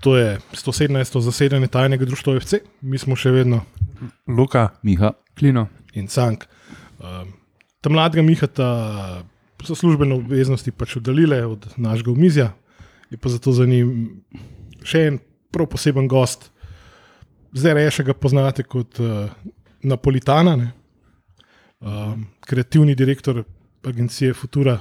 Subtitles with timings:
[0.00, 1.20] To je 117.
[1.20, 3.64] zasedanje tajnega društva OFC, mi smo še vedno
[4.26, 5.66] Luka, Miha, Klino.
[5.94, 6.44] in Cank.
[6.98, 7.32] Um,
[7.80, 9.24] ta mladega Mihata
[9.64, 12.52] so službene obveznosti pač oddaljile od našega omizja,
[13.10, 14.22] je pa zato za njim
[14.86, 15.18] še en
[15.50, 16.50] prav poseben gost.
[17.52, 19.30] Zdaj reše ga poznate kot uh,
[19.82, 20.72] Napolitana, ne?
[21.80, 23.42] um, kreativni direktor
[23.82, 24.78] agencije Futura.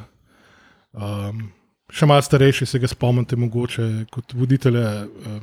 [0.94, 1.57] Um,
[1.90, 5.38] še malo starejši se ga spomnite, mogoče kot voditelja uh,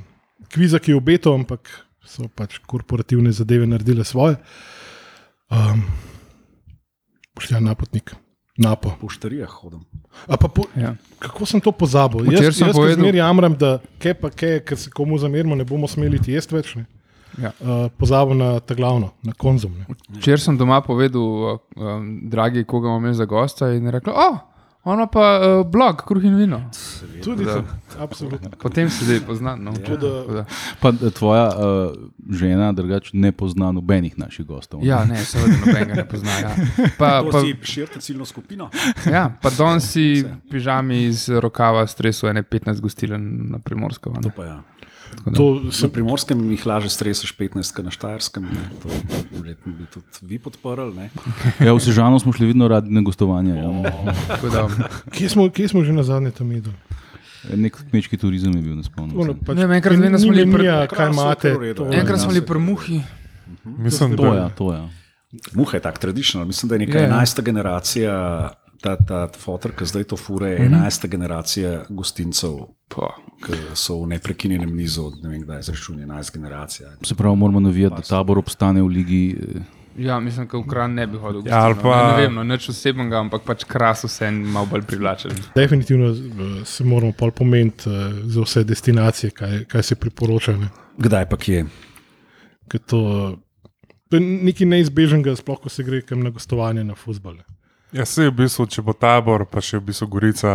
[0.52, 1.70] kviza, ki je obetal, ampak
[2.04, 4.36] so pač korporativne zadeve naredile svoje.
[5.50, 5.84] Um,
[7.34, 8.12] Pošlja napotnik,
[8.56, 8.92] napo.
[9.00, 9.80] Po štarijah hodim.
[10.28, 10.94] A pa po, Ja.
[11.18, 12.22] kako sem to pozabil?
[12.22, 15.54] Včeraj Jaz, sem jaz povedal- zmeraj jamram, da kaj pa kaj, ker se komu zamerimo,
[15.54, 16.76] ne bomo smeli jesti več.
[16.76, 16.86] Ne?
[17.36, 17.50] Ja.
[17.58, 19.74] Uh, pozabil na ta glavno, na konzum.
[19.74, 19.86] Ne?
[20.14, 24.38] Včeraj sem doma povedal, um, dragi, koga imam za gosta, in je rekel: O,
[24.84, 26.70] ono pa uh, blog, kruh in vino.
[27.24, 27.64] Tudi to,
[27.98, 28.50] absolutno.
[28.62, 29.56] Potem se zdaj pozna.
[29.56, 29.72] No.
[30.80, 31.92] Pa eh, tvoja uh,
[32.30, 34.80] žena, drugače ne pozna nobenih naših gostov.
[34.84, 36.38] Ja, ne, seveda nobenega ne pozna.
[36.40, 36.54] Ja.
[36.98, 38.70] Pa, To pa, si širite ciljno skupino.
[39.10, 44.12] ja, pa danes si pižami iz rokava stresu ene 15 gostilen na primorsko.
[44.22, 44.62] To pa ja.
[45.26, 48.44] To Na sem, primorskem jih laže stresiš 15, na štajerskem.
[48.44, 48.64] Ne.
[48.78, 48.88] To
[49.32, 50.92] verjetno bi tudi vi podprli.
[50.92, 51.06] Ne.
[51.58, 53.54] ja, v Sežano smo šli vedno radi na gostovanje.
[53.54, 53.70] Ja.
[54.28, 54.68] Tako da,
[55.08, 56.72] kje, smo, kje smo že na zadnje tam jedli?
[57.46, 59.12] Nek kmečki turizem je bil, ne spomnim.
[59.14, 59.40] Ono, se.
[59.42, 60.64] pač, Ne vem, enkrat vem, da smo bili pri-
[61.74, 61.92] to ja.
[61.94, 62.98] enkrat smo bili pri muhi.
[63.64, 64.80] mislim, To da je, to je.
[65.52, 66.46] Muha je tako tradicionalna.
[66.46, 67.10] Mislim, da je neka Ja, ja.
[67.16, 67.42] 11.
[67.42, 68.12] generacija,
[68.84, 71.08] ta, ta fotor, ki zdaj to fure, je 11.
[71.08, 73.08] generacija gostincev, Pa.
[73.40, 76.86] ki so v neprekinjenem nizu, od ne vem kdaj, zračun 11 generacij.
[77.02, 79.22] Se pravi, moramo navijati, da tabor obstane v ligi.
[79.32, 79.62] eh,
[79.96, 81.42] Ja, mislim, da v Kran ne bi hodil.
[81.46, 84.82] Ja, ali pa- Ne vem, no, nič osebnega, ampak pač kras vse en malo bolj
[84.82, 85.30] privlačen.
[85.54, 86.18] Definitivno eh,
[86.64, 87.92] se moramo pol pomeniti eh,
[88.26, 90.52] za vse destinacije, kaj, kaj se priporoča.
[90.54, 90.68] Ne?
[90.98, 91.64] Kdaj pa kje?
[92.68, 93.00] Ker To,
[94.08, 97.44] to je nekaj neizbežnega, sploh ko se gre kam na gostovanje na fusbale.
[97.94, 100.54] Ja, se v bistvu, če bo tabor, pa še v bistvu Gorica,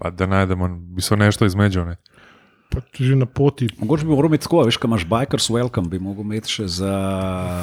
[0.00, 1.98] pa da najdemo v bistvu nešto izmedžene.
[2.72, 3.68] Pač že na poti.
[3.76, 6.92] Mogoče bi moral imeti tako, veš, kaj imaš Bikers Welcome, bi mogel imeti še za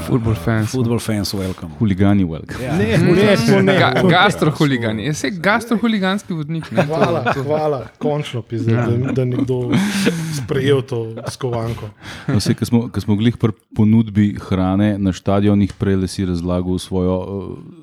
[0.06, 0.70] Football fans.
[0.70, 1.74] Football fans Welcome.
[1.80, 2.62] Huligani, welcome.
[2.62, 2.76] Ja.
[2.78, 3.74] Ne, ne, to ne.
[3.82, 6.70] Ga, gastrohuligani, je vse gastrohuliganski vodnik.
[6.70, 7.44] Ne, to, Hvala, to.
[7.48, 9.74] hvala, končno, pizde, da, da nekdo
[10.38, 11.02] sprejel to
[11.34, 11.90] skovanko.
[12.30, 16.78] No, sej, ko smo, ko smo glih pri ponudbi hrane na stadionih, prej si razlagal
[16.78, 17.79] svojo uh,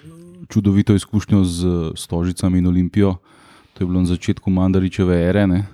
[0.49, 3.17] čudovito izkušnjo z Stožicami in Olimpijo.
[3.75, 5.67] To je bilo na začetku Mandaričeve ere, ne?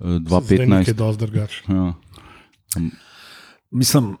[0.00, 0.98] Uh, Zdaj nekaj 2015.
[0.98, 1.62] dosti drugače.
[1.68, 1.92] Ja.
[3.70, 4.16] Mislim,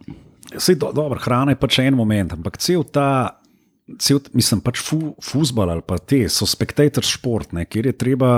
[0.54, 3.36] vse do, dobro, hrana je pač en moment, ampak cel ta.
[3.98, 8.30] Cel, mislim, pač fu, fuzbol ali pa te so spektator šport, ne, kjer je treba,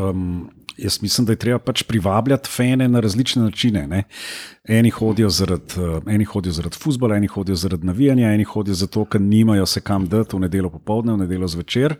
[0.00, 0.48] um,
[0.82, 3.86] jaz mislim, da je treba pač privabljati fene na različne načine.
[3.86, 4.02] Ne.
[4.64, 9.66] Eni hodijo zaradi uh, zarad fuzbola, eni hodijo zaradi navijanja, eni hodijo zato, ker nimajo
[9.66, 11.96] se kam dati v nedeljo popovdne, v nedeljo zvečer.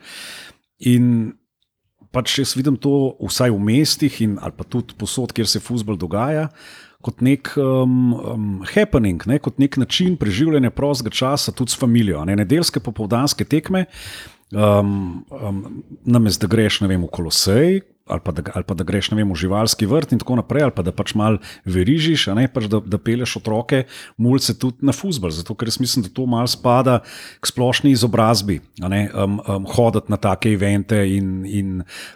[0.78, 1.32] In
[2.10, 5.98] pač jaz vidim to vsaj v mestih in ali pa tudi posod, kjer se fuzbol
[5.98, 6.48] dogaja.
[7.00, 12.20] Kot nek um, um, happening, ne, kot nek način preživljanja prostega časa, tudi s familijo.
[12.28, 13.86] Ne, nedeljske popovdanske tekme,
[14.52, 15.62] um, um,
[16.04, 19.38] namesto da greš vem, v kolosej, ali pa, da, ali pa da greš vem, v
[19.38, 22.82] živalski vrt in tako naprej, ali pa da pač mal verižiš, a ne pač da,
[22.82, 23.84] da peleš otroke,
[24.20, 25.32] mulce tudi na fusbal.
[25.34, 27.00] Zato, ker mislim, da to mal spada
[27.40, 31.72] k splošni izobrazbi, a ne um, um, hoditi na take evente in, in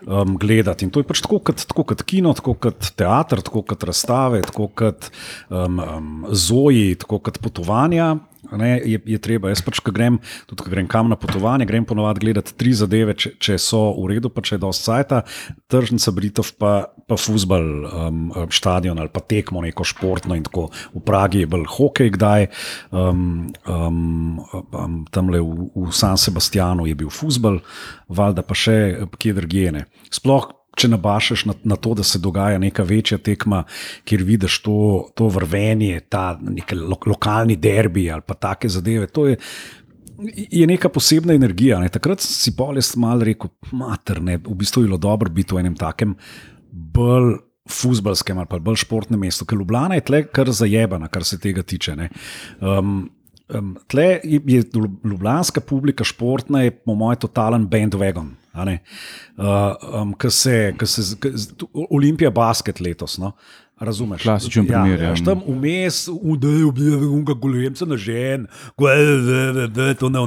[0.07, 0.87] um, gledati.
[0.87, 4.45] In to je pač tako kot, tako kot kino, tako kot teater, tako kot razstave,
[4.51, 5.11] tako kot
[5.49, 8.15] um, um, zoji, tako kot potovanja.
[8.61, 10.19] Ne, je, je treba, jaz pač, ko grem,
[10.51, 14.15] tudi ko grem kam na potovanje, grem ponovadi gledati tri zadeve, če, če so v
[14.15, 15.23] redu, pa če je dosti sajta,
[15.73, 16.73] tržnica Britov, pa,
[17.09, 20.69] pa fusbal, um, stadion ali pa tekmo neko športno in tako.
[20.95, 22.49] V Pragi je bil hokej, kdaj,
[22.91, 24.41] um, um,
[24.73, 27.61] um, tam le v, v San Sebastianu je bil fusbal,
[28.09, 28.79] valjda pa še
[29.19, 29.87] kje drugje.
[30.13, 33.65] Sploh če nabašaš na, na to, da se dogaja neka večja tekma,
[34.05, 34.77] kjer vidiš to,
[35.15, 36.35] to vrvenje, ta
[36.73, 39.07] lo, lokalni derbi ali pa take zadeve.
[39.15, 39.39] To je,
[40.35, 41.81] je neka posebna energija.
[41.83, 41.89] Ne.
[41.93, 45.65] Takrat si pol jaz malo rekel, mater, ne, v bistvu je bilo dobro biti v
[45.65, 46.17] enem takem
[46.71, 47.37] bolj.
[47.65, 51.63] Fuzbalskem ali pa bolj športnem mestu, ker Ljubljana je tle kar zajebana, kar se tega
[51.65, 51.95] tiče.
[51.97, 52.11] Ne.
[52.61, 53.07] Um,
[53.59, 54.65] um, tle je je
[55.05, 58.35] ljubljanska publika športna, je po mojem totalen bandwagon.
[58.53, 58.79] a ne.
[59.37, 61.17] Uh, um, Ker se, ke se
[61.57, 63.19] tu- Olimpija basket letos.
[63.19, 63.33] No?
[63.81, 64.23] Razumeš?
[64.23, 65.05] Klasičen primer, ja.
[65.05, 65.25] Ja, ja.
[65.25, 66.07] tam vmes,
[66.39, 68.47] da je ubil, unga golemca na žen,
[69.75, 70.21] da je to ne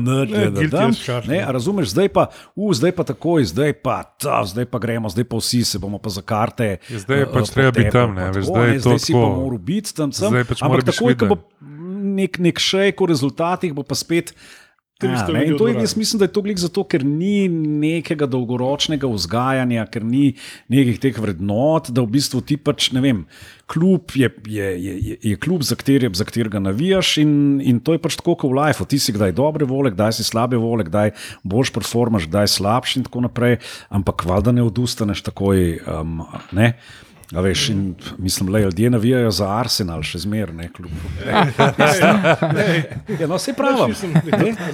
[0.87, 4.79] as charged, Ne, razumeš, zdaj pa, uh, zdaj pa takoj, zdaj pa, ta, zdaj pa
[4.79, 6.77] gremo, zdaj pa vsi se bomo pa za karte.
[6.89, 9.13] Ja, zdaj je pač eh, treba biti tam, ne, veš, zdaj je to zdaj si
[9.13, 9.35] pa tako.
[9.35, 10.11] moral biti tam.
[10.11, 11.76] tam Zdaj pač mora ampak biti takoj, ko bo viden.
[11.97, 14.33] Nek, nek šejk v rezultatih, bo pa spet.
[14.97, 18.25] 300 Ja, ne, to je, jaz mislim, da je to glik zato, ker ni nekega
[18.25, 20.31] dolgoročnega vzgajanja, ker ni
[20.73, 23.19] nekih teh vrednot, da v bistvu ti pač, ne vem,
[23.69, 28.01] klub je, je, je, je- klub, za, kateri, za katerega navijaš in, in to je
[28.01, 28.89] pač tako, kot v lifeu.
[28.89, 31.13] Ti si kdaj dobre vole, kdaj si slabe vole, kdaj
[31.45, 33.59] boš performaš, kdaj slabši in tako naprej,
[33.93, 35.77] ampak valjda ne odustaneš takoj.
[35.85, 36.25] Um,
[36.57, 36.73] ne?
[37.27, 40.91] A veš, in mislim, da ljudje navijajo za Arsenal, še zmeraj, kljub.
[43.19, 43.93] Ja, no, se pravi.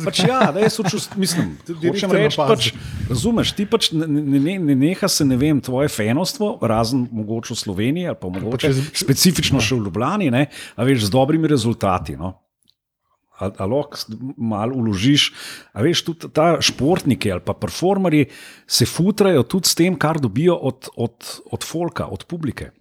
[0.06, 2.74] Pač ja, da jaz učust, mislim, Tudi hočem reči, pač,
[3.10, 7.54] razumeš, ti pač ne, ne, ne, ne neha se, ne vem, tvoje fenostvo, razen mogoče
[7.54, 11.10] v Sloveniji ali pa mogoče če z- specifično še v Ljubljani, ne, a veš, z
[11.10, 12.16] dobrimi rezultati.
[12.16, 12.43] No.
[13.40, 13.98] A, a lahko
[14.38, 15.32] malo uložiš.
[15.74, 18.28] A veš, tudi ta športniki ali pa performerji
[18.68, 22.72] se futrajo tudi s tem, kar dobijo od, od, od folka, od publike.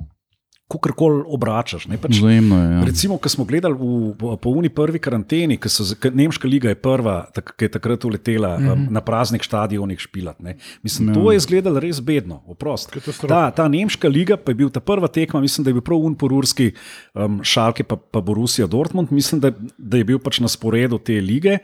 [0.73, 1.85] Kakorkoli obračaš.
[1.91, 2.69] Ne, pač, Vzajemno je.
[2.73, 2.85] Ja.
[2.89, 7.27] Recimo, ko smo gledali v, po- uni prvi karanteni, ko so, Nemška liga je prva,
[7.35, 8.91] tak, ki je takrat uletela mm -hmm.
[8.91, 10.41] na praznih stadionih špilat.
[10.41, 10.57] Ne.
[10.83, 11.15] Mislim, Ja.
[11.15, 12.97] to je izgledalo res bedno, oprost.
[13.29, 15.99] Ta, ta nemška liga pa je bil ta prva tekma, mislim, da je bil prav
[15.99, 16.73] unporurski
[17.15, 21.21] um, šalke, pa, pa Borussia Dortmund, mislim, da, da je bil pač na sporedu te
[21.21, 21.59] lige.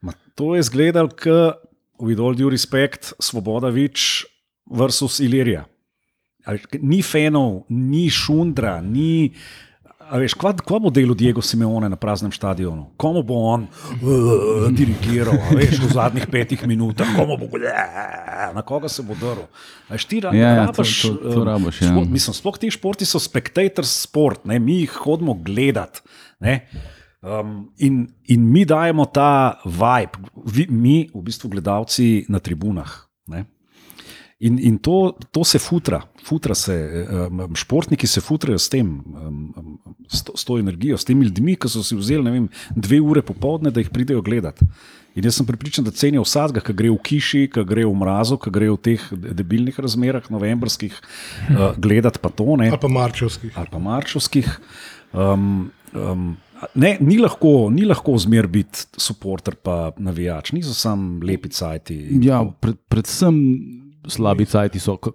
[0.00, 1.54] Ma, to je izgledalo, kot
[2.00, 4.24] with all due respect, Svobodavič
[4.70, 5.64] versus Ilirija.
[6.42, 9.32] Veš, Ni fenov, ni šundra, ni.
[10.10, 12.88] Veš, kva, kva bo delo Diego Simeone na praznem stadionu?
[12.96, 13.68] Komu bo on
[14.02, 17.62] uh, dirigiral veš, v zadnjih petih minutah, komu bo uh,
[18.50, 19.44] na koga se bo drl?
[19.88, 21.92] Veš, ti ra- Ja, ja, to- rabiš, to- to um, rabiš, ja.
[21.92, 24.58] šport- Mislim, sploh ti športi so spectators sport, ne?
[24.58, 26.02] mi jih hodimo gledati.
[26.40, 26.66] ne.
[27.20, 27.96] Um, in,
[28.26, 32.88] in mi dajemo ta vibe, vi, mi, v bistvu, gledalci na tribunah.
[33.26, 33.44] Ne?
[34.40, 36.74] In, in to, to se futra, futra se,
[37.28, 39.74] um, športniki se futrajo s tem, um, um,
[40.08, 43.02] s, to, s to energijo, s temi ljudmi, ki so si vzeli ne vem, dve
[43.04, 44.64] ure popovdne, da jih pridejo gledati.
[45.18, 48.38] In jaz sem pripričan, da cenijo vsakega, ki gre v kiši, ki gre v mrazu,
[48.40, 52.46] ki gre v teh debilnih razmerah, novembrskih, uh, gledati pa to.
[52.56, 53.50] Ne Ali pa marčevski.
[53.52, 54.48] ali pa marčovskih.
[55.12, 56.30] Um, um,
[56.80, 62.00] ne, ni lahko, ni lahko zmer biti supporter pa navijač, niso samo lepi cajti.
[62.24, 63.36] Ja, pred, predvsem
[64.08, 65.14] slabi cajti so, kak,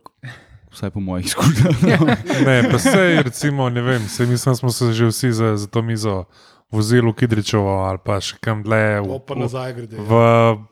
[0.71, 2.01] vsaj po mojih izkušnjah.
[2.47, 5.81] Ne, pa sej, recimo, ne vem, sej mislim, smo se že vsi za, za to
[5.81, 6.23] mizo
[6.71, 9.01] vozili v Kidričevo ali pa še kam dlje.
[9.01, 9.95] V, pa nazaj grede.
[9.97, 10.11] v,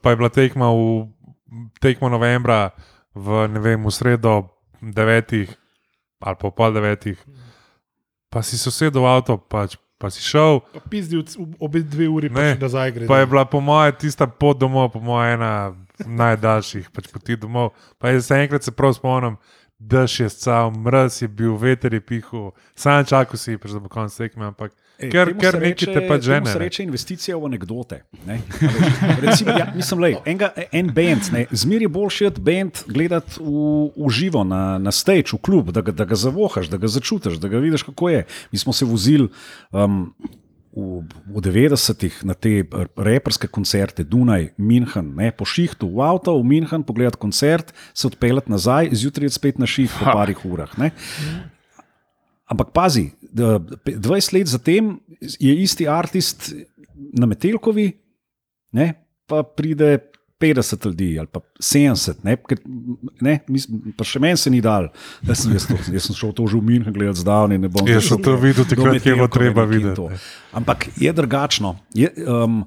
[0.01, 1.07] pa je bila tekma v
[1.79, 2.73] tekmo novembra,
[3.13, 4.49] v, ne vem, v sredo
[4.81, 5.47] devetih
[6.19, 7.19] ali pa pol devetih.
[8.27, 11.19] Pa si sosedov avto, pač, pa si šel, Pa pizdi
[11.59, 13.07] obe dve uri, Ne, nazaj grede.
[13.07, 15.75] pa je bila po moje tista pot domov, po moje ena
[16.07, 17.73] najdaljših pač poti domov.
[17.99, 19.37] Pa jaz se enkrat se prav spomnim,
[19.79, 23.91] dež je scal, mraz je bil, veter je pihal, sam čakal si, pač, da bo
[23.91, 26.51] konec tekme, ampak Ej, ker, ker reče- te temu žene.
[26.51, 28.03] Se reče investicija v anekdote.
[28.27, 28.39] Ne?
[29.25, 34.09] Recimo, ja, mislim, lej, enga, en band, zmer je boljši od band gledati v, v
[34.13, 37.49] živo, na, na stage, v klub, da ga, da ga zavohaš, da ga začutiš, da
[37.49, 38.25] ga vidiš, kako je.
[38.51, 39.27] Mi smo se vozili.
[39.71, 40.13] Um,
[40.73, 42.63] V, v 90-ih na te
[42.97, 48.49] reperske koncerte, Dunaj, München, ne, po šihtu v avto, v München, pogledati koncert, se odpeljati
[48.49, 50.73] nazaj, zjutraj spet na šiht po parih urah.
[50.81, 50.89] Ne.
[52.49, 56.51] Ampak pazi, da pe- 20 let zatem je isti artist
[57.13, 57.91] na Metelkovi,
[58.73, 58.87] ne,
[59.29, 59.99] pa pride
[60.43, 62.59] 50 ljudi ali pa 70, ne, ker,
[63.23, 64.89] ne, mislim, pa še meni se ni dal.
[65.23, 68.23] Jaz sem, jaz, to, jaz sem šel to že v München gledati zdavni, Jaz sem
[68.23, 70.09] to videl takrat, je bilo treba videti, to.
[70.51, 71.77] Ampak je drugačno.
[71.95, 72.63] Je, um,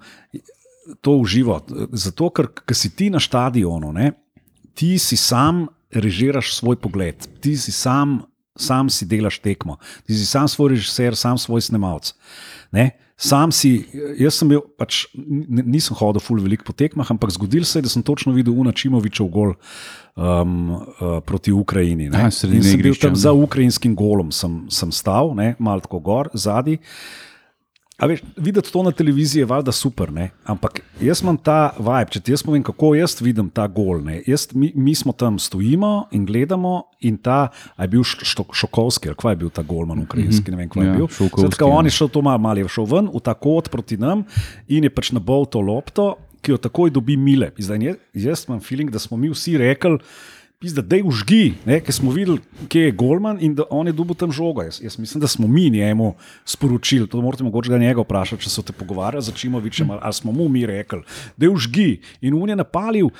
[1.00, 1.60] to uživo.
[1.92, 4.12] Zato, ker, ker si ti na stadionu, ne,
[4.76, 8.22] ti si sam režiraš svoj pogled, ti si sam,
[8.56, 12.12] sam si delaš tekmo, ti si sam svoj režiser, sam svoj snemalec.
[12.72, 12.90] Ne?
[13.16, 13.86] Sam si,
[14.20, 17.92] jaz sem bil, pač, nisem hodil ful veliko po tekmah, ampak zgodil se je, da
[17.92, 22.10] sem točno videl Unačimovičev gol um, uh, proti Ukrajini.
[22.12, 22.26] ne.
[22.28, 26.02] A, sredine In sem bil tam za ukrajinskim golom, sem, sem stal, ne, malo tako
[26.04, 26.76] gor, zadaj.
[27.96, 30.30] A veš, videti to na televiziji je valjda super, ne?
[30.44, 34.02] ampak jaz imam ta vibe, če ti jaz povem, kako jaz vidim ta gol.
[34.02, 34.18] ne.
[34.26, 38.52] Jaz, mi, mi smo tam stojimo in gledamo, in ta a je bil Š- Što-
[38.52, 41.08] Šokovski, kva je bil ta golman ukrajinski, ne vem, kva je Ja, bil.
[41.08, 41.86] Šovkovski, Skratka, on ja.
[41.86, 44.26] je šel to malo, malo je šel ven v ta kot proti nam
[44.68, 47.48] in je pač nabol to lopto, ki jo takoj dobi mile.
[47.58, 49.96] Zdaj, jaz imam feeling, da smo mi vsi rekli.
[50.66, 54.16] Pizda, da je užgi, ker smo videli, kje je Golman in da on je dobil
[54.18, 54.64] tam žogo.
[54.66, 58.50] Jaz, jaz mislim, da smo mi njemu sporočili, to morate mogoče ga njega vprašati, če
[58.50, 61.04] so te pogovarjali z Čimovičem, ali, smo mu mi rekli,
[61.36, 63.14] da je užgi in on je napalil.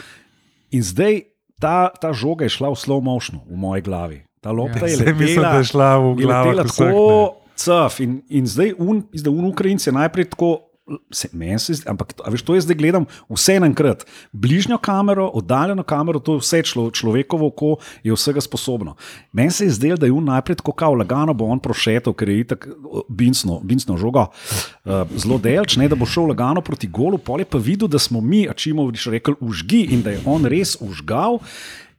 [0.74, 1.20] In zdaj
[1.62, 4.24] ta, ta žoga je šla v slow motion v moji glavi.
[4.42, 4.90] Ta lopta Ja.
[4.90, 8.00] je letela, mislim, da je šla v glavo tako caf.
[8.00, 10.65] In, in zdaj un, zdaj un Ukrajinci je najprej tako.
[11.10, 11.28] Se,
[11.58, 14.04] se ampak a veš, to jaz zdaj gledam vse enkrat.
[14.32, 17.72] Bližnjo kamero, oddaljeno kamero, to je vse člo, človekovo oko,
[18.06, 18.94] je vsega sposobno.
[19.32, 22.30] Meni se je zdelo, da je on najprej tako kao lagano, bo on prošetal, ker
[22.30, 22.68] je itak
[23.08, 27.50] binsno, binsno žogo uh, zelo delč, ne, da bo šel lagano proti golu, pol je
[27.50, 30.76] pa videl, da smo mi, a čimo viš rekel, užgi in da je on res
[30.80, 31.42] užgal.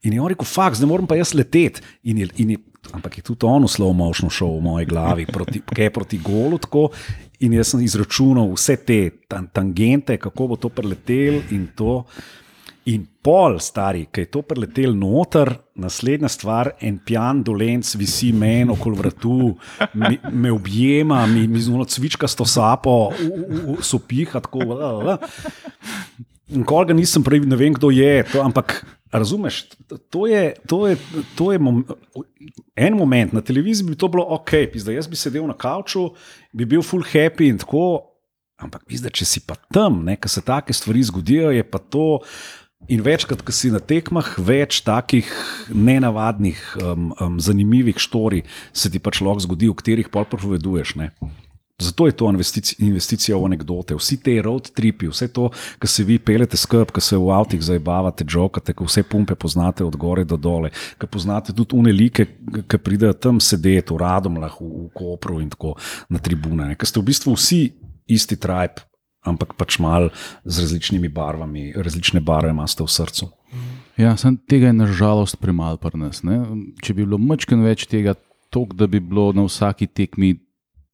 [0.08, 1.82] In je on rekel, fakt, zdaj moram pa jaz leteti.
[2.08, 2.58] In je, in je,
[2.94, 3.66] ampak je tudi on
[3.98, 6.58] motion šel v moji glavi, proti, kaj proti golu.
[6.58, 6.90] Tako,
[7.40, 12.02] in jaz sem izračunal vse te tan, tangente, kako bo to preletel in to.
[12.88, 18.72] In pol, stari, ki je to preletel noter, naslednja stvar, en pijan dolenc visi meni
[18.72, 19.40] okoli vratu,
[20.00, 23.12] mi, me objema, mi, mi zunaj cvička sto sapo,
[23.84, 24.64] sopiha, tako.
[24.72, 25.18] la, la, la.
[26.56, 28.80] Nikoli ga nisem prej, ne vem kdo je, to, ampak
[29.12, 29.64] razumeš,
[30.10, 30.98] to je, to je,
[31.36, 31.86] to je mom,
[32.76, 36.10] en moment na televiziji, bi to bilo ok, pizda, jaz bi sedel na kavču,
[36.54, 38.14] bi bil full happy in tako,
[38.58, 42.08] ampak pizda, če si pa tam, ker se take stvari zgodijo, je pa to.
[42.94, 45.28] In večkrat, ko si na tekmah, več takih
[45.74, 50.94] nenavadnih, um, um, zanimivih štori se ti pač lahko zgodi, o katerih pol pripoveduješ.
[51.02, 51.10] Ne?
[51.80, 53.96] Zato je to investicija, investicija v anekdote.
[53.96, 57.62] Vsi te road tripi, vse to, kar se vi pelete skrb, kar se v avtih
[57.62, 62.26] zabavate, jokate, ko vse pumpe poznate od gore do dole, kar poznate tudi unelike,
[62.66, 65.76] ki pridejo tam sedeti v Radomlah, v, v Kopru in tako
[66.10, 66.72] na tribune.
[66.74, 67.62] Ker ste v bistvu vsi
[68.10, 68.82] isti tribe,
[69.22, 70.10] ampak pač mal
[70.50, 73.30] z različnimi barvami, različne barve imate v srcu.
[74.02, 76.26] Ja, sem tega je nažalost premalo pri nas.
[76.26, 76.42] Ne?
[76.82, 78.18] Če bi bilo mačken več tega,
[78.50, 80.40] tok, da bi bilo na vsaki tekmi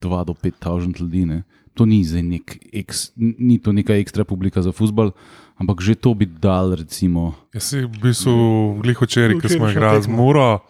[0.04, 1.26] 2 do 5 tisoč ljudi.
[1.26, 1.44] Ne?
[1.74, 5.16] To ni, zdaj nek eks, ni to neka ekstra publika za futbol,
[5.58, 7.34] ampak že to bi dal, recimo.
[7.56, 8.36] Jaz si v bistvu
[8.84, 10.12] glih včeraj, ko smo igrali z.
[10.12, 10.62] Muro,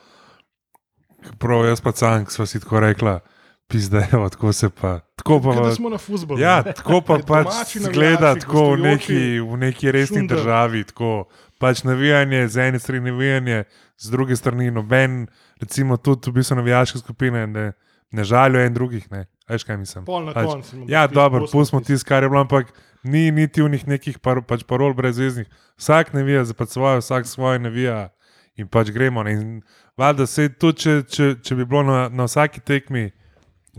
[1.43, 3.19] prav jaz pa cank, sva si tako rekla,
[3.67, 5.03] pizdejo, tako se pa.
[5.19, 6.39] Tako pa, Kaj, da smo na futbolu.
[6.39, 10.37] Ja, tako pa pač zgleda tako v neki, v neki resni šunder.
[10.37, 10.83] državi.
[10.83, 11.27] Tako.
[11.59, 13.63] Pač navijanje, z ene strani navijanje,
[13.97, 15.27] z druge strani noben,
[15.59, 17.71] recimo tudi v bistvu navijaške skupine, ne,
[18.13, 19.11] ne žalijo en drugih.
[19.11, 19.25] Ne.
[19.49, 20.05] Veš kaj mislim?
[20.05, 22.71] Pol na Pač, koncu Ja, dobro, pustimo tisto, kar je bilo, ampak
[23.03, 25.49] ni niti v njih nekih par, pač parol brezveznih.
[25.81, 28.13] Vsak navija za pač svoje, vsak svoje navija
[28.55, 29.23] in pač gremo.
[29.23, 29.33] Ne.
[29.33, 29.61] In
[29.97, 33.09] valjda se tudi, če, če, če bi bilo na, na vsaki tekmi,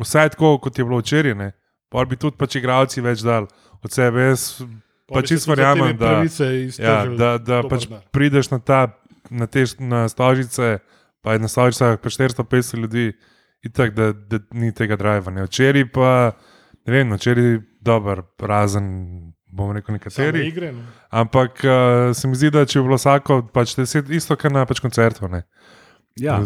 [0.00, 1.52] vsaj tako, kot je bilo včeraj, ne,
[1.88, 3.48] pa bi tudi pač igravci več dal
[3.80, 4.28] od sebe.
[4.32, 4.64] Jaz
[5.08, 6.18] pa čisto verjamem, da,
[6.78, 8.04] ja, da, da pač denar.
[8.12, 8.80] prideš na, ta,
[9.30, 10.78] na te na stožice,
[11.24, 13.12] pa je na stožicah pa 450 ljudi,
[13.64, 15.32] itak, da, da ni tega driva.
[15.34, 15.46] Ne.
[15.48, 16.10] Včeraj pa,
[16.86, 18.88] ne vem, včeraj dober, razen,
[19.54, 20.46] bom rekel, nekateri.
[20.48, 20.72] igre.
[20.72, 20.84] no.
[21.10, 24.66] Ampak uh, se mi zdi, da če bi bilo vsako, pač deset, isto, kar na
[24.68, 25.28] pač koncertu.
[25.30, 25.44] Ne.
[26.20, 26.40] Ja.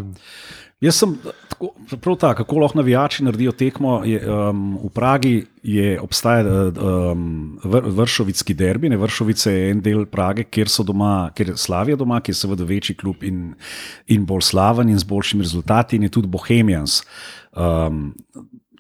[0.81, 1.17] Jaz sem
[1.49, 4.05] tako, prav tako, kako lahko navijači naredijo tekmo.
[4.05, 8.89] Je, um, v Pragi je obstaja um, vr, Vršovicki derbi.
[8.89, 8.97] Ne?
[8.97, 12.65] Vršovice je en del Prage, kjer so doma, kjer je Slavija doma, ki je seveda
[12.65, 13.57] večji klub in,
[14.07, 17.03] in bolj slaven in z boljšimi rezultati, in je tudi Bohemians.
[17.57, 18.15] Um,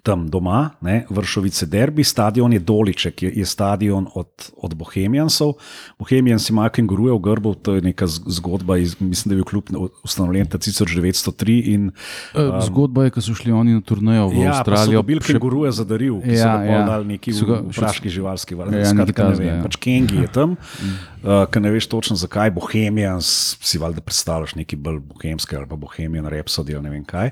[0.00, 5.54] Tam doma, ne, Vršovice derbi, stadion je Doliček, je, je stadion od, od Bohemiansov.
[5.96, 9.64] Bohemians imajo kenguruje v grbu, to je neka zgodba, iz, mislim, da je bil klub
[10.00, 11.24] ustanovljen 1903.
[11.66, 11.90] In,
[12.30, 15.02] Um, Zgodba je, ko so šli oni na turnejo v ja, so Avstralijo.
[15.02, 16.72] še- kenguruje za daril, ki so Ja, ga ja.
[16.72, 16.82] ja.
[16.84, 18.72] dali neki So ga v še- praški živalski vrst.
[18.72, 19.62] Ja, Ja, Skratka, ne vem, ja.
[19.62, 23.26] pač Kengi je tam, uh, ki ne veš točno zakaj, Bohemians,
[23.60, 27.30] si valjda predstavljaš neki bolj bohemski ali pa Bohemian Rhapsody ali ne vem kaj.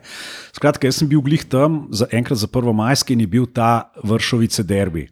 [0.53, 3.91] Skratka, jaz sem bil glih tam, za, enkrat za prvo majski in je bil ta
[4.05, 5.07] Vršovice derbi.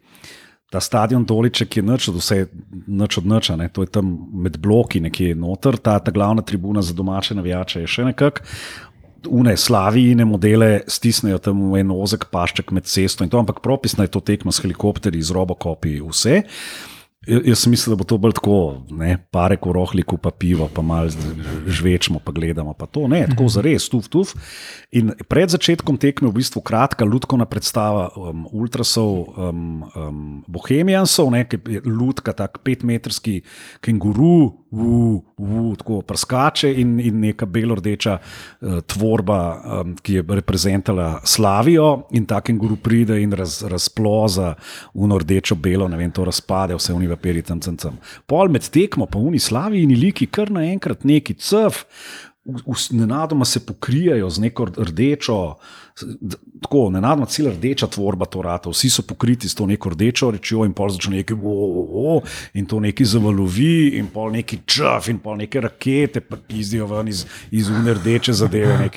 [0.73, 2.39] Ta stadion Doliček je nič od vse,
[2.87, 3.69] nič od niča, ne?
[3.69, 7.93] to je tam med bloki nekje noter, ta, ta glavna tribuna za domače navijače je
[7.97, 8.49] še nekako.
[9.25, 14.05] Une slavijine modele stisnejo tam v en ozek pašček med cesto in to, ampak propisno
[14.05, 16.43] je to tekmo s helikopterji, z robokopi, vse.
[16.43, 16.94] Ja-
[17.27, 18.57] Jaz sem mislil, da bo to bolj tako,
[18.93, 21.13] ne, pare korohliku, pa pivo, pa malo
[21.67, 22.75] žvečemo, pa gledamo.
[22.77, 24.35] Pa to ne, tako za res, tuf, tuf.
[24.93, 31.45] In pred začetkom tekme, v bistvu kratka, ljudska predstava um, ultrasov, um, um, bohemijansov, ne,
[31.49, 33.41] ki je ljudka, tak petmetrski
[33.85, 39.39] kenguru, u, u, tako prskače in, in neka belo-rdeča uh, tvorba,
[39.81, 44.55] um, ki je reprezentala Slavijo, in ta kenguru pride in raz, razploza
[44.95, 47.99] uno rdečo-belo, ne vem, to razpade, vse univa peri tam, tam, tam.
[48.27, 51.85] Pol med tekmo, pa uni Slavi in liki, kar naenkrat neki cf.
[52.93, 55.37] Nenadoma se pokrijajo z neko rdečo,
[56.61, 60.67] tako, nenadoma cela rdeča tvorba to rata, vsi so pokriti s to neko rdečo rečjo,
[60.69, 62.19] in pol začne neki, o, o, o,
[62.55, 67.09] in to neki zavalovi, in pol neki čaf, in pol neke rakete, pa pizdijo ven
[67.09, 68.91] iz, iz une rdeče zadeve.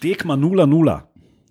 [0.00, 0.96] Tekma 0-0.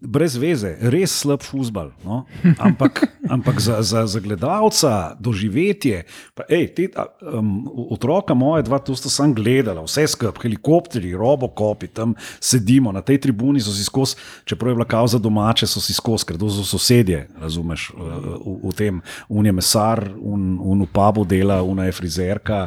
[0.04, 1.94] Brez veze, res slab futbal.
[2.04, 2.26] No?
[2.60, 6.04] Ampak, ampak za, za, za gledalca, doživetje.
[6.36, 6.90] Pa, ej, te,
[7.24, 7.64] um,
[7.96, 12.12] otroka moje, dva, to sta sam gledala, vse skupaj, helikopteri, robokopi, tam
[12.44, 16.28] sedimo na tej tribuni, so si skozi, čeprav je bila kauza domače, so si skozi,
[16.28, 19.00] ker to so sosedje, razumeš, v, v, v tem,
[19.32, 22.66] un je mesar, un, un v pubu dela, una je frizerka,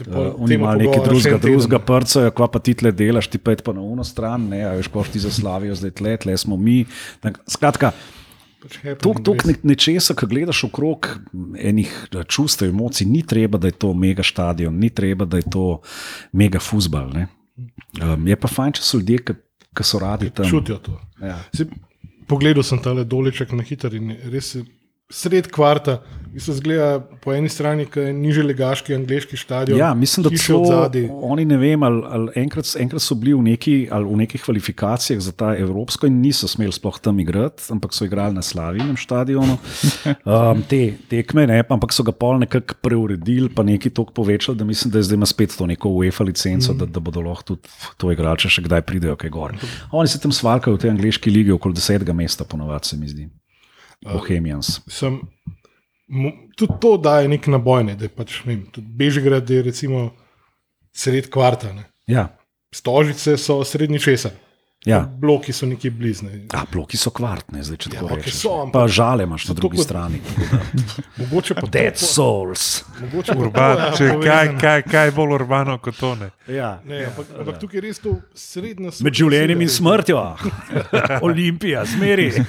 [0.00, 3.52] pol uh, un ima nekaj drugega, drugega prca, kva pa ti tle delaš, ti pa
[3.52, 6.40] je pa na uno stran, ne, a veš, ko ti za Slavijo zdaj tle, tle
[6.40, 6.69] smo mi.
[7.24, 7.92] Tak, Skratka,
[8.60, 9.48] Pač happening Tok, tok res.
[9.48, 11.08] ne, nečesa, ki gledaš okrog
[11.56, 15.48] enih eh, čustev, emocij, ni treba, da je to mega stadion, ni treba, da je
[15.48, 15.66] to
[16.36, 17.14] mega fusbal.
[17.16, 19.22] Um, je pa fajn, če so ljudje,
[19.72, 20.48] ki, so radi tam.
[20.48, 20.98] Čutijo to.
[21.24, 21.38] Ja.
[21.56, 21.64] Si,
[22.28, 24.64] pogledal sem tale doleček na hiter in je res je
[25.10, 26.00] sred kvarta,
[26.30, 29.78] ki se zgleda po eni strani, ki je niže legaški angliški stadion.
[29.78, 31.08] Ja, mislim, da so zadaj.
[31.10, 35.32] oni, ne vem, ali, ali enkrat, enkrat so bili v, neki, v nekih kvalifikacijah za
[35.34, 39.58] ta Evropsko in niso smeli sploh tam igrati, ampak so igrali na Slavinem stadionu.
[40.06, 44.68] Um, te tekme, ne, ampak so ga pol nekako preuredili, pa nekaj toliko povečali, da
[44.68, 46.78] mislim, da zdaj ima spet to neko UEFA licenco, mm.
[46.78, 49.58] da, da bodo lahko tudi to igrali, če še kdaj pridejo kaj gor.
[49.90, 53.26] Oni se tam svalkajo v tej angliški ligi okoli desetega mesta, ponovadi se mi zdi.
[54.04, 54.80] Bohemians.
[54.88, 55.20] Sem,
[56.08, 59.62] mo- tudi to daje nek naboj, ne, da je pač, ne vem, tudi Bežigrad je
[59.62, 60.10] recimo
[60.92, 61.72] sred kvarta.
[61.72, 61.84] Ne.
[62.06, 62.28] Ja,
[62.74, 64.30] Stožice so srednji česa,
[64.86, 65.00] ja.
[65.12, 66.46] bloki so nekje blizne.
[66.50, 68.34] A, bloki so kvartne, zdaj če Ja, tako rečeš.
[68.34, 70.20] so, ampak- Pa žale imaš na to drugi kot- strani.
[71.20, 72.84] Mogoče pa Dead to- Souls.
[73.00, 76.14] mogoče Urban, to, ja, če, kaj, kaj, kaj je bolj urbano kot to?
[76.14, 76.30] Ne?
[76.48, 76.80] Ja.
[76.84, 80.22] Ne, ampak, ampak tukaj je res to srednja Med življenjem in smrtjo.
[81.28, 82.30] Olimpija, zmeri.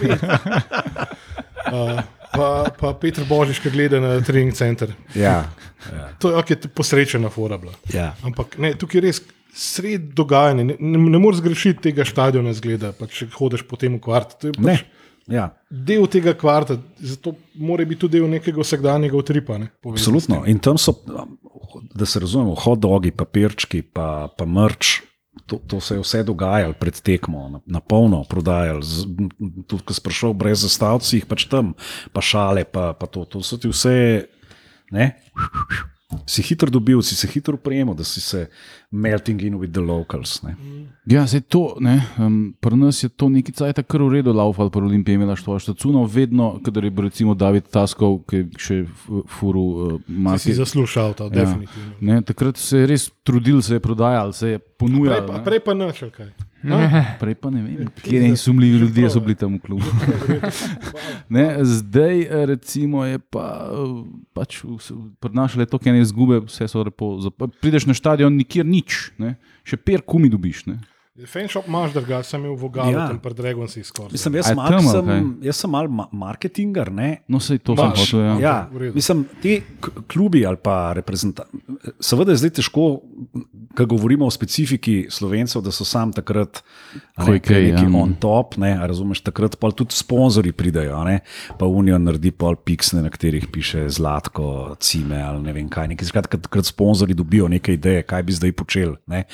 [1.71, 2.01] Uh,
[2.33, 4.91] pa, pa Petr Božič, ki gleda na trening center.
[5.15, 5.45] Ja,
[6.19, 7.71] To je okay, posrečena fora bila.
[7.93, 8.11] ja.
[8.25, 9.21] Ampak ne, tukaj je res
[9.53, 10.63] sred dogajanja.
[10.63, 14.37] Ne, ne, ne moreš zgrešiti tega stadiona, zgleda, pa če hodiš po tem kvartu.
[14.39, 14.77] To je Ne.
[14.77, 14.85] pač
[15.31, 15.49] ja.
[15.69, 19.57] del tega kvarta, zato mora biti tudi del nekega vsakdanjega utripa.
[19.61, 20.43] Ne, Absolutno.
[20.49, 20.95] In tam so,
[21.95, 25.01] da se razumemo, hot dogi, papirčki, pa, pa mrč.
[25.47, 28.83] To, to se je vse dogajalo pred tekmo, na, na polno prodajali.
[29.63, 31.71] Tudi, ko si prišel brez zastavcev, pač tam,
[32.11, 33.23] pa šale, pa, pa to.
[33.31, 34.27] To so ti vse,
[34.91, 35.07] ne?
[36.25, 38.47] Si hitro dobil, si se hitro uprejemal, da si se
[38.91, 40.41] melting in with the locals.
[40.41, 40.55] Ne?
[41.05, 44.69] Ja, se to, ne, um, pri nas je to neki cajt kar v redu, laufal
[44.69, 48.77] pri Olimpiji, imela što štacuno, vedno, kadar je bil recimo David Taskov, ki je še
[49.29, 50.53] furu uh, Si si marke.
[50.55, 51.29] zaslušal ta, Ja.
[51.31, 51.91] definitivno.
[52.01, 55.23] Ne, takrat se je res trudil, se je prodajal, se je Prej ponujal.
[55.23, 55.43] pa, ne.
[55.43, 56.11] prej pa nič, ali
[56.61, 57.17] kaj.
[57.19, 59.85] Prej pa ne vem, kje neki sumljivi ljudje so bili tam v klubu.
[61.29, 64.61] Ne, zdaj, eh, recimo, je pa, eh, pač
[65.19, 67.17] prinašale to, ene izgube, vse so lepo.
[67.17, 69.35] zap- Prideš na stadion, nikjer nič, ne.
[69.63, 70.65] še per kumi dobiš.
[70.65, 70.79] Ne.
[71.27, 72.99] Fanshop imaš, da ga sem imel v Galu, Ja.
[72.99, 73.07] ja.
[73.07, 74.11] tam pred Dragonsi skoraj.
[74.11, 75.19] Mislim, A jaz, mal, tam, sem, kaj?
[75.43, 77.09] jaz sem mal ma marketinger, ne?
[77.27, 78.21] No, sej to sem Baš, hotel.
[78.21, 78.37] Ja.
[78.39, 78.95] Ja, v redu.
[78.95, 79.57] mislim, ti
[80.07, 81.51] klubi ali pa reprezentanti.
[81.99, 82.85] Seveda je zdaj težko,
[83.75, 86.63] ko govorimo o specifiki slovencev, da so sam takrat
[87.17, 87.91] ne, kaj, neki ja.
[87.93, 91.19] on top, ne, a razumeš, takrat pa tudi sponzorji pridejo, a ne,
[91.59, 95.91] pa Unijo naredi pol piksne, na katerih piše zlatko, cime ali ne vem kaj.
[95.91, 98.95] Nekaj, skratka, takrat sponzorji dobijo neke ideje, kaj bi zdaj počeli.
[99.07, 99.25] ne.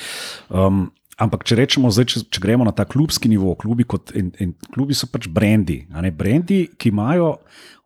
[0.50, 4.30] Um, Ampak, če rečemo, zdaj, če, če gremo na ta klubski nivo, klubi, kot, in,
[4.44, 5.82] in klubi so pač brendi.
[6.14, 7.38] Brendi, ki imajo,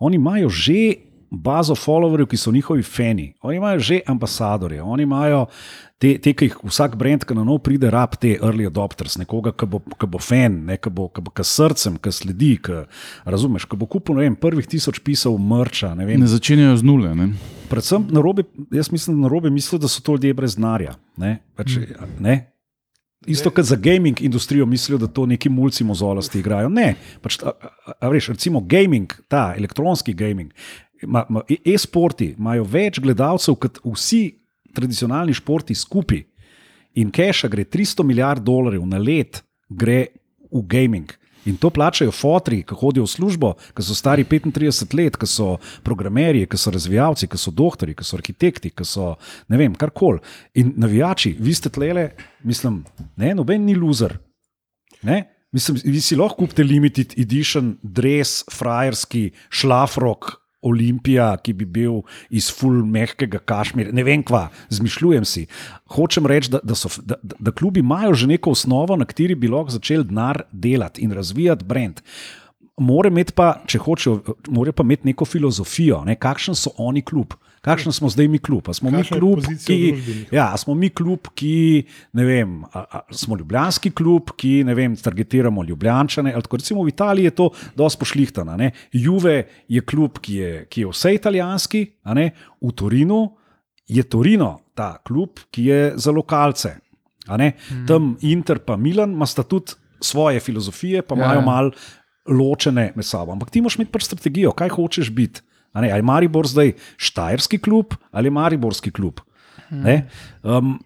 [0.03, 0.81] oni imajo že
[1.31, 5.45] bazo followerjev, ki so njihovi fani, oni imajo že ambasadorje, oni imajo
[5.97, 9.53] te, te ki jih vsak brand, ki na nov pride, rab te early adopters, nekoga,
[9.55, 12.83] ki bo, ki bo fan, ne, ki bo, ki bo ki srcem, ki sledi, ki,
[13.23, 15.93] razumeš, ki bo kupil vem, prvih tisoč pisov mrča.
[15.95, 17.15] Ne vem, Ne začenjajo z nule.
[17.15, 17.31] Ne.
[17.71, 18.43] predvsem narobe,
[18.75, 20.97] jaz mislim, da narobe mislijo, da so to ljudje brez denarja.
[21.15, 21.37] Ne?
[21.55, 21.79] Pač,
[22.19, 22.41] ne?
[23.27, 26.69] Isto kot za gaming industrijo mislijo, da to neki mulci mozolosti igrajo.
[26.69, 30.53] Ne, pač, a, a, a veš, recimo gaming, ta elektronski gaming.
[31.49, 34.37] e- e-sporti imajo več gledalcev kot vsi
[34.73, 36.23] tradicionalni športi skupaj.
[36.95, 40.07] In keša gre 300 milijard dolarjev na let, gre
[40.51, 41.13] v gaming.
[41.45, 45.55] In to plačajo fotri, ki hodijo v službo, ki so stari 35 let, ki so
[45.85, 49.15] programerji, ki so razvijalci, ki so doktori, ki so arhitekti, ki so
[49.49, 50.21] ne vem, karkoli.
[50.61, 52.11] In navijači, vi ste tlele,
[52.43, 52.83] mislim,
[53.17, 54.19] ne, noben ni loser.
[55.01, 55.23] Ne?
[55.51, 60.40] Mislim, vi si lahko kupite limited edition, dress, frajerski, šlafrok.
[60.61, 65.45] Olimpija, ki bi bil iz full mehkega kašmirja, ne vem kva, zmišljujem si.
[65.95, 69.49] Hočem reči, da, da, so, da, da, klubi imajo že neko osnovo, na kateri bi
[69.49, 72.01] lahko začeli denar delati in razvijati brand.
[72.81, 77.33] Mora imeti pa, če hočejo, mora pa imeti neko filozofijo, ne, kakšen so oni klub.
[77.61, 78.65] Kakšen smo zdaj mi klub?
[78.69, 79.77] A smo mi Kakšna je klub, ki,
[80.33, 81.83] ja, smo mi klub, ki
[82.17, 86.33] ne vem, a, a, smo ljubljanski klub, ki ne vem, targetiramo ljubljančane.
[86.41, 88.57] Tako, recimo v Italiji je to dosti pošlihtano.
[88.91, 89.35] Juve
[89.69, 91.85] je klub, ki je, ki je vse italijanski,
[92.61, 93.21] v Torinu
[93.87, 96.75] je Torino ta klub, ki je za lokalce.
[97.37, 97.53] ne.
[97.87, 101.45] Tam Inter pa Milan ima sta tudi svoje filozofije, pa Ja, imajo ja.
[101.45, 101.71] mal
[102.25, 103.31] ločene med sabo.
[103.31, 105.41] Ampak ti moraš imeti pač strategijo, kaj hočeš biti.
[105.73, 109.21] Ali je Maribor zdaj štajerski klub ali je Mariborski klub.
[109.71, 110.07] Ne?
[110.43, 110.79] Um,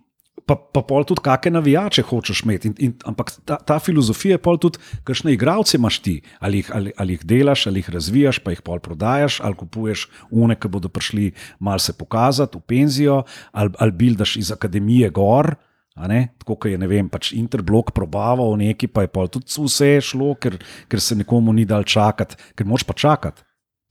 [0.46, 2.70] pa, pa pol tudi, kakšne navijače hočeš imeti.
[2.70, 6.72] In, in, ampak ta, ta filozofija je pol tudi, kakšne igralce imaš ti, ali jih,
[6.74, 10.72] ali, ali jih delaš, ali jih razvijaš, pa jih pol prodajaš, ali kupuješ une, ki
[10.72, 15.56] bodo prišli malo se pokazati v penzijo, ali, ali bildaš iz akademije gor.
[15.96, 20.60] Tako kot je vem, pač Interblok probaval neki, pa je pol tudi vse šlo, ker,
[20.92, 23.46] ker se nekomu ni dal čakati, ker moč pa čakati.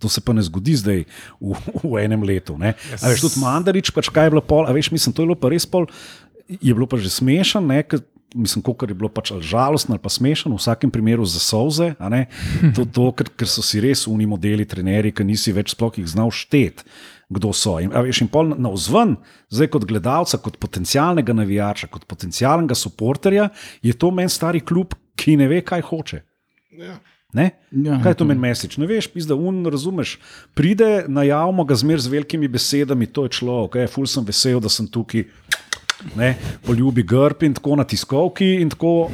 [0.05, 1.07] To se pa ne zgodi zdaj
[1.41, 2.59] v, v enem letu.
[2.61, 2.77] ne.
[3.01, 5.39] A veš, tudi Mandarič, pač kaj je bilo pol, a veš, mislim, to je bilo
[5.41, 5.89] pa res pol,
[6.45, 7.65] je bilo pa že smešno,
[8.35, 11.95] mislim, koliko je bilo pač ali žalostno ali pa smešno, v vsakem primeru za solze,
[12.77, 16.09] to, to ker, ker so si res uni modeli, trenerji, ki nisi več sploh jih
[16.11, 16.85] znal šteti.
[17.33, 17.79] Kdo so.
[17.81, 19.15] In, veš, in pol na vzven,
[19.49, 23.49] zdaj kot gledalca, kot potencialnega navijača, kot potencialnega suporterja,
[23.81, 26.21] je to meni stari klub, ki ne ve, kaj hoče.
[26.77, 26.99] Ja.
[27.35, 27.49] Ne?
[27.75, 28.77] Ja, Kaj je to meni mesič?
[28.79, 30.19] Ne veš, pizda, un, razumeš.
[30.55, 34.71] Pride, najavimo ga zmer z velikimi besedami, to je človek, okay, ful sem vesel, da
[34.71, 35.25] sem tukaj,
[36.15, 39.11] ne, poljubi grb in tako na tiskovki in tako.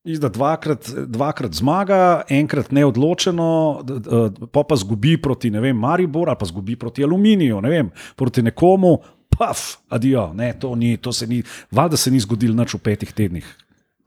[0.00, 3.48] Izda dvakrat, dvakrat zmaga, enkrat neodločeno,
[3.84, 7.90] d- pa pa zgubi proti ne vem, Maribor ali pa zgubi proti Aluminiju, ne vem,
[8.16, 8.94] proti nekomu,
[9.28, 13.12] paf, adijo, ne, to, ni, to se ni, valjda se ni zgodilo nič v petih
[13.12, 13.44] tednih.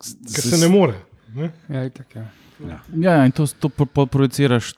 [0.01, 0.97] Ker se ne more.
[1.37, 1.51] Ne?
[1.69, 2.25] Ja, itak, ja.
[2.95, 3.69] Ja, in to, to
[4.05, 4.73] projiciraš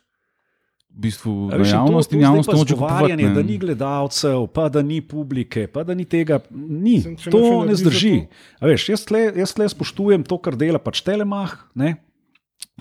[0.95, 3.27] v bistvu A na in javnost to, in to javnost pa noče kupovati.
[3.35, 6.39] da ni gledalcev, pa da ni publike, pa da ni tega.
[6.51, 7.01] Ni.
[7.01, 8.13] Sem, to ne zdrži.
[8.25, 11.51] to- A Veš, jaz, tle, jaz tle spoštujem to, kar dela pač Telemah.
[11.75, 11.97] Ne?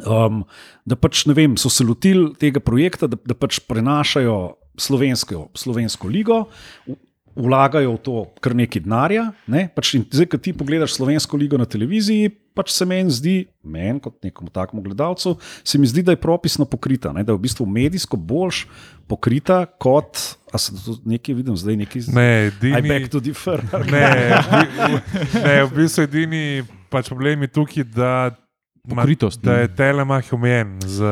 [0.07, 0.45] Um,
[0.87, 6.09] da pač ne vem, so se lotili tega projekta, da, da pač prenašajo slovensko, slovensko
[6.11, 6.45] ligo,
[7.37, 9.25] vlagajo v to kar nekaj denarja.
[9.47, 9.69] Ne?
[9.69, 14.21] Pač zdaj, ko ti pogledaš slovensko ligo na televiziji, pač se meni zdi, meni kot
[14.21, 17.21] nekomu takemu gledalcu, se mi zdi, da je propisno pokrita, ne?
[17.21, 18.65] da je v bistvu medijsko boljš
[19.05, 20.15] pokrita kot,
[20.49, 23.59] a se to nekaj vidim zdaj, nekaj z- Ne, I beg edini, to differ.
[23.85, 24.07] ne,
[25.37, 26.45] ne, v bistvu edini
[26.89, 28.13] pač problem je tukaj, da,
[28.87, 29.61] ma- Pokritost, da ne.
[29.61, 31.03] je Telemach omejen z, z,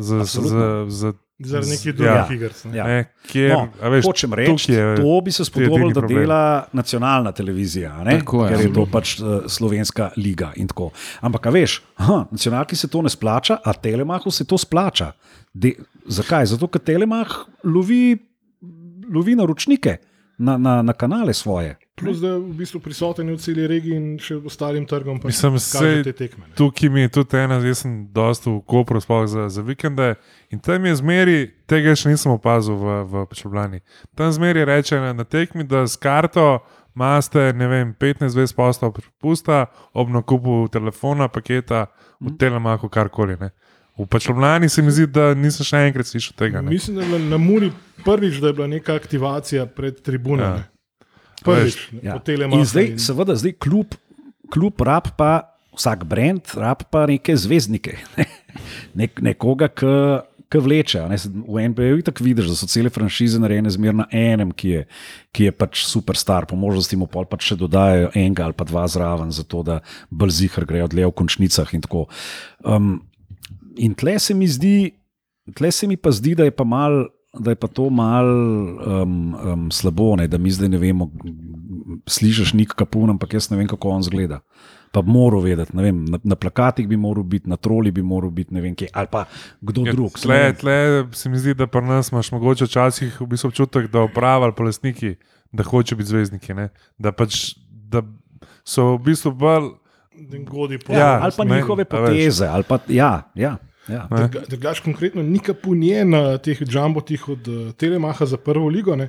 [0.00, 0.66] z, z, Absolutno.
[0.88, 1.00] z,
[1.38, 1.92] Zaradi nekih Ja.
[1.92, 2.52] drugih iger.
[2.64, 2.76] ne.
[2.76, 2.84] Ja.
[2.86, 6.20] ne, kjer, No, a veš, Hočem reči, je to bi se spodobilo, da problem.
[6.20, 6.40] dela
[6.72, 8.18] nacionalna televizija, a ne?
[8.18, 8.92] Tako je, ker je to absolutno.
[8.92, 10.52] pač uh, slovenska liga.
[10.56, 10.90] in tako.
[11.20, 15.12] Ampak, a veš, aha, nacionalki se to ne splača, a Telemahu se to splača.
[15.52, 15.74] De,
[16.06, 16.46] zakaj?
[16.46, 17.28] Zato, ker Telemah
[17.64, 18.16] lovi,
[19.06, 19.96] lovi naročnike
[20.38, 21.76] na, na, na kanale svoje.
[21.96, 25.16] Plus, da je v bistvu prisoten v celi regiji in še ostalim trgom.
[25.16, 26.44] pa Mislim, sej te tekme.
[26.44, 26.54] ne.
[26.54, 30.14] Tukaj mi je tudi ena, jaz sem dosta v Kopru, sploh za, za vikende.
[30.52, 33.80] In tam je zmeri, tega še nisem opazil v, v Pečoblani.
[34.12, 36.60] Tam zmeri reče na, na tekmi, da s karto
[36.96, 41.86] imate, ne vem, 15-20 poslov prepusta ob nakupu telefona, paketa,
[42.20, 43.40] v telemahu, karkoli.
[43.40, 43.50] Ne.
[43.96, 46.60] V Pečoblani se mi zdi, da nisem še enkrat slišal tega.
[46.60, 46.76] Ne.
[46.76, 47.72] Mislim, da je bila na Muri
[48.04, 50.60] prvič, da je bila neka aktivacija pred tribunami.
[50.60, 50.75] Ja.
[51.46, 52.18] Prvič, Ja.
[52.50, 53.96] In zdaj, seveda, zdaj kljub,
[54.52, 55.32] kljub rab pa
[55.76, 57.98] vsak brand, rab pa neke zvezdnike,
[58.98, 59.92] Nek, nekoga, ki.
[60.46, 61.00] Ki vleče.
[61.02, 64.68] a Ne, v NBA-ju tako vidiš, da so cele franšize narejene zmer na enem, ki
[64.68, 64.82] je,
[65.34, 68.84] ki je pač superstar, po možnosti mu pol pač še dodajajo enega ali pa dva
[68.86, 71.74] zraven, zato da bolj zihar grejo dlje v končnicah.
[71.74, 72.06] In, tako.
[72.62, 73.02] um,
[73.74, 74.94] in tle se mi zdi,
[75.50, 77.08] tle se mi pa zdi, da je pa mal.
[77.38, 78.32] Da je pa to malo
[79.02, 80.28] um, um, slabo, ne?
[80.28, 81.10] da mi zdaj ne vemo,
[82.08, 84.40] slišiš nek kapun, ampak jaz ne vem, kako on zgleda.
[84.92, 85.76] pa moral vedeti.
[85.76, 88.74] ne Vem, na, na plakatih bi moral biti, na troli bi moral biti, ne vem
[88.74, 89.26] kje, ali pa
[89.60, 90.16] kdo Ja, drug.
[90.16, 90.76] Tle, tle
[91.12, 94.56] se mi zdi, da pri nas imaš mogoče včasih v bistvu občutek, da uprava ali
[94.56, 95.16] pa lastniki,
[95.52, 96.54] da hoče biti zvezdniki.
[96.54, 96.70] Ne?
[96.98, 98.02] Da, pač, da
[98.64, 99.74] so v bistvu bolj.
[100.48, 100.96] Godi po.
[100.96, 103.28] Ja, ali pa ne, njihove poteze, ali pa ja.
[103.34, 103.56] ja,
[103.88, 104.06] ja.
[104.10, 104.28] Ne.
[104.48, 108.96] Drugač, konkretno, Nika Punje na teh džambotih od uh, Telemaha za prvo ligo.
[108.96, 109.08] Ne.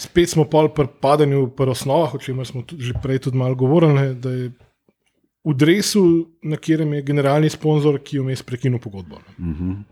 [0.00, 3.54] Spet smo pol pri padanju v osnovah, o čemer smo tudi, že prej tudi malo
[3.54, 4.52] govorili, ne, da je
[5.44, 6.04] v dresu,
[6.42, 9.20] na katerem je generalni sponzor, ki je vmes prekinil pogodbo.
[9.38, 9.84] Ne.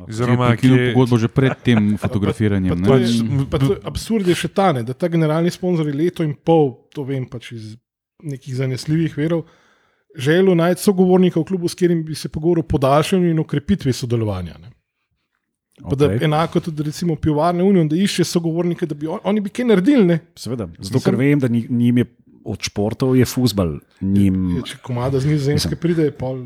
[0.00, 2.84] Oziroma, ki je pogodbo že pred tem fotografiranjem.
[2.84, 3.04] Pa ne.
[3.04, 6.36] je, pa to, absurd je še ta, ne, da ta generalni sponzor je leto in
[6.36, 7.74] pol, to vem pač iz
[8.20, 9.46] nekih zanesljivih verov,
[10.16, 14.54] želel najti sogovornika v klubu, s katerim bi se pogovoril o podaljšanju in okrepitvi sodelovanja.
[14.58, 14.70] Ne.
[15.80, 16.18] Pa da Okej.
[16.22, 20.04] enako tudi recimo pivovarne unijo, da išče sogovornike, da bi on, oni bi kaj naredili.
[20.04, 20.18] Ne?
[20.36, 22.04] Seveda, zato ker vem, da njim je
[22.44, 23.78] od športov je futbal.
[24.00, 26.42] Njim, Ja, Če komada z nizozemske pride, je pol.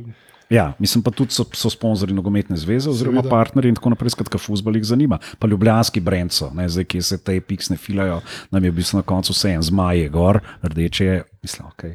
[0.50, 3.31] ja, mislim pa tudi so, so sponzorji nogometne zveze oziroma Seveda.
[3.31, 5.18] partnerji in tako naprej, skratka, futbal jih zanima.
[5.38, 8.96] Pa ljubljanski brend so, ne, zdaj, ki se te piksne filajo, nam je v bistvu
[8.96, 11.85] na koncu vse en zmaj je gor, rdeče je, mislim, ok.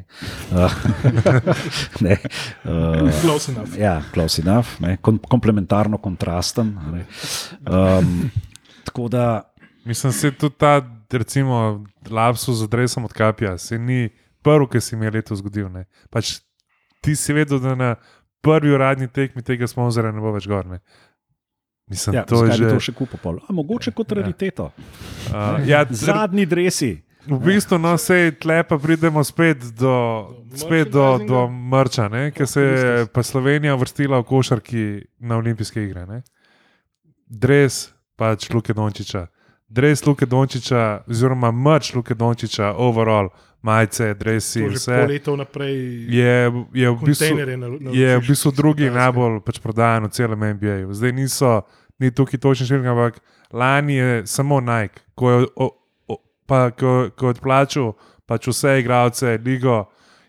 [0.50, 0.72] Uh,
[2.00, 2.16] ne,
[2.64, 3.76] uh, Close enough.
[3.78, 6.74] Ja, close enough, ne, kom, komplementarno kontrasten.
[6.78, 7.04] a Ne.
[7.66, 8.30] Um,
[8.84, 9.50] tako da,
[9.84, 14.10] Mislim, da je tudi ta, recimo, lapsus z adresom od kapija, se ni
[14.42, 15.68] prvi, ki se mi je letos zgodil.
[15.72, 15.84] Ne.
[16.10, 16.40] Pač
[17.00, 17.94] ti si vedel, da na
[18.40, 20.66] prvi uradni tekmi tega sponzorja ne bo več gor.
[20.66, 20.80] Ne.
[21.90, 22.68] Mislim, ja, to je že.
[22.68, 23.18] to še kupil?
[23.22, 23.40] pol?
[23.48, 24.70] A, mogoče kot rariteto.
[25.32, 26.92] Uh, ja, Zadnji dresi.
[27.26, 29.94] V bistvu, no, sej tle pa pridemo spet do,
[30.54, 34.84] spet do, do mrča, ne, ker se je pa Slovenija vrstila v košarki
[35.20, 36.06] na olimpijske igre.
[36.06, 36.22] Ne.
[37.28, 39.26] Dres pač Luke Dončiča,
[39.68, 43.28] dres Luke Dončiča, oziroma mrč Luke Dončiča, overall,
[43.62, 44.96] majice, dresi, vse.
[44.96, 45.76] pol leta vnaprej.
[46.08, 46.36] Je,
[46.72, 50.88] je v bistvu, na- na je v bistvu drugi najbolj pač prodajan v celem NBA.
[50.88, 50.92] -u.
[50.92, 51.62] Zdaj niso,
[51.98, 53.20] ni tukaj točni številka, ampak
[53.52, 55.76] lani je samo Nike, ko je, o,
[56.50, 57.94] pa, ko, ko odplačal
[58.26, 59.84] pač vse igralce, ligo,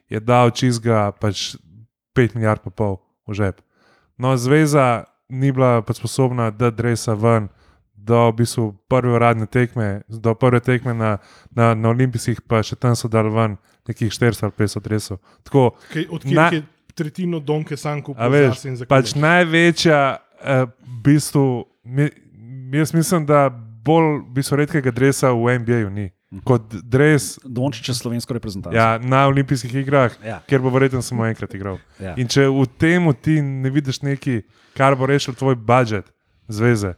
[0.10, 1.56] je dal čizga pač
[2.18, 3.62] 5 milijard pa pol v žep.
[4.22, 7.50] No, zveza ni bila pač sposobna, da dresa ven.
[8.02, 11.20] Do v bistvu prve uradne tekme, do prve tekme na,
[11.54, 15.20] na, na olimpijskih, pa še tam so dali ven nekih 400 ali 500 dresov.
[15.46, 17.94] Tako, Kaj, od Na- kjer je tretjino donke za
[18.90, 21.46] pač največja, uh, v bistvu,
[21.86, 22.10] mi,
[22.74, 26.10] jaz mislim, da bolj v bistvu, redkega dresa v NBA-ju ni.
[26.44, 28.78] Kot dres Dončić je slovensko reprezentacijo.
[28.78, 30.40] ja, na olimpijskih igrah, Ja.
[30.48, 31.78] kjer bo verjetno samo enkrat igral.
[32.00, 32.14] Ja.
[32.16, 34.42] In če v tem ti ne vidiš nekaj,
[34.74, 36.06] kar bo rešil tvoj budžet,
[36.48, 36.94] zveze,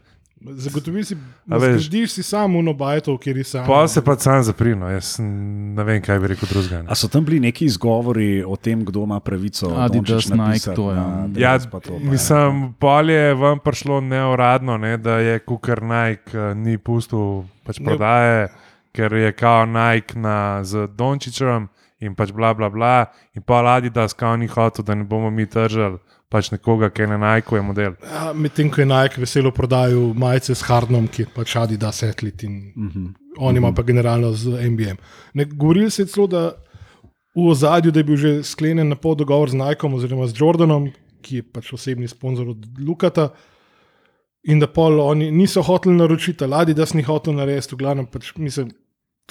[0.45, 1.15] Zagotovi si,
[1.49, 1.81] A veš.
[1.81, 3.65] zgradiš si samo unobajtov, kjer je sam.
[3.67, 4.89] pa se pa sam zaprino.
[4.89, 6.81] Jaz ne vem, kaj bi rekel drugega.
[6.81, 6.89] ne.
[6.89, 10.75] A so tam bili neki izgovori o tem, kdo ima pravico Adidas, Dončić Nike, napisati
[10.75, 10.95] to je.
[10.95, 15.39] na Ja, dres pa to, pa, mislim, pol je vam prišlo neuradno, ne, da je
[15.39, 17.85] Kukar Nike eh, ni pustil pač Ne.
[17.85, 18.47] prodaje,
[18.91, 21.67] ker je kao Nike na, z Dončičem
[21.99, 23.05] in pač bla bla bla.
[23.33, 25.97] In pa Adidas, kao ni hotel, da ne bomo mi tržali
[26.33, 27.93] pač nekoga, ki je na Nike je model.
[28.03, 32.43] Ja, Medtem ko je Nike veselo prodajal majice s Hardnom, ki je pač Adidas Atlet
[32.43, 33.05] in Mhm.
[33.37, 34.97] on ima pa generalno z MBM.
[35.33, 36.43] Ne, govorili se je celo, da
[37.35, 40.91] v ozadju, da je bil že sklenjen na pol dogovor z Nikom oziroma z Jordanom,
[41.21, 43.29] ki je pač osebni sponzor od Lukata.
[44.43, 48.05] In da pol oni niso hoteli naročiti, ladji, da si ni hotel narediti, v glavnem
[48.05, 48.69] pač mislim.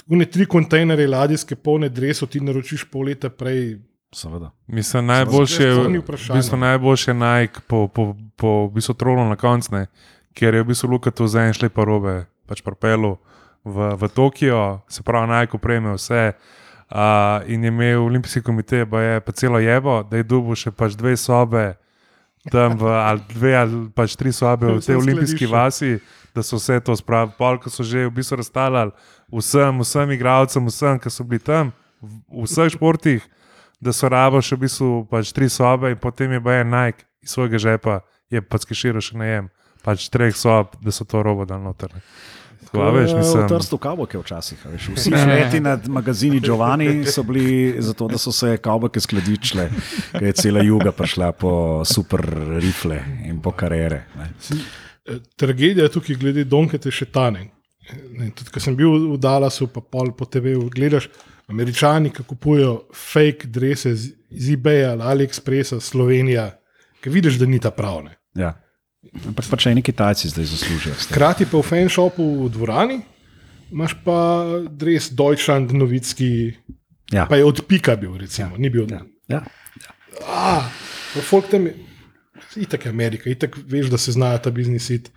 [0.09, 3.77] Une tri kontejnerje ladijske polne dresov ti naročiš pol leta prej.
[4.13, 4.51] Seveda.
[4.67, 6.01] Mislim, najboljše je v
[6.33, 9.85] bistvu najboljše Nike po, po, po v bistvu trolu na koncu,
[10.33, 13.17] ker je v bistvu Luka to en šle pa robe, pač propelu
[13.65, 16.33] v, v Tokio, se pravi Nike upreme vse.
[16.93, 20.69] Uh, in je imel olimpijski komitej, pa je pa celo jebo, da je dubu še
[20.71, 21.73] pač dve sobe,
[22.51, 25.97] tam v, ali dve ali pač tri sobe v tej olimpijski vasi,
[26.35, 27.33] da so vse to spravili.
[27.37, 28.93] Pol, ko so že v bistvu razstavljali
[29.33, 31.71] vsem, vsem igralcem, vsem, ki so bili tam,
[32.03, 33.25] v vseh športih,
[33.81, 37.35] da so rabo še v bistvu pač tri sobe in potem je baje Nike iz
[37.35, 39.49] svojega žepa, je pač skiširal še najem,
[39.83, 41.93] pač treh sob, da so to robo dal noter.
[42.63, 44.65] Tako, veš, V mislim, Trstu kavboke včasih.
[44.65, 49.69] a Veš, vsi leti nad magazini Giovanni so bili zato, da so se kavboke skladičile,
[50.11, 52.23] ker je cela juga prišla po super
[52.59, 54.05] rifle in po karere.
[54.17, 54.31] Ne.
[55.05, 57.49] Eh, Tragedija tukaj glede Donkete še tane.
[58.17, 61.09] Ne, tudi, ko sem bil v Dallasu, pa pol po TV-u gledaš,
[61.47, 66.51] američani, ki kupujejo fake drese z, z eBaya ali AliExpressa, Slovenija,
[67.03, 68.15] ki vidiš, da ni ta pravne.
[68.35, 68.53] Ja.
[69.27, 70.93] Ampak pa če eni Kitajci zdaj zaslužijo.
[71.09, 73.01] Hkrati pa v fanshopu v dvorani
[73.73, 74.17] imaš pa
[74.69, 76.53] dres Deutschland, novitski,
[77.11, 77.25] Ja.
[77.29, 79.01] pa je od pika bil, recimo, ni bil od Ja.
[79.27, 79.41] Ja.
[80.27, 80.69] Ah,
[81.21, 81.75] folk tam je,
[82.55, 85.11] itak je Amerika, itak veš, da se znajo ta biznis iti.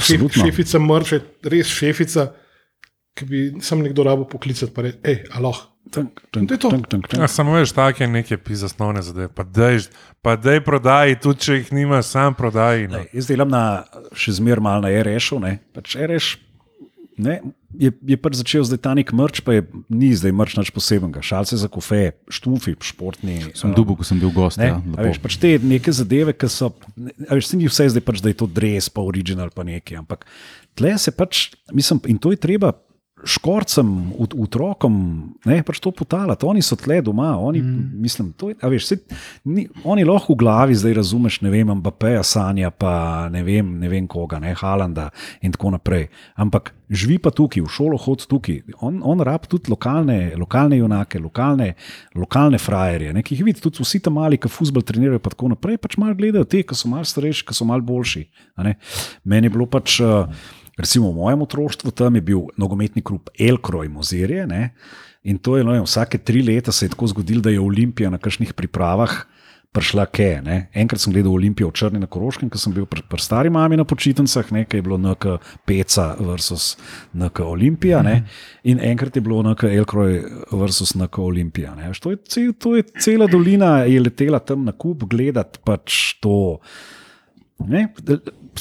[0.00, 2.32] Šef, šefica mrče, res šefica,
[3.14, 5.62] ki bi sam nekdo rabo poklicati, pa reči, hej, aloh.
[5.94, 7.20] Tank, tank, To tank, tank, tank.
[7.22, 9.28] Ja, samo veš, take neke pisasnovne zadeve.
[9.30, 9.84] Pa dej,
[10.24, 12.88] pa dej prodaji, tudi če jih nimaš, sam prodaji.
[12.90, 12.98] No.
[12.98, 13.62] Lej, Jaz delam na,
[14.16, 15.52] še zmeraj malo na ne.
[15.76, 16.32] Pač RS
[17.20, 17.36] ne,
[17.78, 21.22] je, je pač začel zdaj ta nek mrč, pa je, ni zdaj mrč nič posebenega.
[21.22, 23.52] Šalce za kofe, štufi, športni.
[23.54, 24.58] Sem eh, dubu, ko sem bil gost.
[24.58, 26.72] Ne, Ja, veš, pač te neke zadeve, ki so.
[26.96, 29.62] ne, a Veš, se ni vse zdaj, pač, da je to dres, pa original, pa
[29.66, 30.00] nekaj.
[30.02, 30.26] Ampak
[30.74, 32.74] tle se pač, mislim, in to je treba
[33.26, 34.94] škorcem, ut- otrokom,
[35.44, 36.46] ne, pač to potalati.
[36.46, 37.90] Oni so tle doma, oni, mm.
[38.02, 38.98] mislim, to je, a veš, se,
[39.44, 43.90] ni, oni lahko v glavi zdaj razumeš, ne vem, Mbappéja, Sanja, pa ne vem, ne
[43.90, 45.10] vem koga, ne, Halanda
[45.42, 46.08] in tako naprej.
[46.40, 48.60] Ampak živi pa tukaj, v šolo hod tukaj.
[48.84, 51.72] On, on rab tudi lokalne, lokalne junake, lokalne,
[52.14, 55.54] lokalne frajerje, ne, ki jih vidi, tudi vsi tam mali, ki fusbal trenirajo, pa tako
[55.54, 58.26] naprej, pač malo gledajo te, ki so malo starejši, ki so malo boljši.
[59.24, 59.98] Meni je bilo pač.
[60.04, 64.46] Uh, Recimo v mojem otroštvu tam je bil nogometni klub Elkroj Mozirje.
[64.46, 64.74] Ne?
[65.24, 68.18] In to je no, vsake tri leta se je tako zgodilo, da je Olimpija na
[68.18, 69.24] kakšnih pripravah
[69.74, 70.38] prišla ke.
[70.44, 70.56] Ne?
[70.78, 73.74] Enkrat sem gledal Olimpijo v Črni na Koroškem, ko sem bil pri, pri stari mami
[73.74, 76.76] na počitnicah, nekaj je bilo NK Peca versus
[77.10, 78.04] NK Olimpija.
[78.06, 78.22] Ne?
[78.70, 80.20] In enkrat je bilo NK Elkroj
[80.54, 81.74] versus NK Olimpija.
[81.74, 81.90] ne.
[81.90, 86.62] To je, cel, to je cela dolina, je letela tam na kup gledati pač to.
[87.66, 87.88] Ne,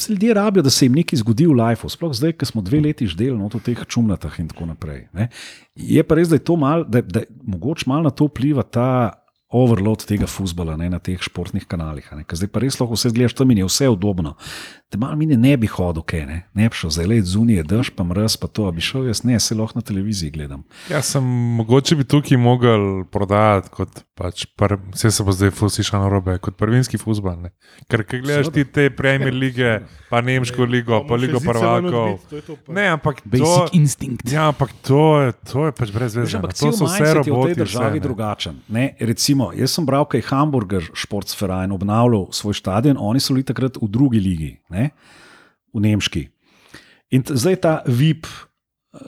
[0.10, 3.08] ljudje rabijo, da se jim nekaj zgodi v življenju, sploh zdaj, ko smo dve leti
[3.08, 5.08] ždeli no, v teh čumnatah in tako naprej.
[5.13, 5.29] Ne.
[5.75, 9.23] Je pa res, da je to mal, da, da mogoče malo na to vpliva ta
[9.53, 12.08] overload tega futbola ne, na teh športnih kanalih.
[12.10, 14.34] Zdaj pa res lahko vse gledaš tam je vse udobno.
[14.93, 17.89] Te malo mine ne bi hodil, kaj ne, ne bi šel, zdaj le zunije, dež
[17.89, 20.62] pa mraz, pa to, a bi šel jaz, ne, se lahko na televiziji gledam.
[20.86, 21.25] Ja, sem,
[21.58, 26.36] mogoče bi tukaj mogel prodajati kot pač, pr, vse se bo zdaj fusišal na robe,
[26.38, 27.34] kot prvinski futbol.
[27.39, 27.49] ne.
[27.89, 29.79] Ker ko gledaš ti te Premier lige,
[30.12, 32.21] pa Nemško ligo, pa Ligo prvakov.
[32.69, 34.29] Ne, ampak to, Basic instinct.
[34.29, 36.38] ja, ampak to, je- to je pač brez veze.
[36.38, 37.47] ampak To so vse je v roboti.
[37.47, 37.99] tej državi vse, ne.
[37.99, 38.56] drugačen.
[38.69, 38.86] Ne?
[38.99, 43.73] Recimo, jaz sem bral, kaj je Hamburger Sportsverein obnavljal svoj stadion, oni so bili takrat
[43.75, 44.83] v drugi ligi, ne?
[45.74, 46.24] V Nemški.
[47.13, 48.28] In zdaj ta VIP,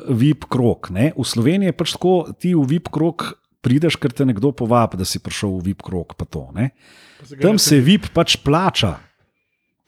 [0.10, 0.92] VIP krok.
[0.94, 1.12] Ne?
[1.18, 3.34] V Sloveniji je pač tako, ti v VIP krok
[3.66, 6.14] prideš, ker te nekdo povabi, da si prišel v VIP krok.
[6.14, 6.78] pa To, ne?
[7.42, 9.00] Tam se VIP pač plača,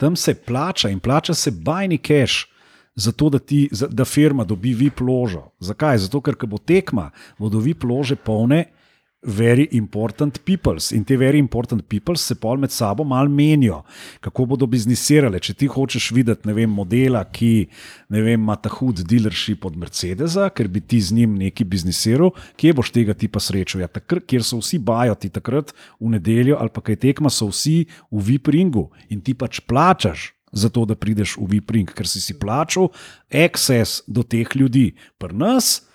[0.02, 2.50] tam se plača in plača se bajni cash.
[2.97, 5.52] Zato, da, ti, da firma dobi VIP ložo.
[5.62, 6.02] Zakaj?
[6.10, 8.73] Zato, ker bo tekma, bodo VIP lože polne
[9.21, 10.91] very important peoples.
[10.91, 13.84] In te very important peoples se pol med sabo malo menijo,
[14.21, 15.39] kako bodo biznisirale.
[15.39, 17.67] Če ti hočeš videti, ne vem, modela, ki
[18.13, 22.75] vem, ima ta hud dealership od Mercedesa, ker bi ti z njim neki biznisiral, kje
[22.77, 23.84] boš tega tipa srečal?
[23.84, 27.88] Ja, takr, kjer so vsi bajoti takrat v nedeljo ali pa kaj tekma, so vsi
[28.12, 30.34] v VIP ringu in ti pač plačaš.
[30.58, 32.88] Zato, da prideš v VIP-ring, ker si si plačal
[33.27, 34.93] access do teh ljudi.
[35.19, 35.87] Pri nas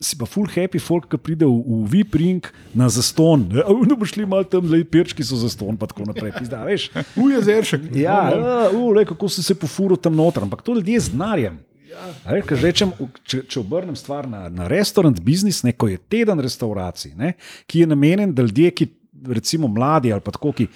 [0.00, 2.46] si pa full happy folk, ki pride v, v VIP-ring
[2.78, 3.48] na zaston.
[3.50, 6.36] Ne, no, boš šli malo tam, le perčki so zaston, pa tako naprej.
[6.38, 6.88] Pizda, veš?
[7.24, 7.88] Ujezeršek.
[7.98, 11.58] Ja, ja uh, le, kako si se pofuril tam noter, ampak to ljudje z denarjem.
[11.98, 12.94] A veš, kaj Rečem,
[13.26, 17.34] če, če obrnem stvar na, na restaurant biznis, ne, ko je teden restauracij, ne,
[17.66, 18.88] ki je namenjen, da ljudje, ki
[19.34, 20.68] recimo mladi ali pa tako, ki,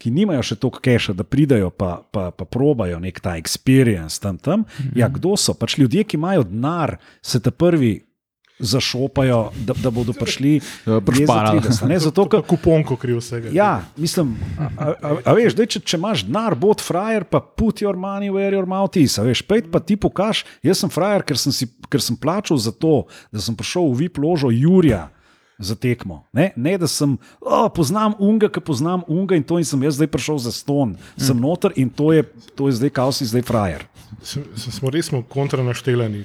[0.00, 4.38] ki nimajo še toliko keša, da pridajo pa, pa, pa probajo nek ta experience tam.
[4.40, 4.64] tam.
[4.96, 5.52] Ja, kdo so?
[5.52, 7.98] Pač ljudje, ki imajo denar, se te prvi
[8.60, 13.50] zašopajo, da, da bodo prišli Ja, 30, ne, Zato, ker Kuponko kriv vsega.
[13.52, 14.68] Ja, mislim, a,
[15.02, 18.52] a, a, veš, dej, če, če imaš denar, bod frajer, pa put your money where
[18.56, 19.18] your mouth is.
[19.20, 22.72] Veš, pejt pa ti pokaž, jaz sem frajer, ker sem, si, ker sem plačal za
[22.72, 25.08] to, da sem prišel v VIP ložo Jurija.
[25.60, 26.22] Za tekmo.
[26.32, 29.98] Ne, ne da sem, oh, poznam unga, ki poznam unga in to, in sem jaz
[29.98, 31.20] zdaj prišel za ston, mm.
[31.20, 32.24] sem noter in to je,
[32.56, 33.84] to je zdaj, kao si zdaj frajer.
[34.24, 36.24] Smo res kontra naštelani.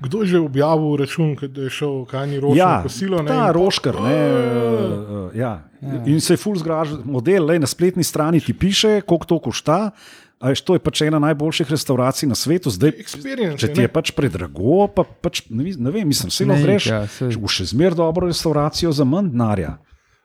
[0.00, 3.22] Kdo je že objavil račun, da je šel Kanji ročno Ja, kosilo?
[3.22, 3.94] ne, ta roškar.
[3.94, 5.64] Ne, uh, ja.
[6.06, 9.90] In se je full zgražal, model, lej, na spletni strani ti piše, koliko to košta.
[10.38, 13.88] A veš, to je pač ena najboljših restauracij na svetu, zdaj, Experience, če ti je
[13.88, 13.92] ne.
[13.92, 17.34] pač predrago, pa pač, ne, ne vem, mislim, vse Ne, lahko greš ja, saj.
[17.34, 19.80] v še zmeraj dobro restauracijo za manj denarja.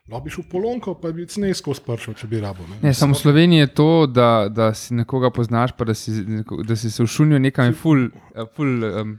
[0.05, 2.61] No, bi šel v Polonko, pa bi cenej skozi pršel, če bi rabo.
[2.69, 2.77] Ne.
[2.83, 6.13] Ne, samo v Sloveniji je to, da, da si nekoga poznaš, pa da si,
[6.61, 8.05] da si se všunil nekam in ful,
[8.35, 9.15] eh, ful um,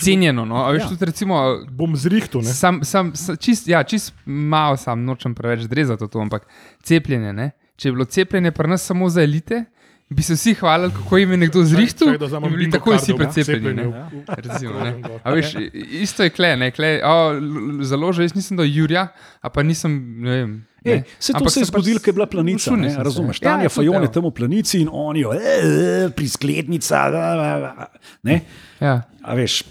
[0.00, 0.44] cenjeno.
[0.44, 0.56] No?
[0.56, 0.88] A Veš, Ja.
[0.88, 6.08] tudi recimo, Bom zrihtel, sam, sam, sam, čist, ja, čist malo sam, nočem preveč drezati
[6.08, 6.46] to, ampak
[6.82, 7.32] cepljenje.
[7.32, 7.50] Ne?
[7.76, 9.64] Če je bilo cepljenje pri nas samo za elite,
[10.10, 13.82] bi se vsi hvalili, kako jim je nekdo zrihtel, da in bili takoj vsi precepljeni.
[13.84, 14.74] v- Recimo,
[15.22, 15.54] A veš,
[15.92, 19.62] isto je kle, ne, kle o, l- zelo že, jaz nisem do Jurja, a pa
[19.62, 20.50] nisem, ne vem.
[20.82, 21.04] Ej, ne.
[21.18, 22.72] se to Ampak se je pač zgodilo, ker je bila planica.
[22.72, 22.98] Ne, se.
[22.98, 23.36] razumeš?
[23.38, 26.96] Ja, Tanja tudi, Fajon je tam v planici in oni jo, "Eh, prisklednica.
[27.06, 27.86] la, la, la."
[28.22, 28.40] Ne,
[28.80, 29.02] Ja.
[29.22, 29.62] a veš,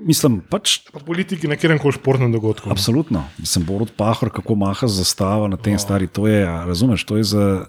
[0.00, 0.80] mislim, pač.
[0.88, 2.66] Pa politiki na katerem koli športnem dogodku.
[2.66, 3.28] Absolutno.
[3.42, 6.06] Sem Borod Pahor, kako maha z zastavo na tem stari.
[6.08, 7.66] To je, razumeš, to je za.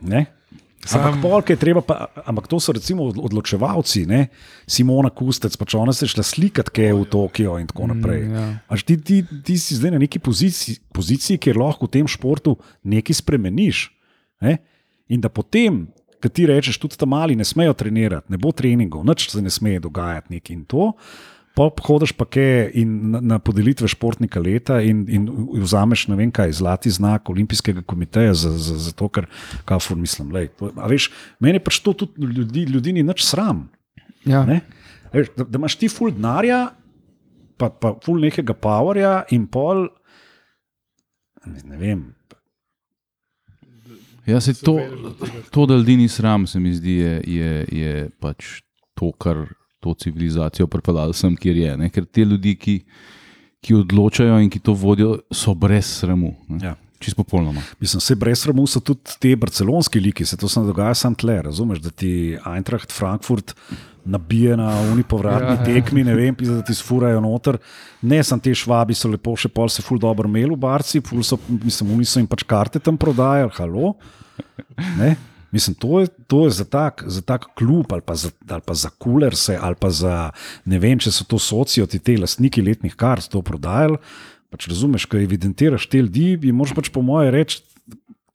[0.00, 0.26] Ne?
[0.86, 4.28] Ampak, Sam- polk je treba, pa, ampak to so recimo od- odločevalci, ne?
[4.64, 8.22] Simona Kustec, pač ona se je šla slikati, kaj je v Tokiu in tako naprej.
[8.22, 8.46] Mm, ja.
[8.68, 12.54] Až ti, ti, ti si zdaj na neki poziciji, poziciji, kjer lahko v tem športu
[12.82, 13.90] nekaj spremeniš.
[14.40, 14.58] Ne?
[15.08, 15.88] In da potem,
[16.22, 19.50] ki ti rečeš, tudi tam mali ne smejo trenirati, ne bo treningov, nič se ne
[19.50, 20.92] sme dogajati, nekaj in to.
[21.56, 25.24] Pa hodiš pa kaj in na, na podelitve športnika leta in, in
[25.62, 29.24] vzameš, ne vem kaj, zlati znak Olimpijskega komiteja za, za, za to, kar
[29.64, 30.34] kafur mislim.
[30.36, 31.08] Lej, to, a veš,
[31.40, 33.70] meni pač to tudi ljudi, ljudi ni nič sram.
[34.28, 34.44] Ja.
[34.44, 34.60] Ne?
[35.14, 36.60] Veš, da, da imaš ti ful denarja,
[37.56, 39.86] pa, pa ful nekega powerja in pol.
[41.46, 42.04] Ne, ne vem.
[44.26, 44.76] Ja, se to,
[45.54, 48.58] to, da ljudi ni sram, se mi zdi, je, je, je pač
[48.98, 49.46] to, kar
[49.86, 51.76] to civilizacijo pripeljalo sem, kjer je.
[51.76, 51.90] Ne?
[51.94, 52.80] Ker te ljudi, ki,
[53.62, 56.34] ki odločajo in ki to vodijo, so brez sramu.
[56.48, 56.64] ne.
[56.64, 56.74] Ja.
[56.96, 57.60] Čisto popolnoma.
[57.80, 61.14] Mislim, se brez sramu so tudi te barcelonski liki, se to se ne dogaja samo
[61.14, 61.42] tle.
[61.44, 63.52] Razumeš, da ti Eintracht Frankfurt
[64.04, 67.58] nabije na unipovratni Ja, ja, tekmi, ne vem, pizda, da ti sfurajo noter.
[68.02, 71.24] Ne, sem te švabi so lepo, še pol se ful dobro imeli v barci, ful
[71.26, 73.94] so, mislim, oni so jim pač karte tam prodajali, halo.
[74.96, 75.16] Ne?
[75.56, 78.74] Mislim, to je, to je za, tak, za tak klub ali pa za, ali pa
[78.76, 80.30] za kulerse ali pa za
[80.68, 83.96] ne vem, če so to socioti, te lastniki letnih kart to prodajali.
[84.52, 87.62] Pač razumeš, ko evidentiraš te ljudi, bi moraš pač po moje reči,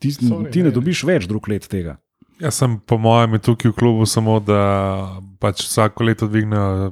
[0.01, 0.75] ti, Sorry, ti ne ne.
[0.75, 1.99] dobiš več drug let tega.
[2.41, 4.61] Jaz sem, po mojem, je tukaj v klubu samo, da
[5.39, 6.89] pač vsako leto dvignejo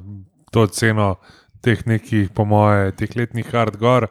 [0.54, 1.16] to ceno
[1.60, 4.06] teh nekih, po moje, teh letnih kart gor.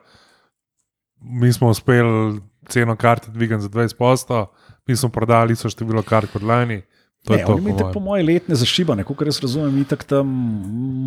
[1.23, 4.45] Mi smo uspeli ceno karte dvigati za 20%,
[4.89, 6.81] mi smo prodali isto število kart kot lani.
[7.21, 8.03] To Ne, je to, oni po mojem.
[8.03, 10.23] moje letne zašibane, kot jaz razumem, itak tam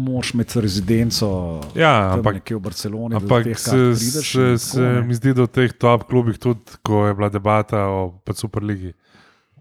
[0.05, 1.29] moraš imeti rezidenco.
[1.75, 3.17] Ja, ampak nekje v Barceloni.
[3.17, 5.03] Ampak se, prideš se, in se tako, ne.
[5.03, 8.93] mi zdi, da v teh top klubih, tudi ko je bila debata o pač Superligi,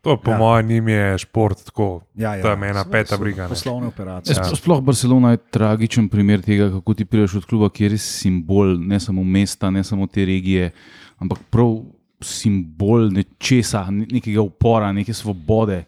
[0.02, 0.34] to po Ja.
[0.34, 0.40] ja.
[0.40, 1.88] mojem njim je šport tako.
[2.16, 3.44] Ja, ja, Tam je ena seveda peta so briga.
[3.44, 3.50] ne.
[3.50, 4.36] Poslovne operacije.
[4.36, 4.44] Ja.
[4.52, 8.76] Sploh Barcelona je tragičen primer tega, kako ti prideš od kluba, ki je res simbol
[8.78, 10.72] ne samo mesta, ne samo te regije,
[11.18, 11.80] ampak prav
[12.28, 15.84] simbol nečesa, ne- nekega upora, neke svobode,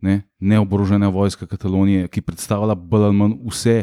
[0.00, 0.22] ne?
[0.40, 3.82] neoborožena vojska Katalonije, ki predstavlja bolj ali manj vse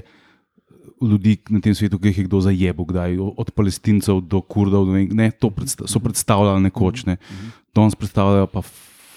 [1.01, 4.87] ljudi na tem svetu, ki jih je kdo zajebil, kdaj, od palestincev do kurdov.
[4.93, 7.17] Ne, ne, to predsta so predstavljali nekoč, ne.
[7.75, 8.61] danes predstavljajo pa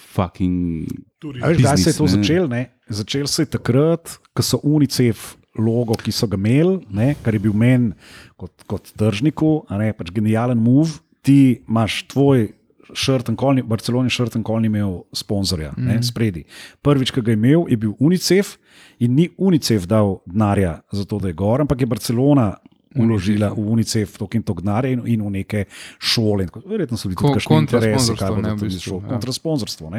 [0.09, 0.87] fucking.
[1.19, 1.45] Turisti.
[1.45, 2.49] A Veš, kdaj se je to začelo?
[2.89, 7.43] Začelo se je takrat, ko so UNICEF logo, ki so ga imeli, ne, kar je
[7.43, 7.93] bil meni
[8.39, 10.99] kot, kot tržniku, a ne pač genijalen move.
[11.25, 12.47] Ti imaš tvoj
[12.93, 16.01] šrten kolni, Barceloni šrten kolni imel sponzorja, mm.
[16.03, 16.43] spredi.
[16.81, 18.55] Prvič, ki ga je imel, je bil UNICEF
[18.99, 22.51] in ni UNICEF dal denarja za to, da je gor, ampak je Barcelona.
[22.97, 25.59] Uložila v UNICEF toliko in toliko denarja in, in v neke
[26.01, 26.43] šole.
[26.43, 26.63] in tako.
[26.65, 29.01] Verjetno so bili tudi kakšni interesi, kaj bo ne, v tudi bistvu, šlo.
[29.03, 29.11] ja.
[29.13, 29.91] Kontrasponzorstvo.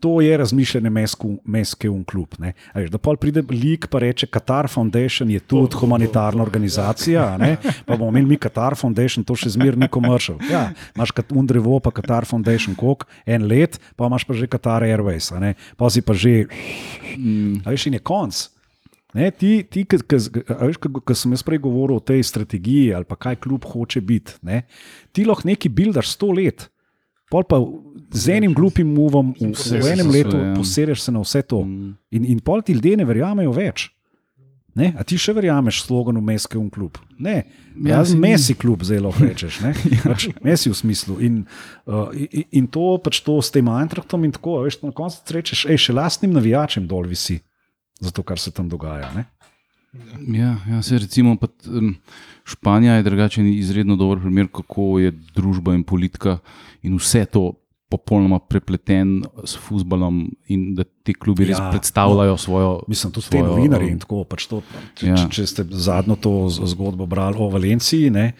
[0.00, 0.90] To je razmišljanje
[1.44, 2.34] meske un klub.
[2.74, 7.56] Veš, da pol pride lik pa reče, Qatar Foundation je tudi humanitarna organizacija, ne?
[7.86, 10.38] pa bomo imeli mi Qatar Foundation, to še zmeraj ni komercial.
[10.50, 14.48] Ja, imaš kat un drevo, pa Qatar Foundation, koliko, en let, pa imaš pa že
[14.48, 15.28] Qatar Airways,
[15.76, 16.48] pa si pa že,
[17.60, 18.40] a veš, in je konc.
[19.14, 23.66] Ne, ti, ti ki sem jaz prej govoril o tej strategiji ali pa kaj klub
[23.66, 24.38] hoče biti,
[25.12, 26.68] ti lahko neki buildaš sto let,
[27.30, 27.60] pol pa
[28.10, 30.52] z enim glupim movom v, v enem se, letu ja.
[30.58, 31.62] posereš se na vse to.
[32.10, 33.88] In, in pol ti ljudje ne verjamejo več.
[34.78, 34.92] Ne?
[34.98, 36.98] A ti še verjameš sloganu Meske un klub?
[37.18, 37.42] Ne,
[37.76, 38.20] Ja, ja, saj ni.
[38.20, 39.60] Messi klub zelo rečeš.
[39.64, 39.72] ne.
[40.10, 41.18] Pač Messi v smislu.
[41.24, 41.42] In,
[41.86, 45.64] uh, in, in to pač to s tem Eintrachtom in tako, veš, na koncu rečeš,
[45.70, 47.38] ej, še lastnim navijačem dol visi
[48.00, 49.12] za to, kar se tam dogaja.
[49.16, 49.28] Ne?
[50.34, 51.94] Ja, ja se recimo pa, um,
[52.46, 56.38] Španija je drugačen izredno dober primer, kako je družba in politika
[56.82, 57.52] in vse to
[57.90, 62.82] popolnoma prepleten s futbolom in da ti klubi res Ja, predstavljajo svojo.
[62.88, 64.24] Mislim, tudi te svojo, novinarji um, in tako.
[64.24, 64.60] Pač to,
[64.94, 65.16] če, Ja.
[65.18, 65.24] ja.
[65.28, 68.32] če ste zadnjo to zgodbo brali o Valenciji ne,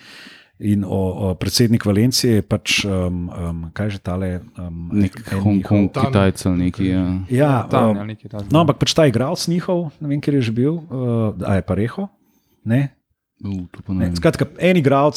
[0.61, 4.31] in o, o predsednik Valencije je pač, um, um, kaj že tale.
[4.55, 5.91] Um, Nek Hongkong.
[5.91, 6.87] Kitajci ali neki.
[6.87, 7.05] Ja.
[7.29, 8.53] Ja, Tam, um, nekaj takega.
[8.55, 11.63] no, ampak pač ta igralec njihov, ne vem, kje je že bil, uh, a je
[11.67, 12.07] pa reho.
[12.63, 12.95] Ne?
[13.43, 15.17] Uh, Ne, skratka, en igralec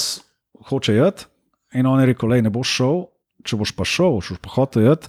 [0.72, 1.28] hoče jeti,
[1.76, 3.04] in on je rekel: Lej, ne boš šel,
[3.44, 5.08] če boš pa šel, če boš pa hotel jeti,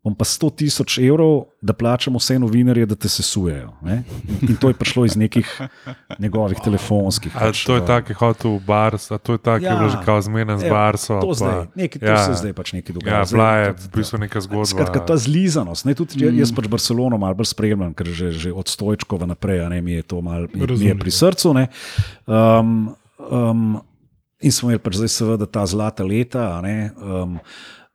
[0.00, 3.74] bom pa 100 tisoč evrov, da plačamo vse novinarje, da te sesujejo.
[3.84, 3.98] Ne?
[4.48, 5.44] In to je prišlo iz nekih
[6.18, 7.34] njegovih telefonskih.
[7.36, 9.60] Ali pač, to je eh, tako, ki je hotel v Bars, ali to je tako,
[9.60, 9.76] ki je Ja.
[9.76, 11.20] bilo že kao zmeden z Evo, Barso.
[11.20, 12.22] To, zdaj, nekaj, to ja.
[12.24, 13.18] se zdaj pač nekaj dogaja.
[13.18, 14.70] Ja, bila je v bistvu neka zgodba.
[14.72, 15.84] Skratka, ta zlizanost.
[15.84, 16.40] Ne, tudi, mm.
[16.40, 20.00] Jaz pač Barcelono malo bolj spremljam, ker že, že od Stojčkova naprej a ne, mi
[20.00, 21.52] je to malo mi, mi je pri srcu.
[21.52, 21.68] ne.
[22.24, 23.84] Um, um,
[24.40, 27.38] in smo imeli pač zdaj, seveda, ta zlata leta, ne, um,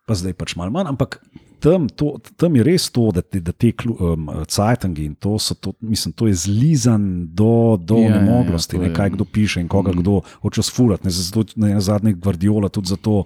[0.06, 0.88] pa zdaj pač malo manj.
[0.88, 1.20] Ampak
[1.60, 5.56] tam, to, tam je res to, da te, da te um, cajtangi in to, so
[5.56, 9.10] to, mislim, to je zlizan do, do Ja, ja, ja, nemoglosti, to ne, je- kaj
[9.12, 11.10] kdo piše in koga kdo hoče sfurati.
[11.10, 13.24] Zato na zadnje Guardiola tudi zato.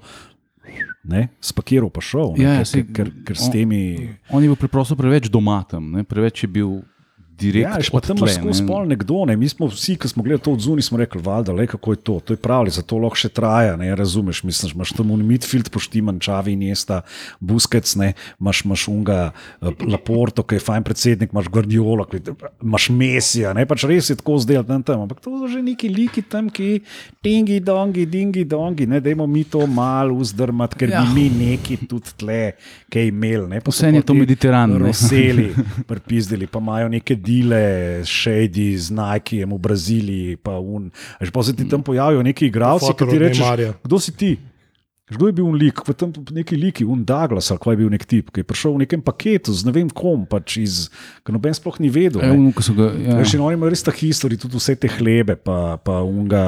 [1.01, 3.80] Ne, spakiral pa šel, ne, Ja, ja, ker, saj- ker, ker s on- temi.
[4.30, 6.03] On je bil preprosto preveč doma tam, ne?
[6.03, 6.84] preveč je bil
[7.40, 7.70] direkt.
[7.70, 9.36] Ja, pa tam imaš skozi pol nekdo, ne.
[9.40, 12.02] mi smo vsi, ki smo gledali to od zunaj, smo rekli, valjda, le kako je
[12.10, 15.72] to, to je pravi, zato lahko še traja, ne razumeš, misliš, imaš tam un midfield
[15.74, 17.02] poštiman, čavi in jesta,
[17.40, 22.22] buskec, ne, imaš, imaš unga eh, Laporto, ki je fajn predsednik, imaš Guardiola, ki
[22.64, 25.90] imaš Mesija, ne, pač res je tako zdaj tam, tam, ampak to so že neki
[25.94, 26.82] liki tam, ki
[27.26, 31.04] tingi, dongi, dingi, dongi, ne, dajmo mi to malo vzdrmati, ker ja.
[31.04, 32.42] Bi mi neki tudi tle,
[32.92, 34.76] kaj imeli, ne, pa Vseeno je to Mediteran.
[34.80, 35.50] Roseli,
[35.90, 37.63] pripizdili, pa imajo neke dile,
[38.09, 40.38] šejdi z Nikejem v Braziliji.
[40.41, 40.89] Pa, un,
[41.21, 43.75] Až pa se ti tam pojavijo neki igralci, ki ti Neymarja.
[43.86, 44.34] kdo si ti?
[45.09, 47.89] Kdo je bil un lik, pa tam neki liki, un Douglas, ali kaj je bil
[47.89, 50.75] nek tip, ki je prišel v nekem paketu z ne vem kom, pač iz,
[51.25, 52.21] ki noben sploh ni vedel.
[52.21, 53.17] Ja, ono, ko so ga, ja.
[53.17, 56.43] Veš, in oni imajo res ta histori, tudi vse te hlebe, pa, pa unga,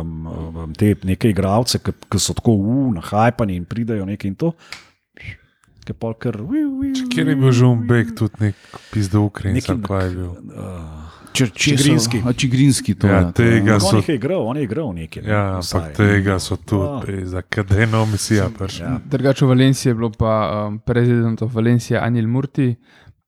[0.00, 2.56] um, um, te neke igralce, ki, ki so tako
[2.90, 4.50] unahajpani in pridajo nekaj in to.
[5.86, 6.34] Ki je pol kar.
[7.08, 8.56] Kjer je bil že umbek, tudi nek
[8.90, 10.32] pizdo Ukrajinc, Neki- ali kaj je bil.
[11.32, 12.18] Česa- Čigrinski.
[12.20, 13.06] a, Čigrinski to.
[13.06, 13.78] Ja, ja, tega ja.
[13.78, 15.22] so- On je igral, on je igral nekaj.
[15.22, 16.64] ne, Ja, ampak tega so Ah.
[16.64, 18.84] tudi, za kadeno misija prišla.
[18.84, 19.00] Ja.
[19.06, 20.32] Drugače v Valenciji je bilo pa
[20.64, 22.74] um, prezident Valencija Anil Murti,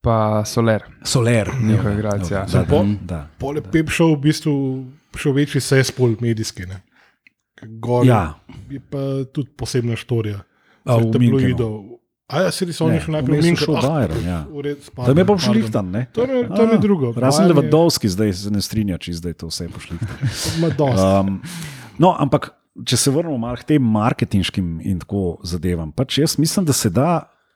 [0.00, 0.82] pa Soler.
[1.04, 2.42] Soler, Njihov igralec, ja.
[2.42, 3.28] Da, da, Po- da.
[3.38, 4.54] Pole Pep šel v bistvu
[5.14, 6.64] še večji sespol medijski.
[6.64, 6.80] Ne.
[7.62, 8.34] Gor Ja.
[8.68, 10.40] je pa tudi posebna štorija.
[10.84, 11.97] A, v tabloidov.
[12.28, 13.64] A ja, se res on Ne, je šel najprej v je München.
[13.64, 14.38] šel Bayern, ja.
[14.44, 16.02] v redu, Tam je pa pardon, pošlihtan, ne?
[16.12, 17.12] To je, to je drugo.
[17.16, 20.12] Razen Levadovski zdaj se ne strinja, če zdaj to vse pošlihtan.
[20.80, 21.08] dosti.
[21.08, 21.40] Um,
[21.96, 22.52] no, ampak
[22.84, 26.92] če se vrnemo malo k tem marketinškim in tako zadevam, pač jaz mislim, da se
[26.92, 27.08] da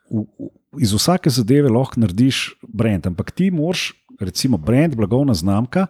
[0.09, 0.49] v, v,
[0.81, 5.87] iz vsake zadeve lahko narediš brand, ampak ti moraš, recimo, brand, blagovna znamka.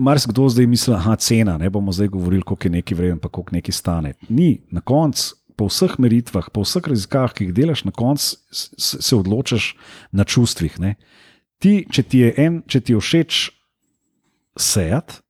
[0.00, 3.28] Marsikdo zdaj misli, da je cena, ne bomo zdaj govorili, koliko je neki vreden, pa
[3.28, 4.14] koliko neki stane.
[4.32, 9.14] Ni, na koncu, po vseh meritvah, po vseh raziskavah, ki jih delaš, na koncu se
[9.14, 9.76] odločaš
[10.10, 10.74] na čustvih.
[10.82, 10.96] Ne.
[11.62, 13.42] Ti, če ti je, en, če ti je všeč
[14.58, 15.22] Seat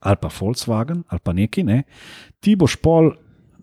[0.00, 1.82] ali pa Volkswagen ali pa neki, ne,
[2.40, 3.10] ti boš pol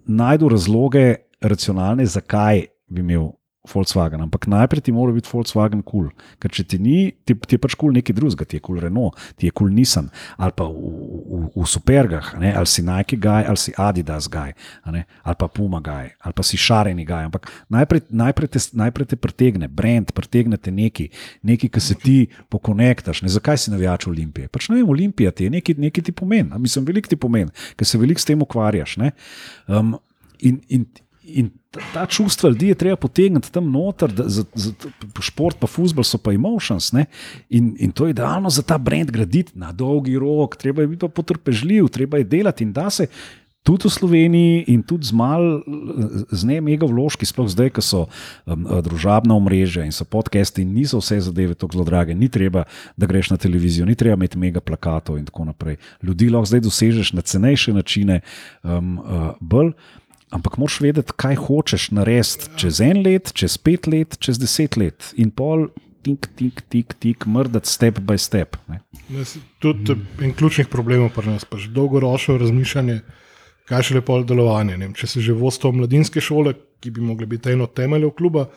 [0.05, 1.05] najdel razloge
[1.41, 3.31] racionalne, zakaj bi imel
[3.73, 4.21] Volkswagen.
[4.25, 6.35] Ampak najprej ti mora biti Volkswagen kul, cool.
[6.39, 8.77] ker če ti ni, ti, ti je pač kul cool nekaj drugega, ti je kul
[8.77, 12.69] cool Renault, ti je kul cool Nissan ali pa v, v, v supergah, ne, ali
[12.69, 17.05] si Nike gaj ali si Adidas ne, ali pa Puma gaj, ali pa si Šareni
[17.05, 17.27] gaj.
[17.29, 21.09] Ampak najprej, najprej, te, najprej te pretegne, brand, pretegne te neki,
[21.43, 22.17] neki, ki se ti
[22.49, 23.23] pokonektaš.
[23.23, 24.47] Ne, zakaj si navijač Olimpije?
[24.47, 27.87] Pač ne vem, Olimpija ti je nekaj, nekaj ti pomeni, mislim, veliko ti pomeni, ker
[27.87, 28.97] se veliko s tem ukvarjaš.
[28.97, 29.11] ne.
[29.67, 29.97] Um,
[30.39, 30.85] in, in,
[31.27, 31.49] in
[31.93, 34.71] ta- čustva ljudi je treba potegniti tam noter, da, za, za,
[35.21, 36.91] šport, pa futbol so pa emotions.
[36.91, 37.05] ne.
[37.49, 40.99] In, in to je idealno za ta brand graditi na dolgi rok, treba je biti
[40.99, 43.07] pa potrpežljiv, treba je delati in da se.
[43.67, 45.59] Tudi v Sloveniji, in tudi z malo,
[46.31, 48.05] z ne mega vložki, sploh zdaj, ko so
[48.47, 52.15] um, družabna omrežja in so podcasti, in niso vse zadeve tako zelo drage.
[52.15, 52.63] Ni treba,
[52.95, 55.75] da greš na televizijo, ni treba imeti mega plakatov in tako naprej.
[55.99, 58.21] Ljudi lahko zdaj dosežeš na cenejše načine,
[58.63, 59.75] um, uh, bolj.
[60.31, 65.13] Ampak moraš vedeti, kaj hočeš narediti čez en let, čez pet let, čez deset let.
[65.15, 65.69] In pol,
[66.03, 68.57] tik, tik, tik, tik, mrdati step by step.
[68.67, 68.81] Ne.
[69.63, 72.99] Tudi en ključnih problemov pri nas, pač dolgoročno razmišljanje,
[73.67, 74.75] kaj še lepo delovanje.
[74.79, 78.49] Vem, Če se že vodstvo mladinske šole, ki bi mogli biti eno temeljev kluba,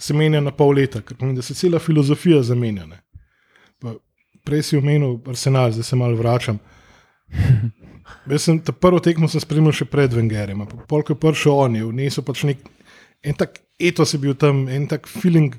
[0.00, 2.88] se menja na pol leta, ker pomeni, da se cela filozofija zamenja.
[4.44, 6.58] Prej si omenil arsenal, zdaj se malo vračam.
[8.30, 11.84] Jaz sem ta prvo tekmo sem spremljal še pred Vengerjem, polk je prišel on, je
[11.84, 12.58] vnesel pač nek
[13.22, 15.54] en tak etos je bil tam, en tak feeling.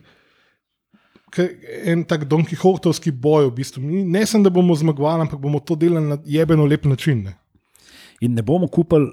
[1.85, 3.79] En tak Don Quixotovski boj, v bistvu.
[3.81, 7.23] Ni- Ne sem, da bomo zmagovali, ampak bomo to delali na jebeno lep način.
[7.23, 7.37] Ne.
[8.19, 9.11] In ne bomo kupili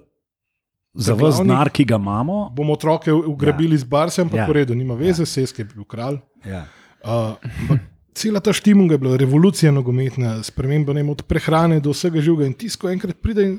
[0.95, 2.51] za vse denar, ki ga imamo.
[2.51, 3.79] Bomo otroke ugrabili ja.
[3.79, 4.47] z barcem, ampak Ja.
[4.47, 5.27] v redu, nima veze, ja.
[5.27, 6.19] seske je bil kralj.
[6.45, 6.67] Ja.
[7.05, 7.81] Uh, ampak
[8.19, 12.49] cela ta štimunga je bila revolucija nogometna, sprememba ne, od prehrane do vsega živega.
[12.51, 13.59] In tisto enkrat pride in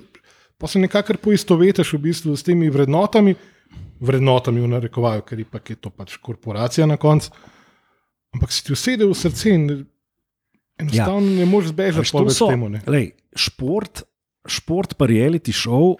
[0.60, 3.36] pa se nekako poistovetiš v bistvu s temi vrednotami,
[4.04, 7.32] vrednotami v narekovaju, ker ipak je to pač korporacija na koncu.
[8.36, 9.64] Ampak si ti usede v srce in
[10.80, 11.38] enostavno ja.
[11.40, 12.12] ne moreš zbežati
[12.44, 12.70] temu.
[12.70, 12.84] ne.
[12.88, 14.04] Lej, šport,
[14.46, 15.96] šport pa reality show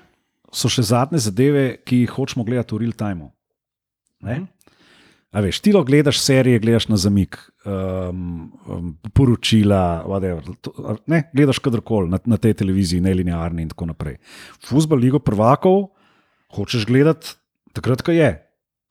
[0.52, 3.32] so še zadnje zadeve, ki jih hočemo gledati v real time.
[5.30, 10.74] A veš, ti gledaš serije, gledaš na zamik, um, um, poročila, whatever, to,
[11.06, 14.18] ne, gledaš kadarkoli na, na tej televiziji, ne linearni in tako naprej.
[14.66, 15.92] Fusbal, Ligo prvakov,
[16.58, 17.38] hočeš gledati
[17.78, 18.32] takrat, ko je.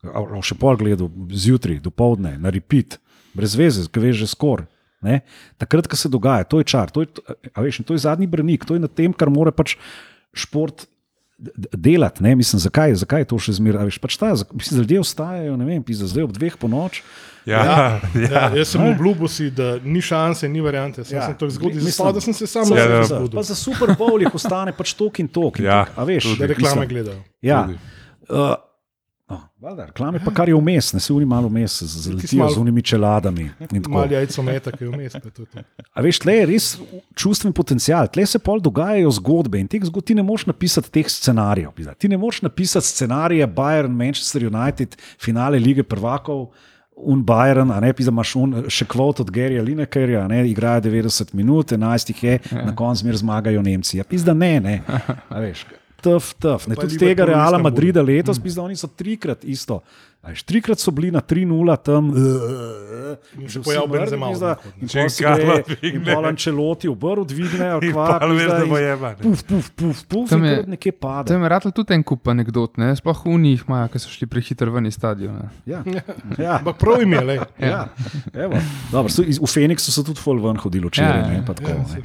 [0.07, 3.01] A, a še pol gledal, zjutraj, do povdne, na repeat,
[3.34, 4.68] brez veze, ki veš že skor.
[5.03, 5.24] Ne?
[5.59, 7.11] Takrat, ko se dogaja, to je čar, to je,
[7.59, 9.74] veš, to je zadnji branik, to je na tem, kar mora pač
[10.39, 10.86] šport
[11.72, 12.22] delati.
[12.22, 12.34] Ne?
[12.34, 13.91] Mislim, zakaj, zakaj je to še zmeraj?
[13.99, 17.03] Pač ta, mislim, da ljudje ostajajo, ne vem, pizda, zdaj ob dveh po noč.
[17.45, 21.01] Ja, ja, Ja, jaz sem obljubil si, da ni šanse, ni variante.
[21.01, 21.22] Sam Ja.
[21.22, 21.26] ja.
[21.26, 23.28] sem to zgodil, Mislim- da sem se sam Za- Ja, ja.
[23.30, 25.59] Pa za Super Bowl jih ostane pač tok in tok.
[25.59, 25.95] In Ja, tok.
[25.97, 26.39] A veš, tudi.
[26.39, 27.20] Da reklame mislim, gledajo.
[27.41, 27.62] Ja.
[27.64, 27.78] Tudi.
[28.28, 28.55] Uh,
[29.28, 32.58] oh, valjda, reklame pa kar je vmes, ne se uni malo vmes, zaletijo malo- z
[32.58, 33.50] unimi čeladami.
[33.70, 33.90] in tako.
[33.90, 35.16] Mal jajco meta, ki je vmes.
[35.92, 36.68] A veš, tle je res
[37.14, 41.06] čustven potencial, tle se pol dogajajo zgodbe in teh zgodb ti ne moreš napisati teh
[41.10, 41.72] scenarijev.
[41.76, 41.94] pizda.
[41.94, 46.48] Ti ne moreš napisati scenarija Bayern, Manchester United, finale lige prvakov.
[47.00, 50.80] Un Bayern, a ne pisa, imaš un, še kvot od Gerija Linekerja, a ne igrajo
[50.88, 52.64] 90 minut, 11 jih je, ja.
[52.64, 53.98] na koncu zmer zmagajo Nemci.
[54.00, 54.80] Ja, pisa, ne, ne.
[55.28, 55.62] A veš,
[55.99, 56.66] Tuf, tuf.
[56.66, 57.59] Ne, tudi Liverpool tega Reala.
[57.61, 59.82] Madrida letos, pisa, oni so trikrat isto.
[60.20, 61.46] A Veš, trikrat so bili na 3-0
[61.78, 62.11] tam,
[63.36, 64.26] In že se pojavi vsi Benzema.
[64.26, 64.82] mrli, pizda, od nekod, ne.
[64.82, 66.12] in Če pol se Karla gre, in dvigne.
[66.12, 69.22] pol Ancelotti obrv dvigne, ali In kva, pol veš, pizda, da bo in jeba, ne.
[69.22, 71.24] Puf, puf, puf, puf, Tam in je- kar nekje pada.
[71.24, 72.90] Tam je ratl tudi en kup anegdot, ne?
[72.94, 75.49] sploh v njih imajo, ki so šli prehiter ven iz stadiona.
[75.64, 75.80] Ja,
[76.38, 76.59] ja.
[76.59, 77.36] Ampak prav ime, le.
[77.72, 77.86] Ja,
[78.36, 78.59] evo.
[78.90, 81.14] Dobro, so, iz- v Feniksu so tudi full ven hodili včeraj.
[81.16, 81.42] Ja, ne, ja.
[81.42, 82.03] pa tako, ne.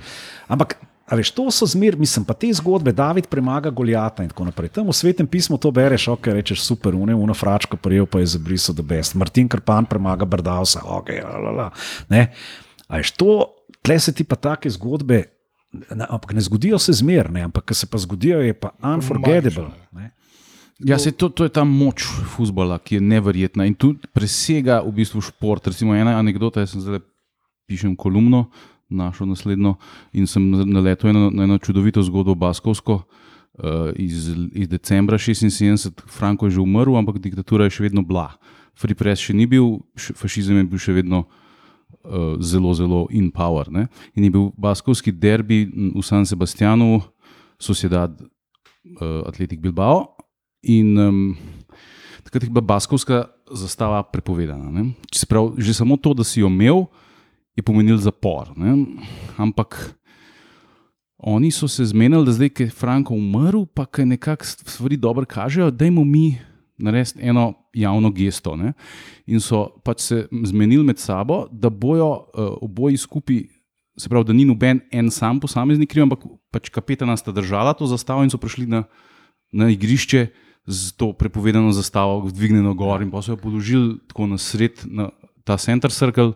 [0.47, 4.47] Ampak, a veš, to so zmer, mislim, pa te zgodbe, David premaga Goljata in tako
[4.47, 4.71] naprej.
[4.77, 8.33] Tam v svetem pismu to bereš, ok, rečeš super, une, uno fračko prijel pa je
[8.35, 9.15] za briso the best.
[9.15, 11.69] Martin Krpan premaga Brdausa, ok, la, la, la.
[12.09, 12.31] Ne.
[12.87, 13.51] A veš, to,
[13.83, 15.23] tle se ti pa take zgodbe,
[15.73, 19.71] ne, ampak ne zgodijo se zmer, ne, ampak ko se pa zgodijo, je pa unforgettable.
[19.91, 20.13] Ne.
[20.79, 22.03] Ja, se to, to je ta moč
[22.35, 25.67] futbola, ki je neverjetna in tu presega v bistvu šport.
[25.67, 27.03] Recimo ena anekdota, jaz sem zdaj
[27.69, 28.47] pišem kolumno,
[28.89, 29.75] našo naslednjo
[30.13, 33.03] in sem naletel na, na eno čudovito zgodbo Baskovsko.
[33.53, 38.31] Uh, iz, iz decembra 76, Franko je že umrl, ampak diktatura je še vedno bila.
[38.73, 41.27] Free press še ni bil, še, fašizem je bil še vedno
[42.01, 43.69] uh, zelo, zelo in power.
[43.69, 43.85] Ne?
[44.17, 47.03] In je bil baskovski derbi v San Sebastianu,
[47.61, 50.17] Sociedad uh, Atletik Bilbao.
[50.65, 51.37] In um,
[52.25, 54.71] takrat je bila baskovska zastava prepovedana.
[55.29, 56.87] Pravi, že samo to, da si jo imel,
[57.55, 58.53] je pomenil zapor.
[58.57, 58.85] Ne?
[59.37, 59.95] Ampak
[61.17, 65.25] oni so se zmenili, da zdaj, ki je Franko umrl, pa ki nekako stvari dobro
[65.25, 66.37] kažejo, da jim mi
[66.77, 68.55] narediti eno javno gesto.
[68.55, 68.73] Ne?
[69.27, 73.43] In so pač se zmenili med sabo, da bojo uh, oboji skupaj.
[73.97, 77.85] Se pravi, da ni noben en sam posameznik kriv, ampak pač kapetana sta držala to
[77.85, 78.83] zastavo in so prišli na,
[79.53, 80.25] na igrišče
[80.65, 85.11] z to prepovedano zastavo, dvignjeno gor in pa so jo položili tako na sred, na
[85.45, 86.33] ta center circle.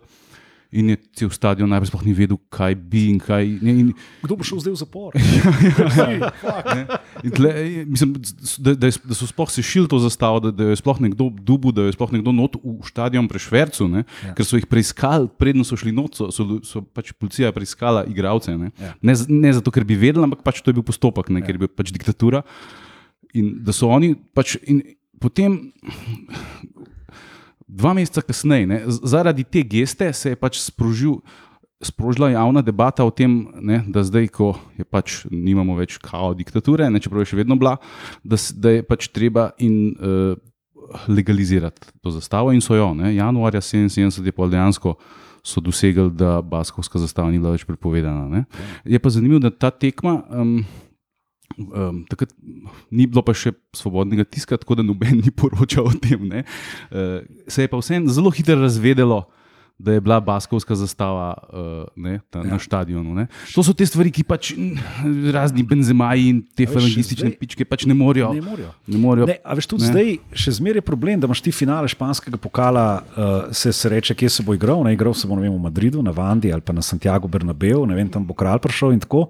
[0.76, 3.48] In je cel stadion najprej sploh ni vedel, kaj bi in kaj.
[3.64, 3.88] Ne, in,
[4.20, 5.16] Kdo bo šel zdaj v zapor?
[6.76, 6.82] ne,
[7.24, 7.52] in tle,
[7.88, 8.12] mislim,
[8.60, 11.88] da, da, da so sploh sešili to zastavo, da, da je sploh nekdo dubu, da
[11.88, 14.36] je sploh nekdo not v stadion prešvercu, ne, ja.
[14.36, 18.52] ker so jih preiskali, predno so šli not, so, so, so pač policija preiskala igralce.
[18.60, 18.92] Ne, Ja.
[19.02, 21.48] ne, ne zato, ker bi vedeli, ampak pač to je bil postopek, ne, ja.
[21.48, 22.44] ker je bil pač diktatura.
[23.40, 24.58] In da so oni pač.
[24.68, 24.84] In
[25.20, 25.72] potem,
[27.68, 31.20] dva meseca kasneje, ne, zaradi te geste se je pač sprožil.
[31.78, 36.88] Sprožila javna debata o tem, ne, da zdaj, ko je pač nimamo več kao diktature,
[36.90, 37.76] ne, čeprav je še vedno bila,
[38.26, 40.34] da, da je pač treba in, uh,
[41.06, 42.50] legalizirati to zastavo.
[42.56, 44.96] In so jo, ne, januarja 77 je pa dejansko
[45.46, 48.26] so dosegli, da baskovska zastava ni bila več prepovedana.
[48.32, 48.44] Ne.
[48.86, 50.18] Je pa zanimivo, da ta tekma.
[50.34, 50.66] Um,
[51.58, 52.34] Um, takrat
[52.92, 56.28] ni bilo pa še svobodnega tiska, tako da noben ni poročal o tem.
[56.28, 56.44] ne.
[56.92, 59.24] Uh, se je pa vseeno zelo hitro razvedelo,
[59.78, 62.46] da je bila baskovska zastava uh, ne, ta, ja.
[62.46, 63.14] na stadionu.
[63.16, 63.28] Ne.
[63.54, 64.52] To so te stvari, ki pač
[65.34, 68.32] razni benzemaji in te falangistične pičke pač ne morejo.
[68.34, 68.72] Ne morejo.
[68.90, 69.92] Ne morejo Ne, veš, tudi Ne.
[69.94, 74.18] zdaj še zmeraj je problem, da imaš ti finale španskega pokala, uh, se, se reče,
[74.18, 74.82] kje se bo igral.
[74.86, 77.98] Ne, igral se bo vem, v Madridu, na Vandi ali pa na Santiago Bernabeu, ne
[77.98, 79.28] vem, tam bo kralj prišel in tako.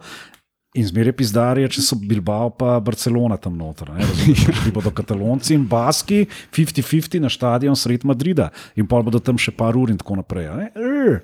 [0.77, 3.89] In zmeraj pizdarje, če so Bilbao pa Barcelona tam noter.
[3.89, 9.19] ne, razumeš, Prišli bodo katalonci in baski, 50-50 na stadion sred Madrida in pa bodo
[9.19, 10.47] tam še par ur in tako naprej.
[10.47, 11.19] a Ne, Rr,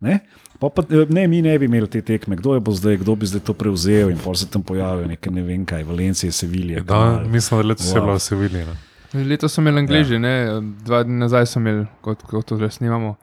[0.00, 0.18] ne?
[0.58, 3.14] Pa pa, eh, ne, mi ne bi imeli te tekme, kdo je bo zdaj, kdo
[3.16, 6.80] bi zdaj to prevzel in pa se tam pojavijo neke ne vem kaj, Valencije, Sevilje.
[6.82, 8.04] Da, mislim, da letos je Wow.
[8.04, 8.76] bila vse vidna.
[9.14, 10.60] Letos so imeli Angliži, ja.
[10.84, 13.14] dva dni nazaj so imeli, kot, kot to zdaj snimamo,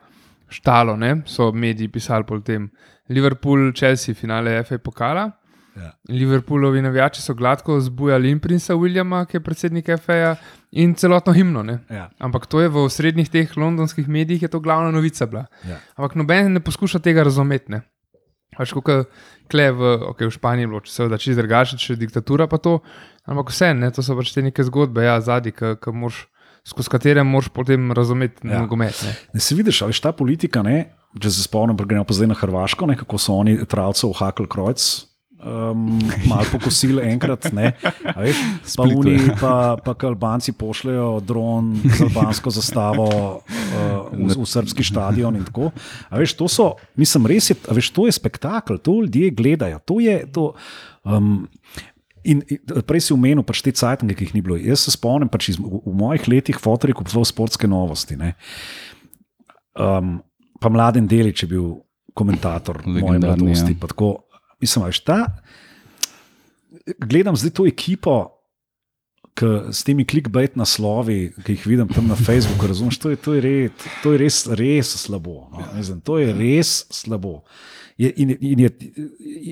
[0.49, 1.21] štalo, ne?
[1.25, 2.69] so mediji pisali po tem.
[3.09, 5.31] Liverpool, Chelsea, finale FA pokala.
[5.75, 5.91] Ja.
[6.09, 10.35] Liverpoolovi navijači so gladko zbujali in princa Williama, ki je predsednik FA,
[10.71, 11.63] in celotno himno.
[11.63, 11.79] Ne?
[11.89, 12.09] Ja.
[12.19, 15.45] Ampak to je v srednjih teh londonskih medijih, je to glavna novica bila.
[15.67, 15.79] Ja.
[15.97, 17.71] Ampak noben ne poskuša tega razumeti.
[17.71, 17.81] ne.
[18.57, 18.87] Pač kot
[19.51, 22.79] kle v, okay, v Španiji, je bilo seveda čisto drugače, če je diktatura pa to,
[23.27, 25.51] ampak vse, ne, to so pač te neke zgodbe, ja, zadnji,
[26.65, 28.61] skozi katere moraš potem razumeti Ja.
[28.61, 28.95] nogomet.
[29.03, 29.15] ne.
[29.33, 32.85] Ne se vidiš, ali ta politika, ne, če se spomnim, gremo pa zdaj na Hrvaško,
[32.87, 35.05] ne, kako so oni travcev hakl krojc.
[35.35, 37.73] Um, malo pokosili enkrat, ne,
[38.07, 38.39] a veš,
[38.71, 39.33] pa, oni, ja.
[39.37, 43.07] pa, pa Albanci pošljajo dron z albansko zastavo
[43.43, 45.37] uh, v, v srpski stadion.
[46.15, 49.83] veš, to so, mislim, res je, veš, to je spektakel, to ljudje gledajo.
[49.85, 50.53] To je, to,
[51.03, 51.43] um,
[52.25, 54.57] In in prej si omenil pač te cajtnike, ki jih ni bilo.
[54.57, 58.17] Jaz se spomnim, pač iz, v, v mojih letih fotor je kupoval sportske novosti.
[58.17, 58.33] Ne.
[59.77, 60.23] Um,
[60.57, 61.67] pa mladen Delič je bil
[62.17, 63.75] komentator moje Legendarni, mladosti.
[63.77, 63.87] ja.
[63.91, 64.24] Tako,
[64.65, 65.19] mislim, veš, ta,
[66.97, 68.31] gledam zdaj to ekipo.
[69.35, 73.33] K, s temi clickbait naslovi, ki jih vidim tam na Facebooku, razumeš, to je, to
[73.35, 73.65] je,
[73.99, 75.49] to je res, res slabo.
[75.51, 75.65] No?
[75.75, 77.41] Mislim, to je res slabo.
[77.97, 78.69] Je, in, in je,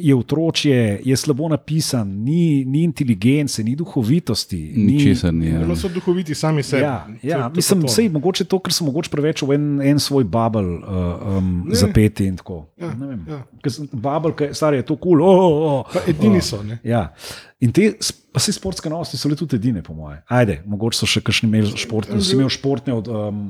[0.03, 4.73] je otročje, je slabo napisan, ni, ni inteligence, ni duhovitosti.
[4.75, 5.47] Ni, Ničesar ni.
[5.47, 5.59] Ja.
[5.59, 6.83] Zelo so duhoviti sami sebi.
[6.83, 7.93] Ja, To- ja, to- to mislim, pa to.
[7.93, 10.83] sej, mogoče to, ker so mogoče preveč v en, en svoj bubble uh,
[11.37, 12.65] um, zapeti in tako.
[12.77, 13.23] Ja, Ne vem.
[13.29, 13.39] ja.
[13.67, 15.13] Sem- Bubble, ki star je to kul.
[15.13, 15.93] Cool, oh, oh, oh.
[15.93, 16.59] Pa edini so.
[16.63, 16.79] Ne?
[16.83, 17.13] Ja.
[17.61, 17.93] In te,
[18.33, 20.19] pa se sportske novosti so le tudi edine, po moje.
[20.27, 23.43] Ajde, mogoče so še kakšni imeli športne, si imel športne od um,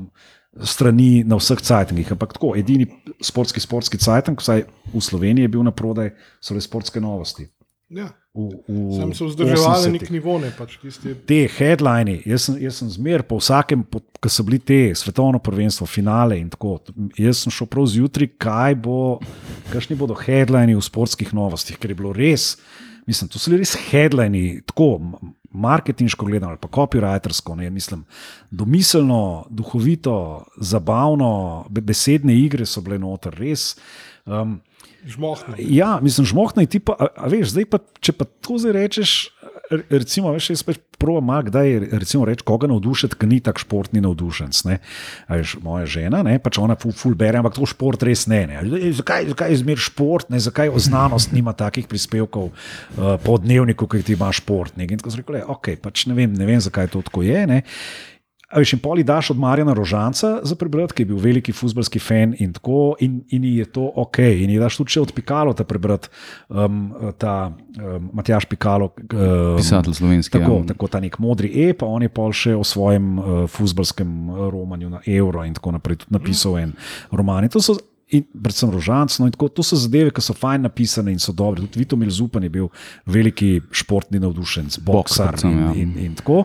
[0.62, 2.86] strani na vseh cajtangih, ampak tako, edini
[3.22, 7.48] sportski, sportski cajtang, vsaj v Sloveniji je bil na prodaj, so le sportske novosti.
[7.94, 8.10] Ja.
[8.34, 11.12] V, v Sam so vzdrževali 80-ih nek nivo, ne pač tisti.
[11.28, 15.86] te headline, jaz sem, jaz sem zmer po vsakem, ko so bili te svetovno prvenstvo,
[15.86, 16.80] finale in tako.
[17.20, 18.98] Jaz sem šel prav zjutraj, kaj bo,
[19.70, 22.56] kakšni bodo headline v sportskih novostih, ker je bilo res.
[23.06, 27.54] Mislim, to so res headline, tako m- marketinško gledano ali pa copywritersko.
[27.54, 28.04] Ne, mislim,
[28.50, 33.76] domiselno, duhovito, zabavno, be- besedne igre so bile noter, res.
[34.26, 34.60] Um,
[35.04, 35.54] Žmohno.
[35.58, 38.72] Ja, mislim, žmohno je ti pa, a, a veš, zdaj pa, če pa to zdaj
[38.72, 39.33] rečeš, re-
[39.70, 44.62] recimo, veš, jaz pač provam, kdaj recimo reči, koga navdušiti, ki ni tak športni navdušenc.
[45.28, 48.44] Veš, moja žena, ne, pač ona ful, ful bere, ampak to šport res ne.
[48.50, 48.62] ne.
[48.96, 54.04] Zakaj, zakaj je zmer šport, ne, zakaj znanost nima takih prispevkov uh, po dnevniku, ki
[54.06, 54.76] ti ima šport.
[54.80, 54.88] Ne.
[54.88, 57.46] In tako sem rekel, ok, pač ne vem, ne vem, zakaj to tako je.
[57.50, 57.62] Ne.
[58.54, 61.98] A veš, in poli daš od Marjana Rožanca za prebrati, ki je bil veliki futbalski
[61.98, 64.18] fan in tako, in, in je to ok.
[64.18, 66.08] In ji daš tudi od Pikalo ta prebrati,
[66.48, 68.92] um, ta um, Matjaš Pikalo.
[69.02, 70.38] Um, Pisatelj slovenski.
[70.38, 70.66] Tako, ja.
[70.66, 74.90] tako ta nek modri E, pa on je pol še o svojem uh, futbalskem romanju
[74.90, 76.72] na evro in tako naprej tudi napisal en
[77.10, 77.44] roman.
[77.44, 77.74] In to so
[78.14, 79.16] In predvsem rožanc.
[79.18, 81.64] No, in tako, to so zadeve, ki so fajn napisane in so dobre.
[81.64, 82.68] Tudi Vito Milzupan je bil
[83.10, 85.72] veliki športni navdušenec, boksar predvsem, in, ja.
[85.82, 86.44] in, in tako.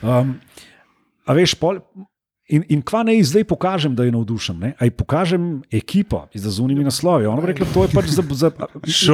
[0.00, 0.36] Um,
[1.26, 1.78] a veš, pol,
[2.48, 4.58] in, in kva naj zdaj pokažem, da je navdušen?
[4.58, 4.72] Ne?
[4.76, 7.26] Aj pokažem ekipo z zunimi naslovi.
[7.26, 8.22] Ona bo rekla, to je pač za.
[8.26, 8.50] za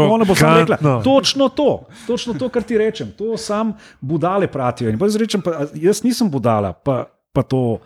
[0.01, 3.13] ona bo samo rekla, točno to, točno to, kar ti rečem.
[3.19, 4.91] To sam budale pratijo.
[4.91, 7.79] In pa jaz rečem, pa, jaz nisem budala, pa, pa to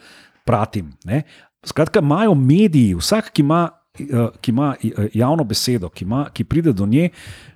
[0.44, 0.92] pratim.
[1.04, 1.22] Ne?
[1.62, 3.68] Skratka, imajo mediji, vsak, ki ima.
[4.00, 7.10] eh, Ki ima eh, javno besedo, ki, ima, ki pride do nje,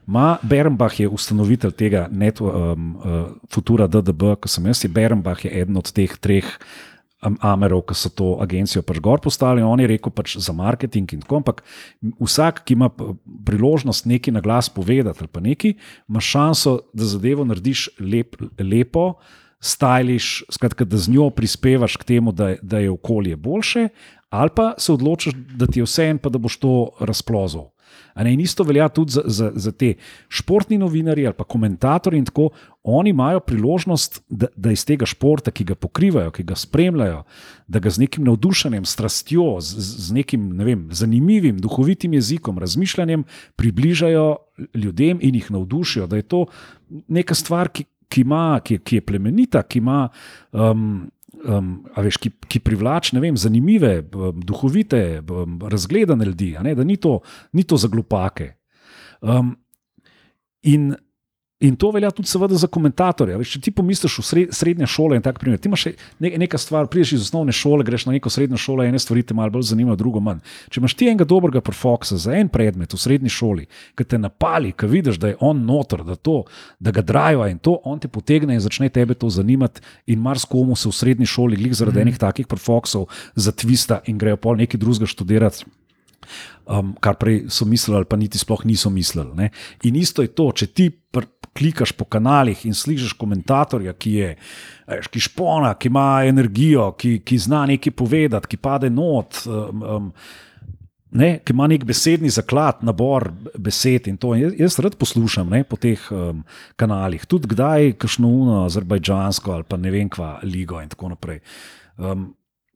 [0.06, 2.50] ima Berenbach, je ustanovitelj tega net, um,
[2.96, 6.46] uh, Futura DDB, ki sem jaz, je Berenbach je eden od teh treh
[7.26, 9.64] um, Amerov, ki so to agencijo pač gor postavili.
[9.66, 11.64] On je rekel pač za marketing in tako, ampak
[12.20, 12.90] vsak, ki ima
[13.46, 15.74] priložnost nekaj na glas povedati ali pa nekaj,
[16.08, 19.16] ima šanso, da zadevo narediš lep, lepo.
[19.66, 23.88] Stajliš, skratka, da z njo prispevaš k temu, da, da je okolje boljše,
[24.30, 27.64] ali pa se odločiš, da ti je vse en, pa da boš to razplozil.
[28.16, 29.94] Ne, in isto velja tudi za, za, za te
[30.28, 32.18] športni novinarji ali pa komentatorji.
[32.18, 32.48] in Tako,
[32.82, 37.22] oni imajo priložnost, da, da iz tega športa, ki ga pokrivajo, ki ga spremljajo,
[37.68, 43.24] da ga z nekim navdušenjem, strastjo, z, z nekim ne vem, zanimivim, duhovitim jezikom, razmišljanjem
[43.56, 44.36] približajo
[44.74, 46.06] ljudem in jih navdušijo.
[46.06, 46.46] Da je to
[46.88, 50.08] neka stvar, ki, ki, ima, ki, ki je plemenita, ki ima.
[50.52, 51.10] Um,
[51.46, 56.84] Um, veš, ki, ki privlači ne vem, zanimive, um, duhovite, um, razgledane ljudi, ne, da
[56.84, 57.20] ni to,
[57.54, 58.52] ni to za glupake.
[59.22, 59.54] Um,
[60.66, 60.94] in
[61.60, 63.38] In to velja tudi seveda za komentatorja.
[63.40, 65.86] Veš, če ti pomisliš v sred, srednje šole in tako naprej, ti imaš
[66.20, 69.34] ne, nekaj stvar, prideš iz osnovne šole, greš na neko srednjo šolo, ene stvari te
[69.34, 70.42] malo bolj zanimajo, drugo manj.
[70.68, 73.64] Če imaš ti enega dobrega profoksa za en predmet v srednji šoli,
[73.96, 76.42] ki te napali, ki vidiš, da je on noter, da, to,
[76.76, 79.80] da ga drajo in to, on te potegne in začne tebe to zanimati
[80.12, 84.60] in marskomu se v srednji šoli, glih zaradi enih takih profoksov, zatvista in grejo pol
[84.60, 85.64] nekaj drugega študirati.
[86.66, 89.30] Um, kar prej so mislili, ali pa niti sploh niso mislili.
[89.38, 89.50] Ne?
[89.86, 90.88] In isto je to, če ti
[91.56, 94.32] klikaš po kanalih in slišiš komentatorja, ki je
[94.90, 99.46] veš, ki špona, ki ima energijo, ki, ki zna nekaj povedati, ki pade not.
[99.46, 100.12] Um, um,
[101.16, 103.28] Ne, ki ima nek besedni zaklad, nabor
[103.62, 104.34] besed in to.
[104.36, 106.42] Jaz, jaz rad poslušam ne, po teh um,
[106.76, 111.38] kanalih, tudi kdaj, kakšno uno, azerbajdžansko ali pa ne vem, kva ligo in tako naprej.
[111.96, 112.26] Um,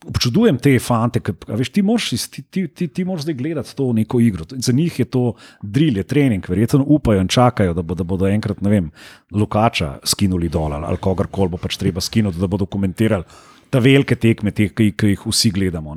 [0.07, 3.90] občudujem te fante, ki veš, ti moraš, ti, ti, ti, ti moraš zdaj gledati to
[3.92, 4.46] neko igro.
[4.51, 8.28] Za njih je to drill, je trening, verjetno upajo in čakajo, da, bo, da bodo
[8.28, 8.90] enkrat, ne vem,
[9.32, 13.24] Lukača skinuli dol ali kogarkoli bo pač treba skinuti, da bodo komentirali
[13.70, 15.94] ta velike tekme, te, ki, ki jih vsi gledamo.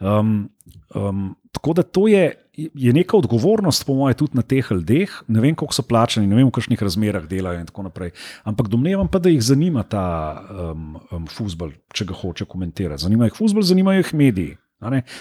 [0.00, 0.50] Um,
[0.94, 2.32] um, tako da to je.
[2.58, 5.12] Je neka odgovornost, po mojem, tudi na teh ljudeh.
[5.30, 8.10] Ne vem, koliko so plačani, ne vem, v kakšnih razmerah delajo in tako naprej.
[8.42, 10.06] Ampak domnevam pa, da jih zanima ta
[10.50, 13.04] um, um, futbol, če ga hoče komentirati.
[13.06, 14.56] Zanima jih futbol, zanimajo jih mediji.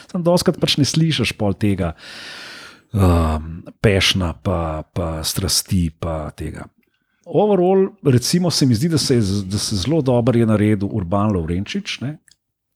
[0.09, 1.93] Sam doskrat pač ne slišiš pol tega
[2.93, 6.65] um, pešna, pa, pa strasti, pa tega.
[7.27, 11.99] Overall, recimo, se mi zdi, da se je da se zelo dobro naredil Urban Lovrenčič
[12.01, 12.17] ne,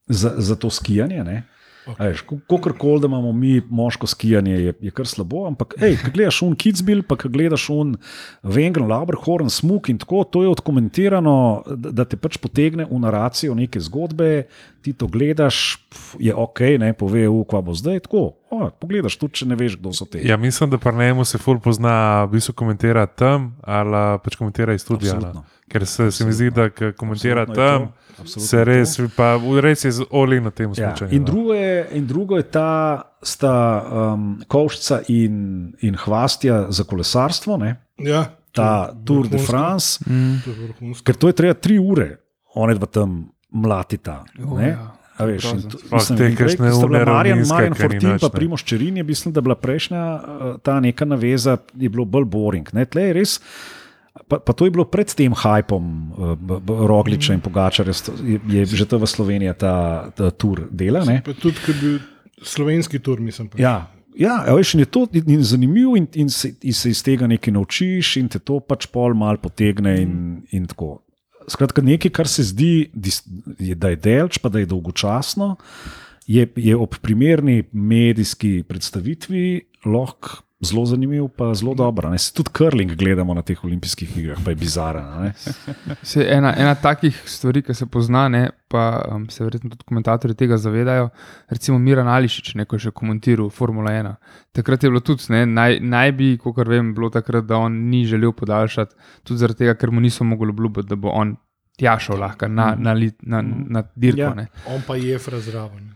[0.08, 1.24] za, za to skijanje.
[1.24, 1.44] Ne.
[1.86, 2.14] Okay.
[2.50, 6.54] Kakorkoli, da imamo mi moško skijanje, je, je kar slabo, ampak ej, ko gledaš un
[6.56, 7.96] Kidsbill, pa ko gledaš un
[8.44, 13.56] Vengen, Labrhorn, Smuk in tako, to je odkomentirano, da, da te pač potegne v naracijo
[13.58, 14.46] neke zgodbe,
[14.82, 15.80] ti to gledaš,
[16.22, 18.28] je ok, ne pove, kva bo zdaj tako.
[18.52, 20.22] O, pogledaš tudi, če ne veš, kdo so te.
[20.28, 24.38] Ja, mislim, da pa ne mu se ful pozna, v bistvu komentira tam ali pač
[24.38, 25.18] komentira iz studia.
[25.72, 27.92] Ker se, se mi zdi, da komentira Absolutno
[28.26, 30.90] tam, se res, pa res je oli na tem ja.
[30.90, 31.16] slučaju.
[31.16, 33.54] In, drugo je, in drugo je ta, sta
[34.14, 37.76] um, Kovšca in, in Hvastja za kolesarstvo, ne?
[37.98, 40.04] Ja, ta Tour de France.
[40.10, 40.96] Mm.
[41.04, 42.18] Ker to je treba tri ure,
[42.56, 44.24] one dva tam mlatita.
[44.44, 44.92] O, ja.
[45.22, 48.30] A veš, in to- mislim, te sta bila une Marjan, Marjan Fortin, pa.
[48.30, 52.26] Primoš Čerin, je mislim, da je bila prejšnja eh, ta neka naveza, je bilo bolj
[52.26, 52.74] boring.
[52.74, 53.40] Ne, tle je res.
[54.12, 56.36] Pa, pa to je bilo pred tem hajpom uh,
[56.68, 61.06] Rogliča in Pogačarja, je, je že to v Sloveniji ta, ta tur dela.
[61.24, 61.96] Tudi, je bil
[62.44, 63.48] slovenski tur, mislim.
[63.48, 63.62] Pa.
[63.62, 63.88] Ja,
[64.20, 67.28] ja veš, in je to in, in zanimivo, in, in, se, in se iz tega
[67.28, 69.96] nekaj naučiš, in te to pač pol mal potegne.
[70.04, 70.14] In,
[70.52, 71.00] in tako.
[71.48, 75.56] Skratka, nekaj, kar se zdi, da je delč, pa da je dolgočasno,
[76.28, 82.10] je, je ob primerni medijski predstavitvi lahko zelo zanimiv, pa zelo dobro.
[82.10, 82.18] Ne?
[82.18, 85.34] Se Tudi curling gledamo na teh olimpijskih igrah, pa je bizaren.
[86.12, 90.36] Se ena, ena takih stvari, ki se pozna, ne, pa um, se verjetno tudi komentatorji
[90.36, 91.10] tega zavedajo.
[91.50, 94.16] Recimo Miran Ališič, neko je še komentiral Formula 1.
[94.56, 98.06] Takrat je bilo tudi, ne, naj, naj bi, kot vem, bilo takrat, da on ni
[98.06, 101.36] želel podaljšati, tudi zaradi tega, ker mu niso mogli obljubiti, da bo on
[101.80, 104.22] tja šel lahko na, na, na, na dirko.
[104.22, 104.34] Ja.
[104.38, 104.48] ne.
[104.70, 105.90] On pa je frazraven.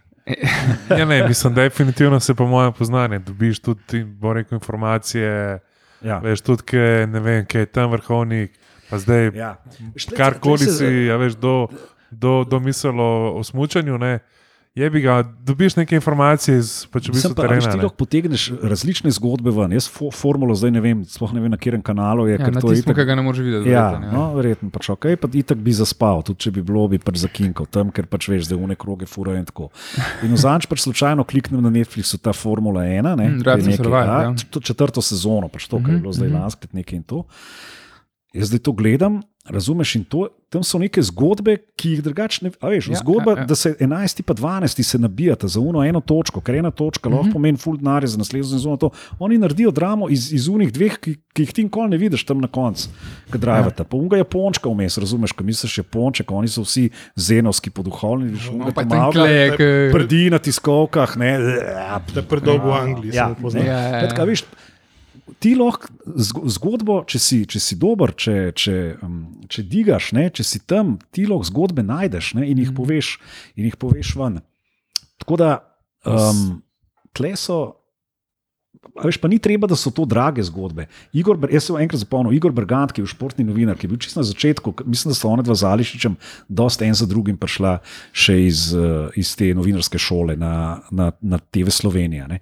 [0.89, 3.19] Ja, ne, mislim, definitivno se po mojem poznanje.
[3.19, 5.59] Dobiš tudi rekel, informacije,
[6.01, 6.17] Ja.
[6.17, 8.51] veš tudi, kaj, ne vem, kaj je tam vrhovnik,
[8.89, 9.55] pa zdaj Ja.
[9.95, 11.67] Tle- karkoli si, ja, veš, do,
[12.11, 13.97] do, do misel o, o smučanju.
[14.75, 17.75] Je bi ga, dobiš neke informacije iz pač v Mislim bistvu pa, ali ti terena.
[17.77, 17.83] ne.
[17.83, 19.71] lahko potegneš različne zgodbe ven.
[19.71, 22.35] Jaz fo, formulo zdaj ne vem, sploh ne vem, na katerem kanalu je.
[22.35, 23.69] Ja, na to je tistem, itak- ki ga ne moreš videti.
[23.69, 26.99] Ja, verjetno, no, verjetno pač ok, pa itak bi zaspal, tudi če bi bilo, bi
[26.99, 29.69] pač zakinkal tam, ker pač veš, da une kroge furajo in tako.
[30.21, 34.03] In vzanč pač slučajno kliknem na Netflixu ta Formula 1, ne, Mm, je nekaj, Survive,
[34.03, 34.35] ja, ja.
[34.51, 37.23] to četrto sezono, pač to, kar je bilo zdaj lansko nekaj in to.
[38.33, 42.51] Jaz zdaj to gledam, razumeš, in to, tam so neke zgodbe, ki jih drugače ne
[42.59, 42.87] a veš.
[42.87, 43.41] Ja, Ja, zgodba, ja, ja.
[43.41, 47.09] ja, da se 11 in 12 se nabijata za uno eno točko, ker ena točka
[47.09, 48.77] lahko pomeni full denarja za naslednjo sezono.
[48.77, 48.89] To.
[49.19, 52.41] Oni naredijo dramo iz, iz unih dveh, ki, ki jih ti nikoli ne vidiš tam
[52.41, 52.89] na koncu,
[53.31, 53.83] ki drivata.
[53.83, 58.71] Pa unga Japončka vmes, razumeš, ko misliš Japonček, oni so vsi zenovski poduhovni, vidiš, unga
[58.75, 61.37] Pa tam eh, prdi na tiskovkah, ne,
[62.13, 63.15] Da je predolgo v Angliji.
[63.15, 63.35] ja.
[63.53, 63.99] Ja, ja, ja.
[63.99, 64.45] Skratka, veš,
[65.41, 65.89] Ti lahko
[66.21, 70.59] zgo- zgodbo, če si, če si dober, če, če, um, če digaš, ne, če si
[70.69, 73.15] tam, ti lahko zgodbe najdeš ne, in, jih poveš,
[73.57, 74.37] in jih poveš ven.
[75.23, 75.49] Tako da,
[76.05, 76.61] um,
[77.17, 77.57] tle so.
[79.01, 80.85] Veš, pa ni treba, da so to drage zgodbe.
[81.17, 83.99] Igor, jaz sem enkrat zapomnil, Igor Bergant, ki je bil športni novinar, ki je bil
[83.99, 86.15] čisto na začetku, mislim, da sta ona dva z Ališičem,
[86.47, 87.79] dosta en za drugim prišla
[88.13, 92.29] še iz, eh, iz te novinarske šole na, na, na TV Slovenija.
[92.29, 92.39] Ne.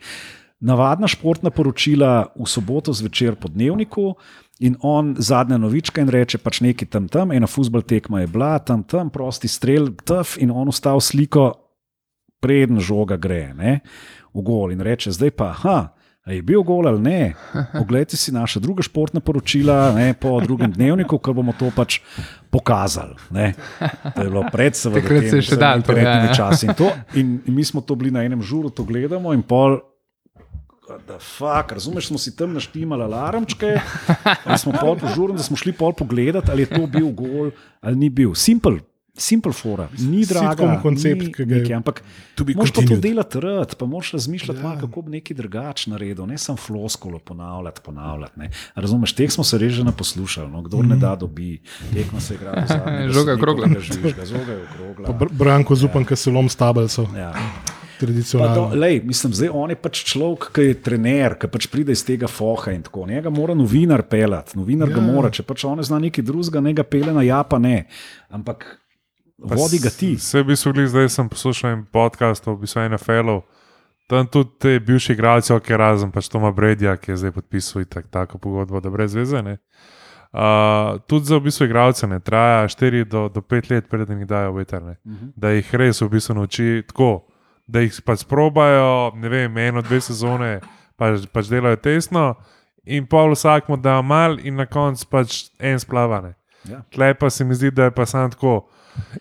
[0.64, 4.16] Navadna športna poročila v soboto zvečer po dnevniku.
[4.64, 8.56] In on zadnja novička in reče, pač nekaj tam tam, ena futbol tekma je bila,
[8.64, 11.52] tam tam, prosti strel, tf, in on ustal sliko,
[12.40, 13.82] preden žoga gre ne,
[14.32, 14.72] v gol.
[14.72, 15.78] In reče, zdaj pa, ha,
[16.24, 17.22] a je bil gol ali ne.
[17.74, 22.00] Poglejte si naša druga športna poročila ne, po drugem dnevniku, ker bomo to pač
[22.54, 23.18] pokazali.
[23.36, 23.52] Ne.
[24.14, 26.38] To je bilo pred seveda, Takrat se še dalo to, ja, internetnimi ja.
[26.38, 26.70] časi.
[26.70, 26.88] In, to,
[27.20, 29.82] in, in mi smo to bili na enem žuru, to gledamo in pol.
[31.08, 33.80] Da, fak, razumeš, smo si tam naštimali alarmčke,
[34.46, 37.96] in smo pol požurni, da smo šli pol pogledat, ali je to bil gol ali
[37.96, 38.34] ni bil.
[38.36, 38.80] Simple,
[39.16, 40.52] simple fora, ni draga.
[40.52, 42.04] Sitcom koncept, ni ki ga je- Ampak
[42.36, 44.70] To be moraš pa to delati rad, pa moraš razmišljati, Ja.
[44.70, 44.80] ja.
[44.80, 48.40] kako bi nekaj drugače naredil, ne samo floskolo ponavljati, ponavljati.
[48.40, 48.50] Ne.
[48.76, 51.62] Razumeš, teh smo se res že naposlušali, no, kdo ne da dobi,
[51.94, 52.66] tekmo se igra.
[53.08, 53.68] Žoga je okrogla.
[53.80, 55.28] Žoga je okrogla.
[55.32, 57.32] Branko Zupan, ki se lom stabelcev, Ja.
[58.04, 58.70] Pa tradicionalno.
[58.70, 62.04] to, lej, mislim, zdaj on je pač človek, ki je trener, ki pač pride iz
[62.06, 63.08] tega foha in tako.
[63.08, 64.96] Njega mora novinar pelati, novinar ja.
[64.96, 67.86] ga mora, če pač on zna nekaj drugega, ne ga pele na ja, pa ne.
[68.30, 68.66] Ampak
[69.38, 70.14] vodi ga ti.
[70.20, 73.42] Vse bi so bili, zdaj sem poslušal en podcast o bistvu NFL-u.
[74.08, 78.12] Tam tudi te bivši igralci, ok, razen pač Toma Bredija, ki je zdaj podpisal tak,
[78.12, 79.42] tako pogodbo, da brez veze.
[79.42, 79.58] Ne.
[80.34, 84.28] Uh, tudi za v bistvu igralce ne traja 4 do, do 5 let, preden jih
[84.28, 84.82] dajo veter.
[84.84, 85.32] Uh -huh.
[85.36, 87.28] Da jih res v bistvu nauči tako,
[87.68, 90.58] da jih pač sprobajo, ne vem, eno, dve sezone,
[91.00, 92.34] pač, pač delajo tesno,
[92.84, 96.34] in pol vsak mu da mal, in na koncu pač en splavane.
[96.70, 96.84] Ja.
[96.94, 98.56] Tlej pa se mi zdi, da je pa samo tako.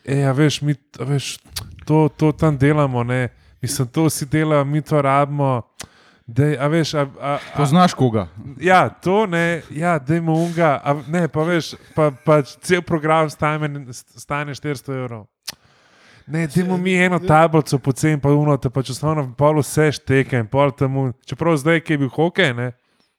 [0.04, 1.36] E, a veš, mi veš,
[1.86, 3.28] to, to tam delamo, ne?
[3.62, 5.62] mislim, to si dela, mi to rabimo.
[6.26, 8.28] Dej, a veš, a, a, a, Poznaš koga?
[8.60, 13.68] ja, to ne, ja, dajmo unga, a, ne, pa veš, pa, pa cel program stane,
[13.92, 15.26] stane 400 evrov.
[16.26, 20.46] Ne, dajmo mi eno tablico pocen, pa uno, te pač osnovno pol vse šteke in
[20.46, 21.12] pol temu.
[21.26, 22.68] Čeprav zdaj, ki je bil hokej, ne,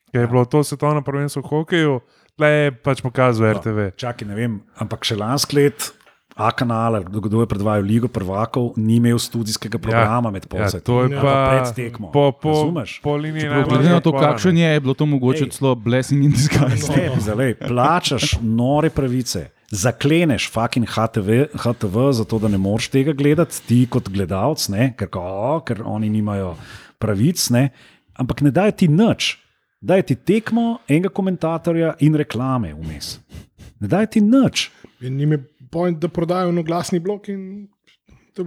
[0.08, 1.98] ki je bilo to svetovno prvenstvo v hokeju,
[2.36, 3.92] tle je pač pokazal RTV.
[3.96, 5.92] Čakaj, ne vem, ampak še lansko let.
[6.34, 10.82] A kanal, kdo je predvajal Ligo prvakov, ni imel studijskega programa med Ja, polcem.
[10.82, 12.10] to je Ja, pa pred tekmo.
[12.10, 13.02] Po, po, Razumeš?
[13.02, 15.50] po liniji Prav, glede na to, kakšen je, je bilo to mogoče Ej.
[15.52, 16.90] celo blessing in disguise.
[16.90, 23.62] Ne, zdaj, plačaš nore pravice, zakleneš fucking HTV, HTV zato da ne moreš tega gledati,
[23.68, 24.68] ti kot gledalec,
[24.98, 26.54] ker, kao, ker oni nimajo
[27.02, 27.70] pravic, ne,
[28.14, 29.38] ampak ne dajo ti nič.
[29.84, 33.18] Daj ti tekmo, enega komentatorja in reklame vmes.
[33.84, 34.70] Ne daj ti nič.
[35.04, 37.28] In jim je point, da prodajo glasni blok.
[37.28, 37.68] in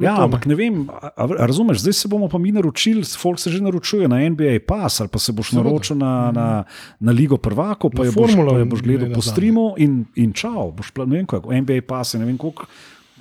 [0.01, 3.39] Ja, to, ampak ne vem, a, a, razumeš, zdaj se bomo pa mi naročili, folk
[3.39, 5.69] se že naročuje na NBA Pass ali pa se boš Seveda.
[5.69, 6.65] naročil na, na,
[7.01, 10.33] na Ligo prvakov, pa Na jo boš, pa jo boš gledal po streamu in, in
[10.33, 12.67] čau, boš pa ne vem kako, NBA Pass je ne vem koliko.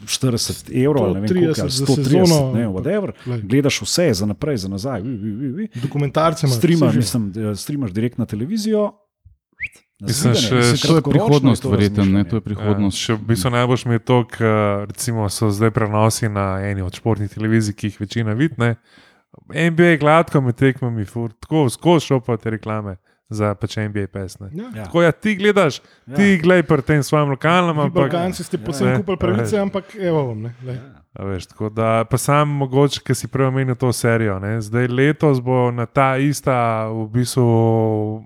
[0.05, 2.51] 40 evrov, ne vem, koliko, 130 ali za 130, sezono.
[2.53, 3.11] ne, whatever.
[3.25, 3.41] Glej.
[3.41, 5.01] Gledaš vse, za naprej, za nazaj.
[5.01, 5.67] Vi, vi, vi, vi.
[5.81, 6.57] Dokumentarce imaš.
[6.57, 8.91] Streamaš, mislim, streamaš direkt na televizijo.
[9.97, 12.97] Mislim, še- še- To je prihodnost, verjetno, to je prihodnost.
[12.99, 14.51] Ja, še v bistvu najbolj mi je to, ker
[14.85, 18.75] recimo so zdaj prenosi na eni od športnih televizij, ki jih večina vidne.
[19.47, 21.05] NBA gladko med tekmami,
[21.39, 22.97] tako skozi šopa te reklame
[23.29, 24.49] za pač NBA pesne.
[24.51, 24.67] Ja.
[24.73, 24.83] Ja.
[24.83, 26.15] Tako ja, ti gledaš, Ja.
[26.15, 28.63] ti gledaj pri tem svojem lokalnem, ampak Balkanci ste Ja.
[28.63, 28.97] posebej Ja.
[28.97, 30.41] kupili pravice, ampak evo vam.
[30.41, 30.77] Ne, glej.
[31.13, 34.35] A Veš, tako da, pa sam mogoče, ki si prej omenil to serijo.
[34.37, 34.59] Ne?
[34.59, 37.47] Zdaj letos bo na ta ista v bistvu,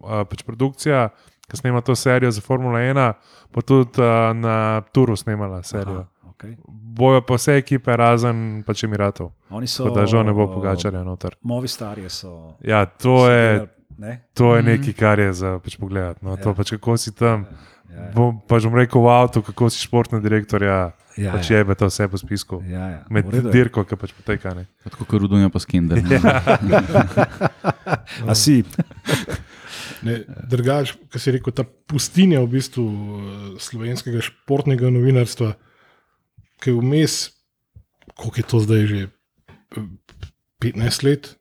[0.04, 1.10] a, pač produkcija,
[1.50, 3.14] ki snema to serijo za Formula 1,
[3.52, 4.56] pa tudi a, na
[4.92, 6.06] Turu snemala serijo.
[6.06, 6.56] Aha, okay.
[6.68, 9.32] Bojo pa vse ekipe razen pač Emiratov.
[9.50, 9.84] Oni so.
[9.84, 11.36] Tako da žal ne bo pogačarja noter.
[11.42, 12.54] Movi starije so.
[12.62, 14.20] Ja, to so je, ne?
[14.34, 16.16] to je nekaj, kar je za pač pogled.
[16.22, 16.56] No, to Ja.
[16.56, 17.46] pač kako si tam.
[17.90, 18.12] Ja, ja.
[18.14, 21.58] Bom, pač bom rekel v avtu, kako si športni direktor, ja, Ja, pač ja.
[21.60, 22.62] jebe to vse po spisku.
[22.70, 23.00] Ja, ja.
[23.10, 24.54] Med dirko, ki pač poteka.
[24.56, 24.70] Ne.
[24.86, 25.98] Tako kot Rudonja pa Skender.
[26.00, 26.20] ne.
[28.30, 28.64] A si,
[30.50, 35.54] drugač, kar si rekel, ta pustinja v bistvu eh, slovenskega športnega novinarstva,
[36.60, 37.20] ki je vmes,
[38.16, 39.02] koliko je to zdaj že,
[39.78, 39.92] eh,
[40.60, 41.36] 15 let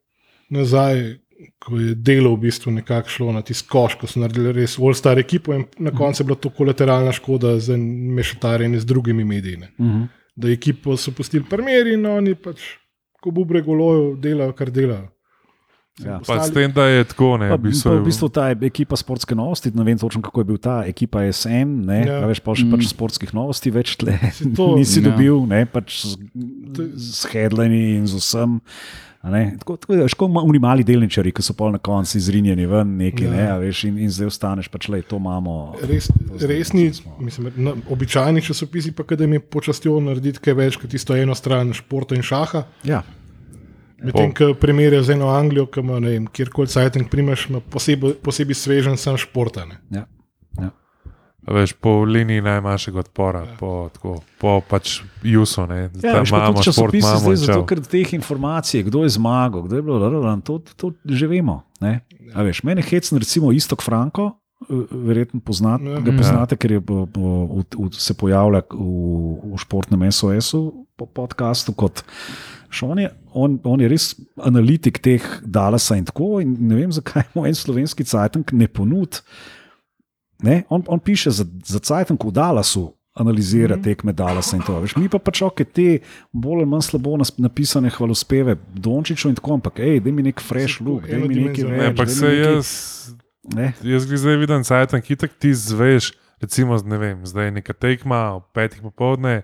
[0.51, 1.19] nazaj,
[1.63, 5.19] ko je delo v bistvu nekako šlo na tisti koš, ko so naredili res all-star
[5.19, 9.57] ekipo in na koncu je bila to kolateralna škoda za mešetarjenje z drugimi mediji.
[9.57, 9.71] ne.
[9.79, 10.07] uh -huh.
[10.37, 12.61] Da ekipo so pustili primeri in oni pač,
[13.21, 15.09] ko bubre golojo, delajo, kar delajo.
[15.99, 16.21] Ja.
[16.21, 18.43] Pa s tem, da je tako, ne, Pa, v bistvu, pa v je- bistvu ta
[18.53, 22.21] ekipa sportske novosti, ne vem točno, kako je bil ta ekipa SM, ne, Ja.
[22.23, 22.71] veš, pa še Mm.
[22.71, 25.11] pač sportskih novosti več tle Si to- nisi Ja.
[25.11, 26.17] dobil, ne, pač z,
[26.95, 28.61] z headlini in z vsem.
[29.21, 32.67] a Ne, tako, tako, veš, kot oni mali delničari, ki so pol na koncu izrinjeni
[32.67, 33.31] ven, nekaj, Ja.
[33.31, 35.75] ne, a veš, in, in zdaj ostaneš, pač le, to imamo.
[35.83, 37.17] Res, to zdaj resni, smo.
[37.19, 41.35] mislim, na, običajni časopisi, pa da jim je počastjo narediti kaj več kot tisto eno
[41.35, 42.63] stran športa in šaha.
[42.85, 43.03] Ja,
[44.03, 48.15] Medtem, ko primerjajo z eno Anglijo, ki ima ne vem, kjerkoli sajten primaš, ima posebej,
[48.23, 49.65] posebej svežen sam športa.
[49.67, 49.81] Ne.
[49.91, 50.05] Ja.
[50.61, 50.71] Ja.
[51.49, 55.67] A Veš, po liniji najmanjšega odpora, po, tako, po pač Jusu.
[55.67, 59.65] Ne, Ja, Tam veš, imamo časopisi imamo zdaj, zato ker teh informacij, kdo je zmagal,
[59.67, 61.63] kdo je bilo, lalala, to, to že vemo.
[61.81, 62.05] Ne?
[62.35, 64.31] A Veš, mene hecen, recimo, Istok Franko,
[64.63, 66.01] eh, verjetno poznate, Ja.
[66.05, 71.07] ga poznate, ker je bo, bo, v, v, se pojavlja v, v športnem SOS-u po
[71.07, 72.05] podkastu kot
[72.71, 73.09] Šon je,
[73.39, 74.11] on, on je res
[74.45, 76.39] analitik teh Dalasa in tako.
[76.43, 79.23] In ne vem, zakaj mu en slovenski cajtank ne ponudi.
[80.43, 80.63] Ne?
[80.71, 82.85] On, on piše za, za cajtank v Dallasu,
[83.19, 83.85] analizira mm -hmm.
[83.85, 84.81] tekme Dallasa in to.
[84.81, 85.99] Veš, mi pa pač oke te
[86.33, 90.83] bolj ali manj slabo napisane hvalospeve Dončiću in tako, ampak hej, da mi nek fresh
[90.83, 91.77] look, da mi nekaj enodimenzionalno.
[91.77, 91.91] Ne, več.
[91.91, 92.69] ampak se nekaj- jaz.
[93.55, 93.73] Ne?
[93.83, 97.73] Jaz gre zdaj vidim, da ti tak ti zveš, recimo, ne vem, zdaj je neka
[97.73, 99.43] tekma ob petih popovdne,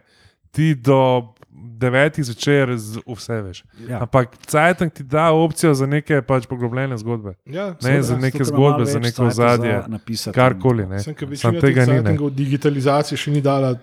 [0.50, 1.33] ti do
[1.64, 3.64] devetih zvečer z- vse veš.
[3.80, 3.98] Ja.
[4.00, 7.34] Ampak Cajtank ti da opcijo za neke pač poglobljene zgodbe.
[7.46, 8.02] Ja, Ne, seveda.
[8.02, 10.34] za neke zgodbe, za neko cajta ozadje, za napisati.
[10.34, 10.86] karkoli.
[10.86, 10.98] ne.
[10.98, 12.00] Sem, Sam tega ni.
[12.02, 12.12] ne.
[12.12, 12.30] ni.
[12.32, 13.74] Digitalizacije še ni dala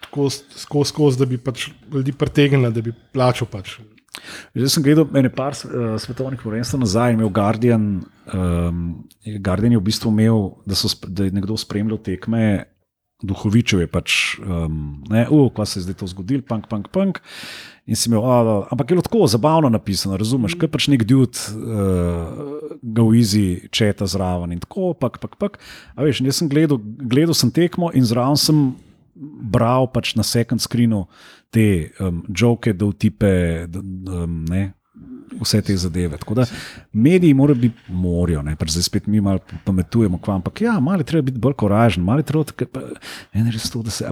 [0.00, 3.48] tako skozi, skozi, da bi pač ljudi pritegnila, da bi plačal.
[3.48, 3.78] Pač.
[4.54, 8.04] Zdaj sem gledal ene par uh, svetovnih prvenstv nazaj in imel Guardian.
[8.28, 9.04] Um,
[9.40, 12.64] Guardian je v bistvu imel, da, so, da je nekdo spremljal tekme.
[13.24, 17.20] Duhovičev je pač, um, ne, uh, kaj se je zdaj to zgodilo, punk, punk, punk.
[17.84, 21.36] In si imel, a, ampak je bilo tako zabavno napisano, razumeš, kaj pač nek dude
[21.52, 25.60] uh, ga v izi četa zraven in tako, pak, pak, pak.
[25.96, 28.64] A veš, jaz sem gledal, gledal sem tekmo in zraven sem
[29.14, 31.04] bral pač na second screenu
[31.54, 33.34] te um, joke, da vtipe,
[33.70, 34.72] da, um, ne,
[35.40, 36.18] vse te zadeve.
[36.18, 36.46] Tako da
[36.92, 41.22] mediji morajo biti morajo, ne, zdaj spet mi malo pametujemo, kva, ampak ja, malo treba
[41.22, 42.64] biti bolj koražen, malo treba, tako,
[43.32, 44.08] je res to, da se,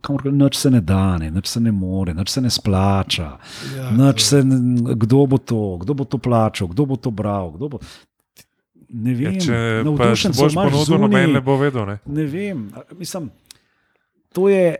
[0.00, 3.38] kamor noč se ne da, ne, noč se ne more, noč se ne splača,
[3.76, 7.50] Ja, noč se, ne- kdo bo to, kdo bo to plačal, kdo bo to bral,
[7.50, 7.78] kdo bo.
[8.92, 11.86] Ne Ja, vem, navdušen če boš ponudil, noben ne bo vedel.
[11.88, 11.98] Ne.
[12.06, 12.66] Ne vem,
[12.98, 13.30] mislim,
[14.36, 14.76] to je.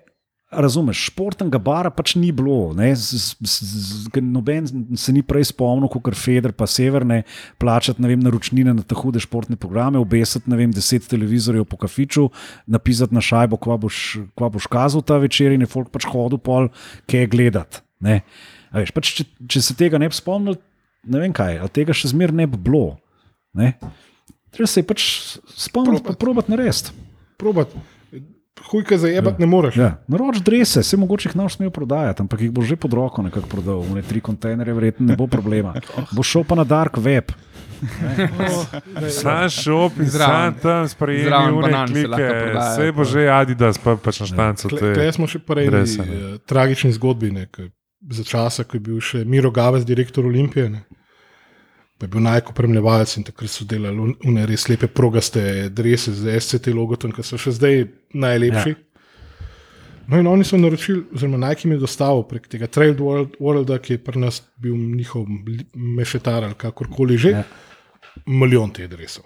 [0.52, 2.74] Razumeš, športnega bara pač ni bilo.
[2.76, 3.64] z- z-
[4.12, 7.22] z- Noben se ni prej spomnil, kot Feder, pa Severne,
[7.58, 12.28] plačati vem, naročnine na te hude športne programe, obesiti vem, deset televizorjev po kafiču,
[12.66, 16.36] napisati na šajbo, kva boš, kva boš kazal ta večer in je folk pač hodil
[16.38, 16.68] pol,
[17.08, 17.80] kaj gledati.
[18.72, 20.60] Veš, pač, če, če se tega ne bi spomnil,
[21.08, 22.98] ne vem kaj, ali tega še zmeraj ne bi bilo.
[23.56, 23.72] Ne.
[24.52, 25.00] Treba se je pač
[25.56, 26.92] spomniti, pa probati narediti.
[27.40, 27.72] Probat.
[28.64, 29.76] Hujka za jebat ne moreš.
[29.76, 33.22] Ja, naroč drese, se mogoče jih noč smejo prodajati, ampak jih bo že pod roko
[33.22, 35.74] nekako prodal, v ne tri kontejnerje, verjetno ne bo problema.
[36.12, 37.32] Bo šel pa na dark web.
[39.12, 41.30] Sam šop in Zraven- sam tam sprejeli
[41.88, 44.68] se klike, vse bo že Adidas, pa pač na štancu.
[44.68, 46.38] Kle- te- Klej smo še prej drese, v ne.
[46.40, 47.68] tragični zgodbi, ne, ke
[48.04, 50.70] za časa, ko je bil še Miro Gavez, direktor Olimpije.
[50.70, 50.82] Ne.
[52.02, 56.32] Pa je bil najopremljevalec in takrat so delali un- une res lepe progaste drese z
[56.40, 58.72] SCT logotom, ki so še zdaj najlepši.
[58.74, 59.04] Ja.
[60.10, 63.78] No, in oni so naročili, oziroma Nike jim je dostavil prek tega Trail World, Worlda,
[63.78, 65.28] ki je pri nas bil njihov
[65.78, 67.44] mešetar ali kakorkoli že, Ja.
[68.26, 69.22] milijon teh dresov.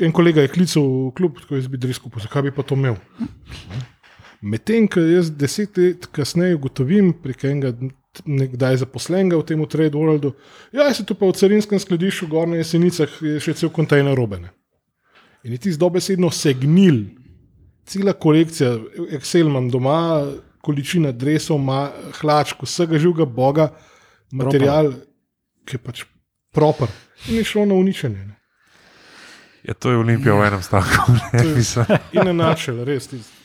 [0.00, 2.74] En kolega je klical v klub, tako jaz bi res kupil, zakaj bi pa to
[2.74, 2.96] imel.
[4.40, 7.72] Medtem, ko jaz deset let kasneje ugotovim, prek enega
[8.26, 10.32] nekdaj zaposlenega v tem Trade Worldu,
[10.72, 14.50] ja, se tu pa v carinskem skladišču, gor na jesenicah, je še cel kontejner robene.
[15.44, 17.04] In je ti dobesedno segnil,
[17.88, 18.74] cela kolekcija,
[19.16, 20.26] Excel imam doma,
[20.64, 21.88] količina dresov, ma,
[22.20, 23.70] hlačk, vsega živega boga,
[24.34, 24.92] material,
[25.64, 26.04] ki je pač
[26.52, 26.90] proper.
[27.28, 28.26] In je šlo na uničenje.
[28.26, 28.36] Ne.
[29.62, 31.12] Ja, to je Olimpija v enem stavku.
[31.32, 31.86] ne, mislim.
[32.12, 33.08] In na načel, res.
[33.08, 33.37] Fakal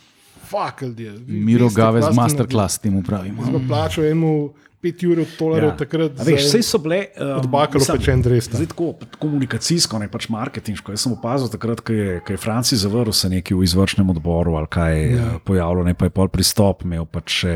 [0.97, 1.11] je.
[1.19, 3.41] Vi Miro Gavez, kaj ste masterclass temu pravimo.
[3.41, 3.59] naredili.
[3.59, 5.75] Jaz pa plačal enemu 5 ur dolarjev Ja.
[5.77, 6.19] takrat.
[6.19, 7.05] A Veš, vse so bile.
[7.15, 8.57] Um, od bakalo mislim, pečen dres, ta.
[8.57, 8.89] Zdaj tako
[9.19, 10.91] komunikacijsko, ne pač marketinško.
[10.91, 14.55] Jaz sem opazil takrat, ko je, ko je Franci zavrl se nekaj v izvršnem odboru
[14.55, 15.29] ali kaj je ja.
[15.39, 17.55] pojavilo, ne pa je pol pristop imel pač še.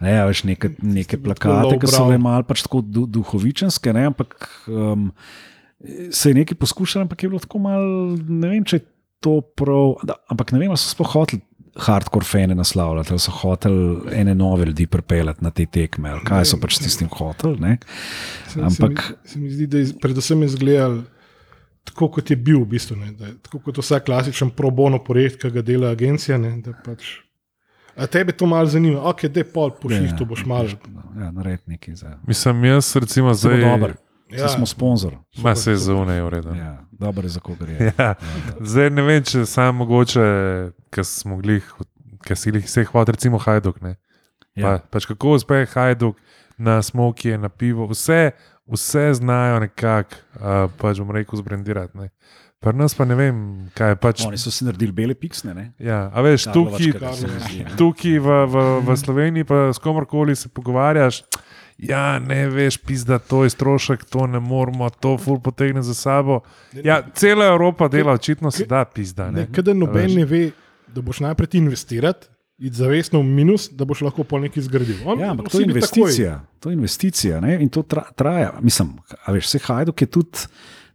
[0.00, 4.06] Ne, a veš, neke, neke plakate, ki so bile malo pač tako du, duhovičenske, ne,
[4.12, 5.10] ampak um,
[6.12, 8.84] se je nekaj poskušalo, ampak je bilo tako malo, ne vem, če je
[9.20, 11.40] to prav, da, ampak ne vem, ali so sploh hoteli
[11.76, 16.44] hardcore fane naslavljati, ali so hoteli ene nove ljudi pripeljati na te tekme, ali kaj
[16.44, 17.58] so pač s tistim hoteli,
[18.56, 21.02] Ampak- Se mi, se mi zdi, da je predvsem izgledal
[21.84, 25.40] tako, kot je bil, v bistvu, ne, da tako kot vsak klasičen pro bono projekt,
[25.40, 26.38] ki ga dela agencija.
[26.38, 27.04] Ne, da pač,
[27.96, 30.68] a tebe to malo zanima, ok, da je pol pošiljš, to boš malo.
[31.16, 32.18] Ja, narediti nekaj za.
[32.26, 33.94] mislim, jaz recimo Zdaj, zdaj.
[34.30, 34.42] Ja.
[34.42, 34.48] Ja.
[34.48, 35.16] smo sponzor.
[35.42, 36.54] Ma se za une je ureda.
[36.54, 37.92] Ja, dobro je za koga gre.
[37.98, 38.14] Ja.
[38.60, 40.24] Zdaj ne vem, če sam mogoče,
[40.90, 41.66] ker smo glih,
[42.26, 43.80] ker si jih vseh hod, recimo Hajduk.
[43.82, 43.96] Ne.
[44.54, 44.78] Ja.
[44.78, 46.16] Pa, pač kako uspe Hajduk
[46.58, 48.30] na smokije, na pivo, vse,
[48.70, 51.98] vse znajo nekako, uh, pač bom rekel, zbrendirati.
[51.98, 52.10] ne.
[52.60, 53.36] Pri nas pa ne vem,
[53.72, 54.22] kaj je pač.
[54.28, 55.54] Oni so si naredili bele piksne.
[55.56, 55.62] Ne?
[55.80, 57.70] Ja, a veš, tukaj, ne.
[57.80, 61.22] tukaj v, v, v Sloveniji, pa s komorkoli se pogovarjaš.
[61.80, 66.40] Ja, ne veš, pizda, to je strošek, to ne moramo, to ful potegne za sabo.
[66.74, 69.30] Ja, cela Evropa dela, očitno se da, pizda.
[69.30, 70.14] Ne, Nekaj noben veš.
[70.14, 70.42] ne ve,
[70.86, 72.26] da boš najprej ti investirati,
[72.58, 74.98] iti zavestno v minus, da boš lahko pol nekaj zgradil.
[75.06, 76.34] On, Ja, ampak to je investicija.
[76.58, 77.56] To je investicija ne?
[77.56, 78.52] in to tra, traja.
[78.60, 80.38] Mislim, a veš, vse Hajduk je tudi.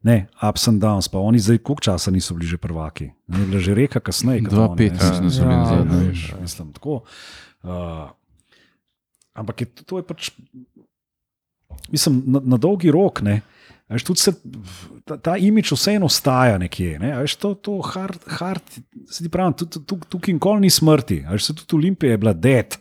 [0.04, 3.10] Ne, ups and downs, pa oni zdaj koliko časa niso bili že prvaki.
[3.26, 4.44] Ne, je bila že reka kasneje.
[4.44, 5.02] kot Dva oni, pet, ne.
[5.02, 6.08] mislim, da so bili Ja, zadnji.
[6.08, 7.02] Veš, mislim, tako.
[7.64, 7.72] Uh,
[9.34, 10.30] ampak je, to je pač,
[11.92, 13.22] mislim, na, na dolgi rok.
[13.26, 13.40] Ne,
[13.92, 14.34] veš, tudi se,
[15.06, 17.00] ta, ta imič vseeno ostaja nekje.
[17.00, 18.80] Ne, veš, to, to hard, hard,
[19.10, 19.32] se ti
[19.76, 21.24] tu, tukaj nikoli ni smrti.
[21.32, 22.80] Veš, tudi Olimpija je bila dead.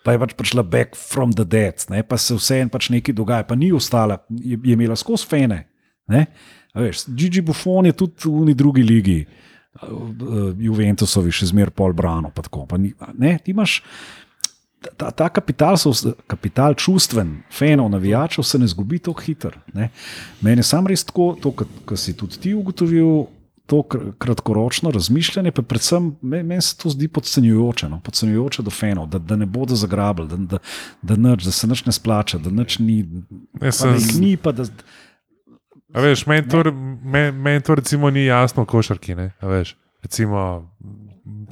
[0.00, 2.00] Pa je pač prišla back from the dead, ne?
[2.02, 5.58] pa se vseeno pač nekaj dogaja, pa ni ostala, je, je imela skozi fene.
[6.74, 9.18] Veš, Gigi Buffon je tudi v neki drugi ligi,
[9.82, 12.32] uh, Juventusovi še zmeraj pol brano.
[12.34, 13.80] Pa tako, pa ni, ne, ti imaš
[14.96, 15.92] ta, ta kapital, so,
[16.26, 19.50] kapital čustven, fenov, navijačev se ne zgubi tako hitro.
[19.74, 19.90] ne.
[20.40, 21.52] Meni je sam res tako, to,
[21.84, 23.26] kar si tudi ti ugotovil.
[23.66, 28.00] To kr- kratkoročno razmišljanje, pa predvsem me- meni se to zdi podcenjujoče, no?
[28.00, 30.58] podcenjujoče do fenov, da, da ne bodo zagrabili, da, da,
[31.04, 32.96] da, nič, da se nič ne splača, da nič ni.
[33.62, 34.64] Jaz Pa da sem z- ni, pa da,
[35.92, 36.64] A veš, meni to,
[37.04, 39.14] men, men to recimo ni jasno košarki.
[39.14, 39.30] Ne,
[40.02, 40.70] recimo,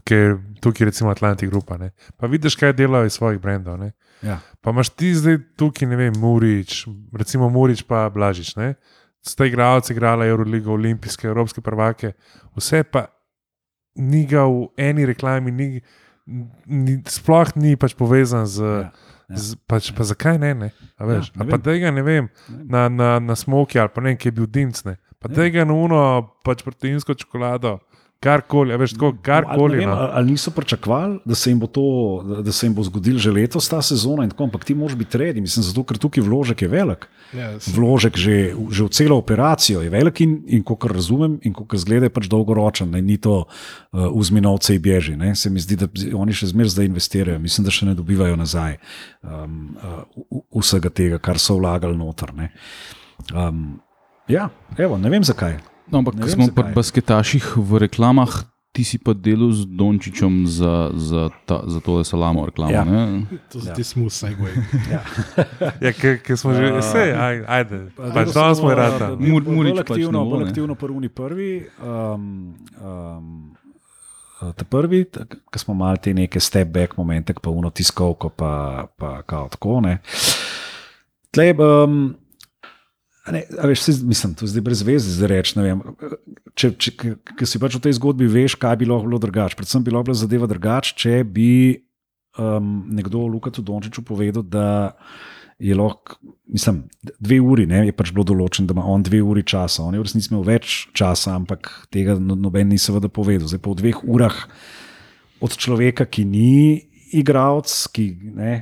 [0.08, 1.52] ker tukaj recimo Atlantic.
[1.78, 3.76] Ne, pa vidiš, kaj delajo iz svojih brendov.
[3.78, 3.92] Ne.
[4.24, 4.38] ja.
[4.64, 8.56] Pa imaš ti zdaj tukaj, ne vem, Murič, recimo Murič pa Blažič.
[8.56, 8.74] Ne.
[9.20, 12.14] Ste igralci, igrala Euroliga, olimpijske, evropske prvake,
[12.56, 13.06] vse pa
[13.98, 15.68] ni ga v eni reklami, ni,
[16.66, 18.62] ni, sploh ni pač povezan z.
[18.62, 18.90] Ja,
[19.28, 19.36] ja.
[19.36, 20.54] Z, pač, pa zakaj ne?
[20.56, 20.68] ne?
[20.96, 21.64] A veš, Ja, ja, ne pa vem.
[21.66, 24.94] tega ne vem, na, na, na smoki ali pa ne, ki je bil dimc, ne.
[25.20, 25.34] pa Ja.
[25.42, 25.98] tega na uno,
[26.46, 27.74] pač proteinsko čokolado,
[28.20, 29.72] karkoli, a veš, tako Ali, karkoli.
[29.72, 29.94] ne vem, No.
[29.94, 31.84] ali, ali niso pričakovali, da se jim bo to,
[32.40, 35.18] da, se jim bo zgodil že letos ta sezona, in tako, ampak ti moraš biti
[35.18, 37.06] redi, mislim, zato ker tukaj vložek je velik.
[37.30, 38.36] Ja, s- Vložek že,
[38.68, 42.26] že v celo operacijo je velik in, in kot razumem, in kot zgleda, je pač
[42.26, 43.46] dolgoročen, ne, ni to uh,
[44.10, 45.16] vzminovce in bježi.
[45.16, 45.34] Ne.
[45.34, 48.78] Se mi zdi, da oni še zmeraj zdaj investirajo, mislim, da še ne dobivajo nazaj
[49.22, 52.34] um, uh, vsega tega, kar so vlagali noter.
[52.34, 52.50] ne.
[53.30, 53.78] Um,
[54.26, 55.58] ja, evo, ne vem zakaj.
[55.90, 60.46] No, ampak Ne ko smo pri basketaših v reklamah, ti si pa delal z Dončićem
[60.46, 62.70] za, za, ta, za to, da se lamo reklamo.
[62.70, 62.84] Ja.
[62.84, 63.22] Ja.
[63.48, 64.52] To je ti smooth segue.
[65.80, 65.92] Ja,
[66.24, 69.54] ki smo že, A- vse, aj, ajde, Pa pač danes smo uh, bolj- Mur- bolj
[69.56, 70.48] Murič pač aktivno, ne bo, bolj ne.
[70.48, 71.50] aktivno prvi prvi.
[71.80, 73.56] Um, um,
[74.38, 75.02] Ta prvi,
[75.50, 78.52] ki smo imeli te neke step back momente, pa uno tiskovko, pa,
[78.94, 79.80] pa kao tako.
[79.80, 79.98] Ne.
[81.30, 82.14] Tle, um,
[83.34, 85.82] ne, veš, saj mislim, to je zdaj brez veze, zdaj vem.
[86.58, 86.94] Če, če,
[87.38, 89.58] Ker si pač v tej zgodbi veš, kaj bi lahko bilo drugače.
[89.58, 91.50] Predvsem bi lahko bila zadeva drugače, če bi
[92.38, 94.68] um, nekdo Lukatu Dončiću povedal, da
[95.58, 96.84] je lahko, mislim,
[97.18, 99.82] dve uri, ne, je pač bilo določeno, da ima on dve uri časa.
[99.82, 103.50] On je v resnici imel več časa, ampak tega no- noben ni seveda povedal.
[103.50, 104.36] Zdaj v dveh urah
[105.42, 108.06] od človeka, ki ni igralec, ki
[108.38, 108.54] ne.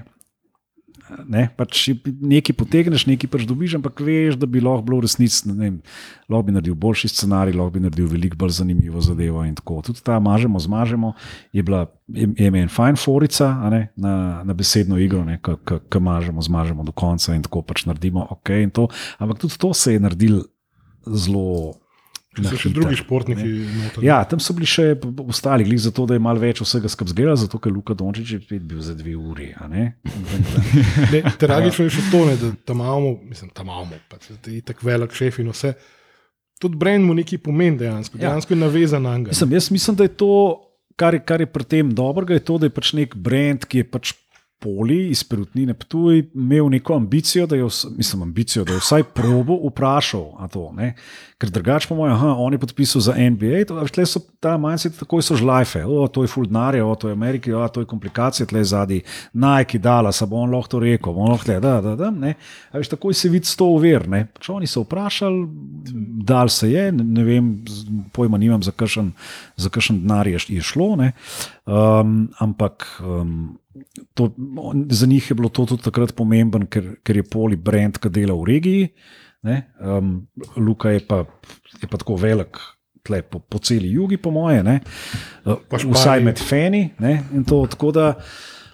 [1.07, 4.99] Ne, pač nekaj potegneš, nekaj pač dobiš, ampak veš, da bi lahko bilo
[5.55, 5.79] vem,
[6.29, 9.45] lahko bi naredil boljši scenarij, lahko bi naredil veliko bolj zanimivo zadevo.
[9.87, 11.13] Tudi ta mažemo, zmažemo,
[11.53, 15.25] je bila je, je meni fajn forica ne, na, na besedno igro,
[15.63, 18.51] ki mažemo, zmažemo do konca in tako pač naredimo ok.
[18.63, 18.89] in to.
[19.19, 20.43] Ampak tudi to se je naredil
[21.07, 21.75] zelo.
[22.39, 23.49] Na So še hitro, drugi športniki.
[24.03, 24.87] Ja, tam so bili še
[25.25, 28.41] ostali, glih zato, da je malo več vsega skupaj zgledal, zato ker Luka Dončić je
[28.41, 29.55] spet bil za dve uri.
[29.69, 29.97] ne.
[31.13, 34.61] Ne, tragično je še to, ne, da tam imamo, mislim, tam imamo, pač, da je
[34.63, 35.75] tako velik šef in vse.
[36.57, 38.29] Tudi brend mu nekaj pomeni dejansko, Ja.
[38.29, 39.29] dejansko je navezan na njega.
[39.31, 40.31] Mislim, jaz mislim, da je to,
[40.97, 43.79] kar je, kar je pri tem dobrega, je to, da je pač nek brand, ki
[43.79, 44.13] je pač
[44.59, 47.65] poli iz Perutnine Ptuj, imel neko ambicijo, da je,
[47.97, 50.49] mislim, ambicijo, da je vsaj probo vprašal.
[50.53, 50.73] To.
[51.39, 55.37] Ker drugače, po mojem, on je podpisal za NBA, tle so ta mindset, takoj so
[55.37, 58.65] žlajfe, o, to je full denarja, o, to je Amerika, o, to je komplikacija, tle
[58.65, 59.03] zadnji,
[59.33, 62.11] Nike, dala, sa bo on lahko to rekel, bo on lahko tle, da, da, da,
[62.11, 62.33] ne.
[62.73, 64.25] A veš, takoj se vidi sto uver, ne.
[64.33, 65.45] Pač oni so vprašali,
[66.25, 67.53] dal se je, ne, ne vem,
[68.17, 71.13] pojma nimam, za kakšen denar je, je šlo, ne.
[71.67, 73.59] Um, ampak um,
[74.15, 74.31] to,
[74.91, 78.35] za njih je bilo to tudi takrat pomemben, ker, ker je poli brand, ki dela
[78.35, 78.89] v regiji.
[79.47, 79.63] Ne?
[79.81, 80.27] Um,
[80.57, 81.25] Luka je pa,
[81.81, 82.59] je pa tako velik.
[83.07, 84.81] tle Po, po celi jugi, po moje, ne?
[85.47, 86.89] Uh, vsaj med fani.
[86.99, 88.07] ne, in to, Tako da,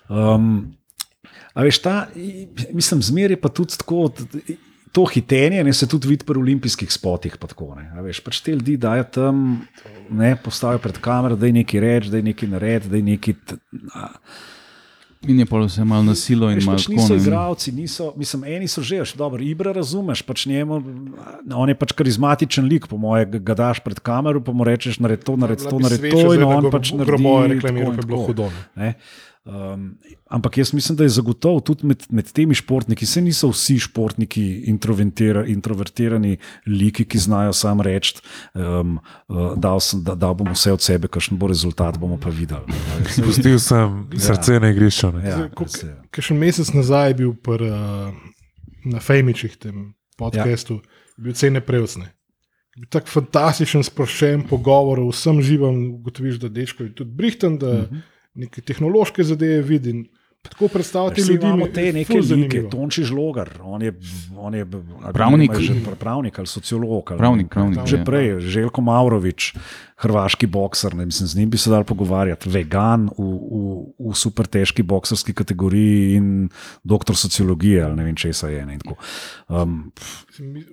[0.09, 0.73] um,
[1.53, 2.07] A veš, ta,
[2.73, 4.09] mislim, zmeraj pa tudi tako.
[4.93, 7.37] To hitenje ne, se tudi vidi pri olimpijskih spotih.
[7.41, 7.91] pa Tako, ne.
[7.97, 9.45] A veš, pač te ljudi dajo tam,
[10.11, 13.35] ne, postavijo pred kamero, da je nekaj reči, da je nekaj narediti, da je nekaj.
[15.23, 16.93] In je pa vse malo na silo in malo pač tako.
[16.93, 20.83] niso igravci, niso, mislim, eni so že, veš, dobro, Ibra razumeš, pač njemu,
[21.55, 25.23] on je pač karizmatičen lik, po moje, ga- daš pred kamero, pa mu rečeš, naredi
[25.23, 28.07] to, naredi to, naredi to, in on pač naredi Groboje tako reklamiral, in ko je
[28.07, 28.51] bilo hudo.
[28.75, 28.95] ne.
[29.45, 29.99] Um,
[30.31, 34.43] ampak jaz mislim, da je zagotovo tudi med, med temi športniki, se niso vsi športniki
[34.71, 36.37] introvertira- introvertirani
[36.67, 38.21] liki, ki znajo sam reči,
[38.55, 42.71] um, uh, sem, da, dal bom vse od sebe, kakšen bo rezultat, bomo pa videli.
[43.25, 45.11] Pustil sem srce na igrišču.
[45.13, 45.27] ne.
[45.29, 45.49] Ja,
[46.23, 48.15] še mesec nazaj je bil pr, uh,
[48.95, 49.91] na Fejmičih, tem
[50.23, 51.19] podkastu, ja.
[51.19, 52.13] bil cene prevsne.
[52.79, 57.67] Bil tak fantastičen, sproščen pogovor o vsem živem, ugotoviš, da dečko je tudi brihten, da
[57.67, 57.97] uh Mhm.
[57.97, 58.09] -huh.
[58.35, 60.11] Neke tehnološke zadeve vidi.
[60.43, 62.69] Tako predstavljati ljudi, imamo mi- te neke zanimivo.
[62.69, 63.93] Tonči Žlogar, on je,
[64.37, 64.67] on je
[65.13, 65.55] Pravnik.
[65.55, 67.05] že pravnik ali sociolog.
[67.07, 68.05] Ali Pravnik, pravnik, Že ja.
[68.05, 69.55] prej, Željko Maurovič,
[70.03, 73.61] hrvaški bokser, ne, mislim, z njim bi se dal pogovarjati, vegan v, v,
[74.03, 76.49] v super težki bokserski kategoriji in
[76.83, 78.67] doktor sociologije ali ne vem česa je.
[78.67, 78.79] Ne,
[79.49, 79.93] um,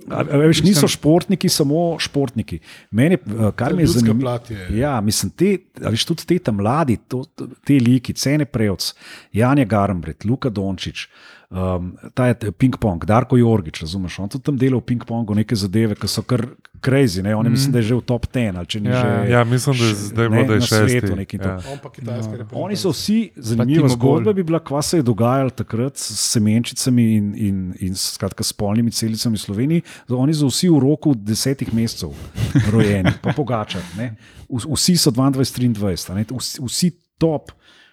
[0.09, 2.59] a, a, veš, niso športniki samo športniki.
[2.91, 3.83] Meni, eh, kar me
[4.15, 7.23] plat je- Ja, mislim, te, veš, tudi te tam mladi, to,
[7.63, 8.93] te liki, Cene Prevc,
[9.31, 11.05] Janja Garmbret, Luka Dončić,
[11.49, 15.55] um, ta je t- ping-pong, Darko Jorgič, razumeš, on tudi tam dela v ping-pongu neke
[15.55, 16.47] zadeve, ki so kar
[16.79, 19.01] crazy, ne, on je, mislim, da je že v top 10 ali če ni Ja,
[19.01, 19.07] že.
[19.07, 21.15] Ja, mislim, da je zdaj ne, bilo, da je na svetu šesti.
[21.15, 21.49] neki to.
[21.49, 21.61] Ja.
[21.83, 22.55] Reprezentanca.
[22.55, 27.03] Oni so vsi, zanimiva Timo zgodba bi bila, kva se je dogajalo takrat s semenčicami
[27.15, 29.81] in, in, in skratka, s polnimi celicami v Sloveniji.
[30.09, 32.13] Oni so vsi v roku desetih mesecev
[32.71, 33.81] rojeni, pa pogačar.
[33.97, 34.15] ne.
[34.49, 36.91] Vsi so 22-23, a ne, vsi, vsi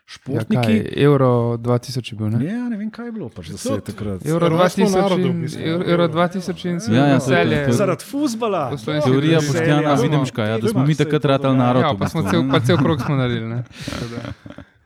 [0.06, 0.62] top Ja, športniki.
[0.64, 2.44] kaj, Euro 2000 je bil, ne?
[2.46, 4.26] Ja, ne vem, kaj je bilo, pač, da se je takrat.
[4.26, 5.64] Euro Rojstvo 2000 narodov, in, mislim.
[5.64, 8.70] Euro- Euro 2000 in Ja, ja, to je Zaradi futbola.
[8.70, 9.94] V slovenski Teorija Boštjana ja.
[9.94, 11.82] Videmška, ja, da smo mi takrat se ratali narod.
[11.82, 12.52] Ja, pa cel, ne.
[12.52, 13.62] pa cel krok smo naredili.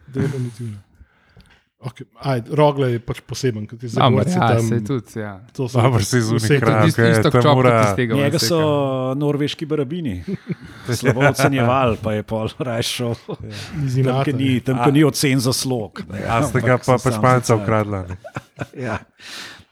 [0.06, 0.76] Definitivno.
[1.80, 2.04] Okay.
[2.14, 4.60] Aj, Rogle je pač poseben, kot je za Ampak, ja, tam.
[4.62, 5.40] se tudi, ja.
[5.50, 6.86] to so- Dobro, si iz vse unih to- krajev.
[6.86, 7.96] Isto- Isto tam mora-.
[7.96, 8.58] Njega so
[9.14, 10.20] norveški barabini,
[10.92, 13.14] slabo ocenjevali, pa je pol raje šel.
[13.80, 16.04] iz Tam, ki ni, tam, ki ni ocen za slog.
[16.06, 16.20] ne.
[16.20, 17.98] A ste ga Ampak pa so pa sam španca za- ukradla.
[18.04, 18.16] ne.
[18.78, 18.98] Ja.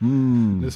[0.00, 0.70] Mm, Ja,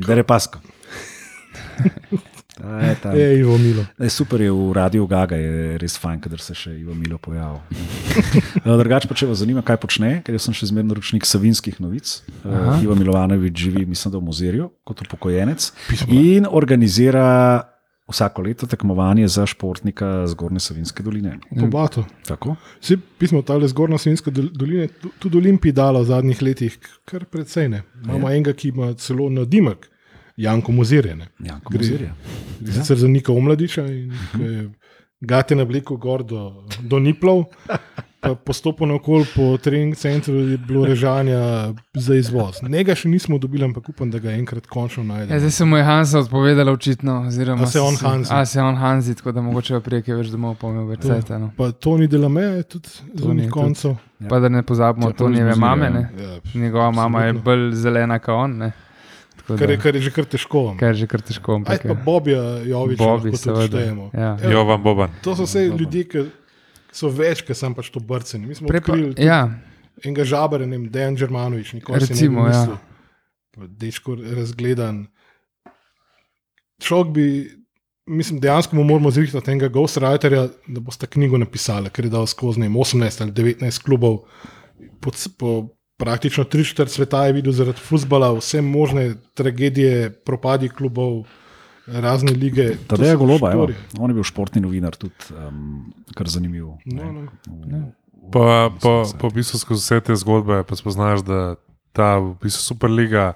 [0.00, 0.58] da je pasko.
[2.60, 3.16] Je, tam.
[3.16, 3.84] je Ivo Milo.
[3.98, 7.60] E, super je v Radiu Gaga, je res fajn, da se še Ivo Milo pojavil.
[8.56, 12.20] Eh, Drugače pa če vas zanima, kaj počne, ker sem še zmerno ročnik savinskih novic.
[12.42, 15.72] Uh, Ivo Milovanovič živi, mislim, da v Mozirju kot upokojenec
[16.08, 17.62] in organizira
[18.10, 21.36] vsako leto tekmovanje za športnika Zgornje Savinske doline.
[21.54, 22.02] Pobato.
[22.26, 22.56] Tako?
[22.80, 27.24] Vsi pismo tale zgornja Savinska dol- doline, tu- tudi Olimpiji dala v zadnjih letih, kar
[27.24, 27.82] precej ne.
[28.02, 29.86] Imamo enega, ki ima celo nadimek,
[30.40, 31.14] Janko Mozirje.
[31.16, 31.26] ne.
[31.40, 32.14] Janko Mozirja.
[32.60, 34.70] Gre Sicer za Nika Omladiča in je
[35.22, 36.46] gate na bliku gor do,
[36.80, 37.44] do Niplov,
[38.20, 41.40] pa postopno okoli po trening centru je bilo režanja
[41.94, 42.60] za izvoz.
[42.64, 45.38] Njega še nismo dobili, ampak upam, da ga enkrat končno Ja, najdemo.
[45.38, 47.18] zdaj se mu je Hansa odpovedala očitno.
[47.22, 48.30] Oziroma, A se on Hanzi?
[48.32, 51.38] A se on Hanzi, tako da mogoče ga prijeke več domov, pa imel več cajta.
[51.38, 51.50] No.
[51.56, 53.52] Pa Toni Delame je tudi z Toni je unih tudi.
[53.52, 53.96] koncev.
[54.28, 55.86] Pa da ne pozabimo iz Tonijeve mame.
[55.86, 55.90] ja.
[55.90, 56.08] Ne?
[56.18, 57.44] Ja, Njegova mama je absolutno.
[57.46, 58.56] bolj zelena kot on.
[58.58, 58.72] Ne?
[59.56, 60.76] Kar je, kar je že kar težko.
[60.76, 61.52] Kar je že kar težko.
[61.52, 64.10] Aj ampak pa je- Bobja Joviča Bobi, štejemo.
[64.12, 64.36] Ja.
[64.36, 65.10] Evo, Jovan Boban.
[65.22, 66.18] To so vse ljudje, ki
[66.92, 68.46] so več, kot sem pač to brceni.
[68.46, 69.40] Mi smo Prej pa- odkrili tudi Ja,
[70.00, 72.60] enega žabara, ne vem, Dejan Džermanovič, nikoli Recimo, se ne bi ja.
[72.60, 72.76] mislil.
[73.50, 75.06] Pa Dečko razgledan.
[76.80, 77.50] Šok bi,
[78.06, 82.60] mislim, dejansko mu moramo zrihtati enega ghostwriterja, da boste knjigo napisali, ker je dal skozi
[82.60, 84.22] ne vem, 18 ali 19 klubov.
[85.00, 85.50] Po, po
[86.00, 91.24] praktično tri četrt sveta je videl zaradi futbola vse možne tragedije, propadi klubov,
[91.86, 92.70] razne lige.
[92.88, 93.68] To Tadej so Goloba, evo,
[93.98, 96.72] on je bil športni novinar, tudi um, kar zanimiv.
[96.84, 97.26] No, no.
[97.66, 97.82] ne.
[98.32, 101.56] Pa, pa, pa v bistvu skozi vse te zgodbe pa spoznaš, da
[101.92, 103.32] ta v bistvu superliga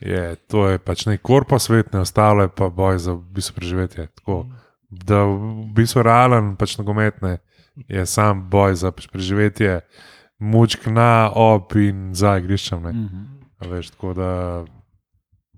[0.00, 3.60] je, to je pač nek korpo svet, ne ostalo je pa boj za v bistvu
[3.60, 4.08] preživetje.
[4.18, 4.46] Tako,
[4.90, 7.38] da v bistvu realen, pač nogometne,
[7.86, 10.19] je sam boj za pač preživetje, mučk
[10.86, 12.82] na, ob in za igriščem.
[12.82, 12.92] ne.
[12.92, 13.24] Mhm.
[13.60, 14.64] A Veš, tako da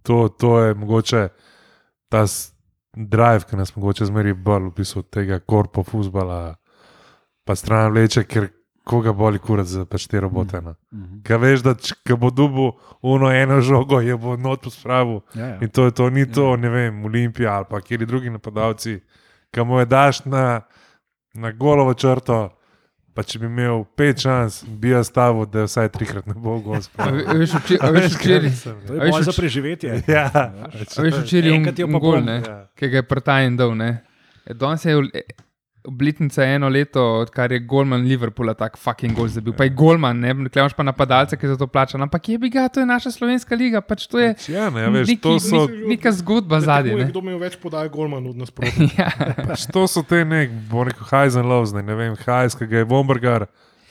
[0.02, 1.28] to, to je mogoče
[2.08, 2.24] ta
[2.96, 6.56] drive, ki nas mogoče zmeri bolj v bistvu tega korpo futbola,
[7.44, 8.48] pa stran vleče, ker
[8.84, 10.60] koga boli kurat za pač te robote.
[10.60, 10.74] No.
[10.92, 11.22] Mhm.
[11.26, 12.72] Kaj veš, da če bo dubu
[13.02, 15.20] uno eno žogo, je bo not pospravil.
[15.34, 15.58] Ja, ja.
[15.62, 18.98] In to, je to ni to, ne vem, Olimpija ali pa kjer drugi napadalci,
[19.54, 20.60] ki mu je daš na,
[21.34, 22.48] na golovo črto,
[23.14, 26.56] pa če bi imel pet šans, bi jaz stavil, da vsaj trikrat ne bo
[26.96, 28.50] a veš, vči- a veš, včeraj.
[28.86, 29.90] To je boj za preživetje.
[30.08, 32.24] Ja, a Veš, včeraj je je pa bil gol, bom.
[32.24, 32.56] ne, Ja.
[32.72, 33.74] ki ga je Prtajn dal.
[33.74, 33.90] ne.
[34.44, 34.96] E, Danes je
[35.84, 39.52] v- e, obletnica eno leto, odkar je Golman Liverpoola tak fucking gol zabil.
[39.52, 41.98] Pa je Golman, ne, klevaš pa napadalce, ki za to plača.
[41.98, 45.08] Ampak je bi ga, to je naša slovenska liga, pač to je Ja, ne, veš,
[45.08, 46.60] neki- to so, nek- neka zgodba.
[46.60, 46.94] Zadnji.
[46.94, 47.04] ne.
[47.04, 48.92] Kdo imel več podaj, Golman od nasprotnika.
[48.98, 49.10] Ja.
[49.48, 51.06] pač to so te nek, bo rekel,
[51.36, 52.16] and lows, ne, vem,
[52.54, 53.46] ki ga je Bombergar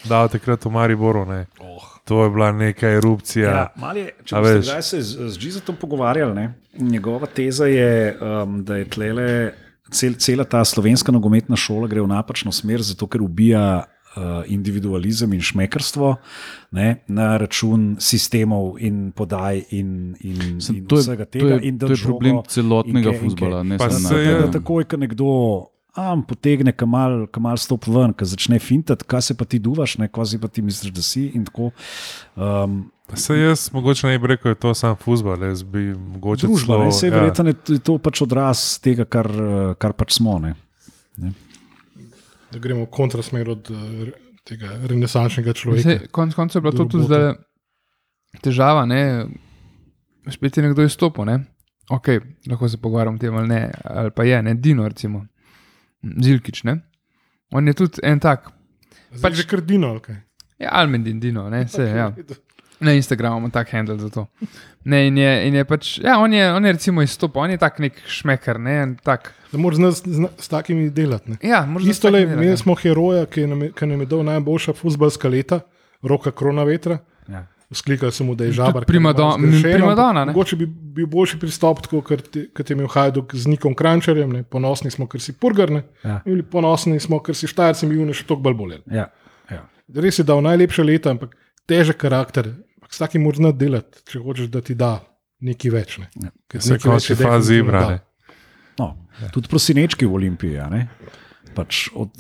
[0.07, 1.25] dal takrat v Mariboru.
[1.25, 1.45] Ne.
[1.59, 1.77] Oh.
[2.05, 3.49] To je bila neka erupcija.
[3.51, 4.65] Ja, mal je, če A veš.
[4.65, 6.53] kdaj se z, z Gizetom pogovarjali, ne?
[6.73, 9.53] njegova teza je, um, da je tlele,
[9.91, 13.83] cel, cela ta slovenska nogometna šola gre v napačno smer, zato ker ubija
[14.15, 16.15] uh, individualizem in šmekrstvo
[16.71, 17.03] ne?
[17.07, 19.91] na račun sistemov in podaj in,
[20.21, 21.53] in, Sem, in to je, vsega to tega.
[21.53, 23.63] je, in to je problem celotnega in in futbola.
[23.63, 24.41] Ne Pa samo se na je- tem.
[24.41, 25.27] da takoj, ko nekdo
[25.95, 30.07] am, potegne, kamal, kamal stop ven, ki začne fintati, kaj se pa ti duvaš, ne,
[30.07, 31.27] kaj si pa ti misliš, da si.
[31.35, 31.71] in tako.
[32.35, 36.47] Um, Se jaz mogoče ne bi rekel, da je to sam futbol, jaz bi mogoče
[36.47, 37.17] družba, celo- ne, se je ja.
[37.17, 40.37] verjetno je to pač odraz tega, kar, eh, kar pač smo.
[40.39, 40.53] Ne.
[42.51, 44.07] Da gremo v kontrasmer od uh,
[44.47, 45.83] tega renesančnega človeka.
[45.89, 47.27] Sej, konc koncev je bila to tudi zdaj
[48.43, 48.85] težava.
[48.87, 49.27] Ne?
[50.31, 51.27] Spet je nekdo izstopil.
[51.27, 51.37] Ne?
[51.91, 55.25] Okay, lahko se pogovarjamo o tem, ali, ne, ali pa je, ne Dino, recimo,
[56.03, 56.63] Zilkič.
[56.63, 56.81] Ne?
[57.51, 58.49] On je tudi en tak,
[59.11, 60.15] Zdaj pač- že kardino, ali kaj.
[60.59, 62.11] ja, Almendin Dino, ne, se, ja.
[62.81, 64.25] na Instagramu ima tak handle za to.
[64.83, 67.57] Ne, in je, in je pač, ja, on je, on je recimo izstopil, on je
[67.57, 69.33] tak nek šmeker, ne, en tak.
[69.51, 71.29] Da moraš z, z, z takimi delati.
[71.31, 71.37] Ne.
[71.43, 74.05] Ja, možda Isto s le, takim imeli delati, smo heroja, ki, nam ki nam je
[74.05, 75.59] dal najboljša futbalska leta,
[76.01, 76.97] roka krona vetra.
[77.27, 77.45] Ja.
[77.71, 78.83] Sklikali so mu, da je žabar.
[79.69, 80.33] je primadona, ne?
[80.33, 84.31] Mogoče bi bil boljši pristop, tako kot je imel Hajduk z Nikom Krančarjem.
[84.31, 84.43] Ne?
[84.43, 85.85] Ponosni smo, ker si purgarne.
[86.03, 86.19] Ja.
[86.27, 88.81] In ponosni smo, ker si štajerci, mi june še toliko bolj bolje.
[88.91, 89.07] Ja,
[89.47, 89.63] ja.
[89.95, 91.37] Res je dal najlepše leta, ampak
[91.69, 92.51] težek karakter.
[92.81, 94.93] Ampak S takim moraš znati delati, če hočeš, da ti da
[95.39, 95.97] nekaj več.
[96.03, 96.11] Ne?
[96.27, 96.31] Ja.
[96.51, 97.85] Ker Se končni je fazi ibra.
[97.87, 97.91] da.
[97.95, 97.99] ne.
[98.79, 98.95] No,
[99.31, 100.59] tudi prosinečki v Olimpiji.
[100.59, 100.87] a Ne?
[101.55, 102.11] Pač od,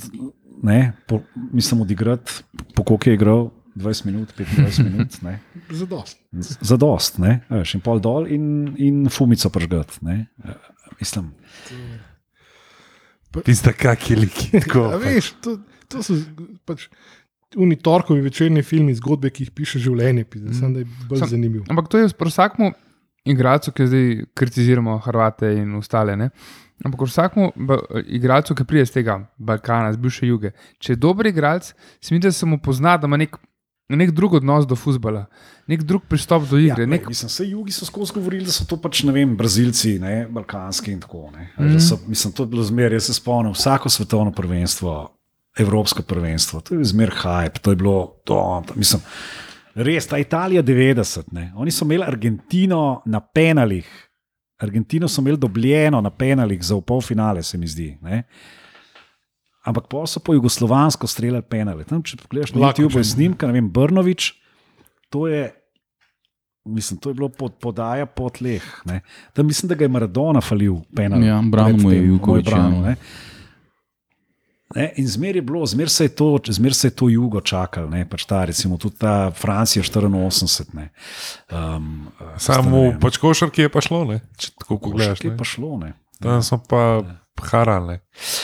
[0.63, 1.21] ne, po,
[1.51, 2.43] mislim, odigrati,
[2.75, 5.21] po koliko je igral, 20 minut, 25 minut.
[5.21, 5.39] Ne?
[5.81, 6.17] Zadost.
[6.31, 9.51] Z- Za dost, ne, veš, in pol dol, in, in fumico.
[9.51, 10.25] Eh,
[10.99, 11.31] Mislim,
[13.45, 14.51] Tista, kaki liki.
[14.65, 15.03] Tako, A pač.
[15.05, 15.57] veš, to,
[15.87, 16.17] to so
[16.67, 16.89] pač
[17.59, 20.53] oni torkovi večerni filmi, zgodbe, ki jih piše življenje, mm.
[20.55, 21.63] sem da je bolj Sam- zanimiv.
[21.71, 22.71] Ampak to je pri vsakmu
[23.27, 26.15] igralcu, ki zdaj kritiziramo Hrvate in ostale.
[26.19, 26.29] Ne?
[26.83, 27.51] Ampak vsakmu
[28.07, 31.73] igralcu, ki pride z tega Balkana, z bivše juge, če je dober igralec,
[32.23, 33.37] da se mu pozna, da ima nek,
[33.97, 35.25] nek drug odnos do futbola,
[35.67, 36.85] nek drug pristop do igre.
[36.85, 39.35] Ja, nek, ne, mislim, vse jugi so skozi govorili, da so to pač ne vem,
[39.37, 41.29] Brazilci, ne, balkanski in tako.
[41.35, 41.79] Ne, mm.
[41.83, 42.99] so, mislim, to je bilo zmeraj.
[42.99, 44.95] Jaz se spomnim, vsako svetovno prvenstvo,
[45.59, 48.39] evropsko prvenstvo, to je zmeraj hype, to je bilo to.
[48.75, 49.03] Mislim,
[49.75, 51.31] res, ta Italija 90.
[51.31, 53.89] Ne, oni so imeli Argentino na penalih.
[54.61, 57.95] Argentino so imeli dobljeno na penalih za v polfinale, se mi zdi.
[58.01, 58.23] Ne.
[59.61, 61.85] Ampak pa so po jugoslovansko streljali penale.
[61.85, 64.33] Tam, če pogledaš na YouTube, je snimka, ne vem, Brnovič,
[65.13, 65.51] to je.
[66.65, 68.61] Mislim, to je bilo pod, podaja po tleh.
[68.85, 69.01] ne.
[69.33, 71.23] Tam mislim, da ga je Maradona falil, penal.
[71.25, 72.69] Ja, branil mu je Jukovič, ja.
[72.69, 72.95] Ne?
[74.75, 77.89] Ne, in zmer je bilo, zmer se je to, zmer se je to jugo čakalo,
[77.89, 80.69] ne, pač ta, recimo tudi ta Francija 84.
[80.73, 80.89] Ne,
[81.51, 82.07] um,
[82.37, 84.21] Samo pač košarki je pa šlo, ne?
[84.37, 85.17] če tako pogledaš.
[85.17, 85.71] Košarki je pa šlo.
[85.81, 85.91] Ne.
[86.21, 87.01] Tam so pa
[87.43, 87.99] harali.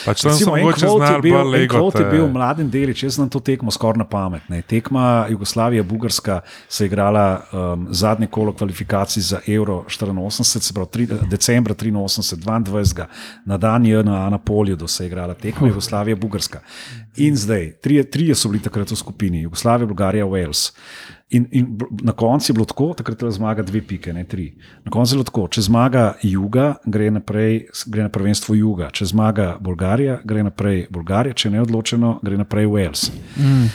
[0.06, 1.76] Pač tam Recimo, en mogoče kvot je znali bil- pa en lego.
[1.78, 4.42] kvot je bil mladen delič, jaz znam to tekmo skoraj na pamet.
[4.50, 4.62] Ne.
[4.62, 11.08] Tekma Jugoslavija-Bugarska se je igrala um, zadnje kolo kvalifikacij za Euro 84, se pravi tri,
[11.30, 13.06] decembra 83, 22.
[13.46, 16.60] na dan JNA na Poljudu se je igrala tekma Jugoslavija-Bugarska.
[17.18, 20.72] In zdaj, trije, trije so bili takrat v skupini, Jugoslavija, Bulgarija, Wales.
[21.30, 24.54] In, in na koncu je bilo tako, takrat je zmaga dve pike, ne tri.
[24.86, 29.10] Na koncu je bilo tako, če zmaga Juga, gre naprej, gre na prvenstvo Juga, če
[29.12, 33.10] zmaga Bolgarija, gre naprej Bolgarija, če ne odločeno, gre naprej Wales.
[33.36, 33.68] Mm.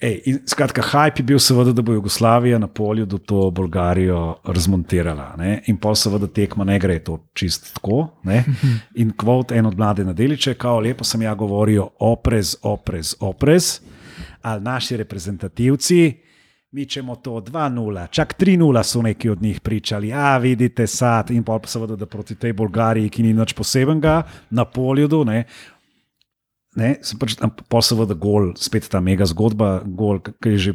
[0.00, 4.38] Ej, in, skratka, hype je bil seveda, da bo Jugoslavija na polju do to Bolgarijo
[4.44, 5.34] razmontirala.
[5.38, 5.62] Ne?
[5.66, 8.08] In pa seveda tekma ne gre to čist tako.
[8.24, 8.44] Ne?
[9.00, 13.80] In kvot en od mlade nadeliče, kao lepo sem ja govoril, oprez, oprez, oprez,
[14.42, 16.23] ali naši reprezentativci.
[16.74, 21.44] Mi ćemo to 2-0, čak 3-0 so neki od njih pričali, a vidite sad, in
[21.44, 25.44] pa seveda, da proti tej Bolgariji, ki ni nič posebenega, na poljudu, ne,
[26.74, 30.72] Ne, se pač, amp- pol seveda gol, spet ta mega zgodba, gol, ki je že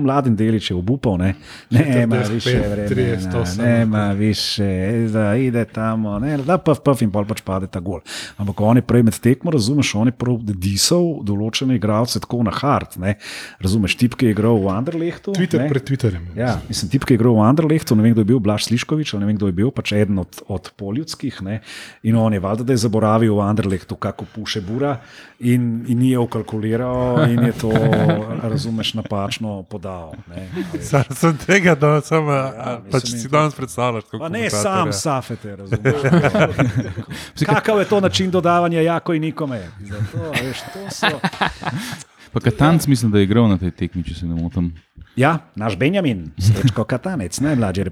[0.00, 1.18] mladim delič je obupal.
[1.20, 1.34] Ne,
[1.68, 3.58] ne ima 45, više vremena, 38.
[3.60, 4.68] ne ima više,
[5.12, 8.00] da ide tamo, ne, da pa pf in pol pač pade ta gol.
[8.40, 12.54] Ampak on je prej med tekmo, razumeš, on je prav disal določene igralce tako na
[12.54, 12.96] hard.
[12.96, 13.18] Ne,
[13.60, 15.36] razumeš, tip, ki je igral v Anderlehtu.
[15.36, 16.24] Twitter ne, pred Twitterjem.
[16.40, 19.12] Ja, mislim, tip, ki je igral v Anderlehtu, ne vem, kdo je bil, Blaž Sliškovič,
[19.20, 21.44] ne vem, kdo je bil, pač eden od, od poljudskih.
[21.44, 21.60] Ne?
[22.08, 24.96] In on je valjda, da je zaboravil v Anderlehtu, kako puše bura
[25.40, 27.70] in, in ni je ukalkuliral in je to,
[28.42, 30.12] razumeš, napačno podal.
[30.28, 30.48] Ne?
[30.80, 34.04] Sam, sem tega, da sem, ja, pač si to- danes predstavljaš.
[34.04, 34.92] kot Pa ne sam ja.
[34.92, 35.94] safete, razumeš.
[37.46, 39.68] Kakav je to način dodavanja jako in nikome?
[39.80, 41.06] Zato, veš, to so...
[42.32, 44.72] Pa Katanc mislim, da je igral na tej tekmi, če se ne motim.
[45.16, 47.84] Ja, naš Benjamin, Srečko Katanec, najmlajši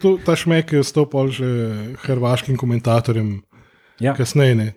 [0.00, 1.46] to- Ta šmek je ostal pol že
[2.02, 3.42] hrvaškim komentatorjem
[4.00, 4.14] Ja.
[4.14, 4.54] kasneje.
[4.54, 4.72] ne,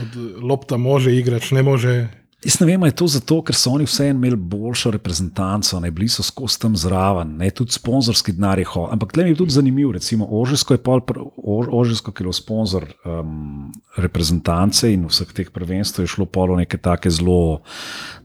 [0.00, 2.08] Od lopta može igrati, ne može.
[2.44, 5.90] Jaz ne vem, ali je to zato, ker so oni vseeno imeli boljšo reprezentanco, ne
[5.90, 8.92] bili so skozi tam zraven, ne tudi sponzorski denar je hodil.
[8.92, 12.24] Ampak tle mi je tudi zanimivo, recimo Ožisko je pol, pr- Ož- Ožisko, ki je
[12.24, 17.62] bil sponzor um, reprezentance in vseh teh prvenstv, je šlo polo neke take zelo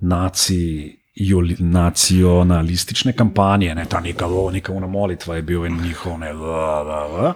[0.01, 0.97] naci.
[1.15, 7.07] joli- Nacionalistične kampanje, ne, ta neka, neka molitva je bil in njihov, ne, la, la,
[7.07, 7.33] la.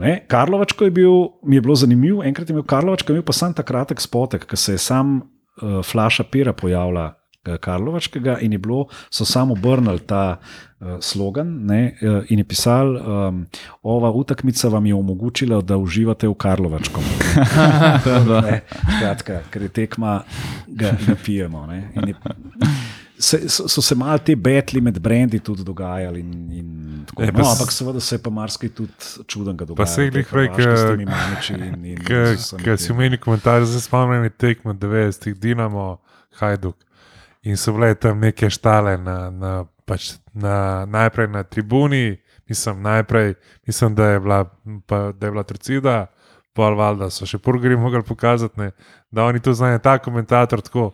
[0.00, 1.12] Ne, Karlovačko je bil,
[1.42, 4.46] mi je bilo zanimivo, enkrat je imel Karlovačko, je imel pa sam ta kratek spotek,
[4.46, 7.14] ki se je sam uh, flaša pera pojavila.
[7.46, 10.36] eh, Karlovačkega in je bilo, so samo obrnili ta
[10.80, 13.46] uh, slogan ne, uh, in je pisal, um,
[13.82, 17.02] ova utakmica vam je omogočila, da uživate v Karlovačkom.
[18.98, 20.22] Skratka, ker je tekma,
[20.66, 21.66] ga, ga pijemo.
[21.66, 22.14] ne, Je,
[23.18, 26.20] se, so, so se malo te betli med brendi tudi dogajali.
[26.20, 26.66] In, in
[27.06, 28.92] tako, E, no, pa s- ampak seveda se je pa marsikaj tudi
[29.26, 29.86] čudenega dogajalo.
[29.86, 31.06] se je glih prej, vsemi
[32.58, 35.98] Ker si omenil komentar, zdaj spomnim tekmo 90-ih, Dinamo,
[36.32, 36.76] Hajduk.
[37.42, 39.52] In so bile tam neke štale, na, na,
[39.84, 44.44] pač na, najprej na tribuni, mislim, najprej, mislim, da je bila,
[44.86, 46.06] pa, da je bila Trucida,
[46.52, 48.70] pol valjda so še purgari mogli pokazati, ne,
[49.10, 50.90] da oni to znajo, ta komentator tako.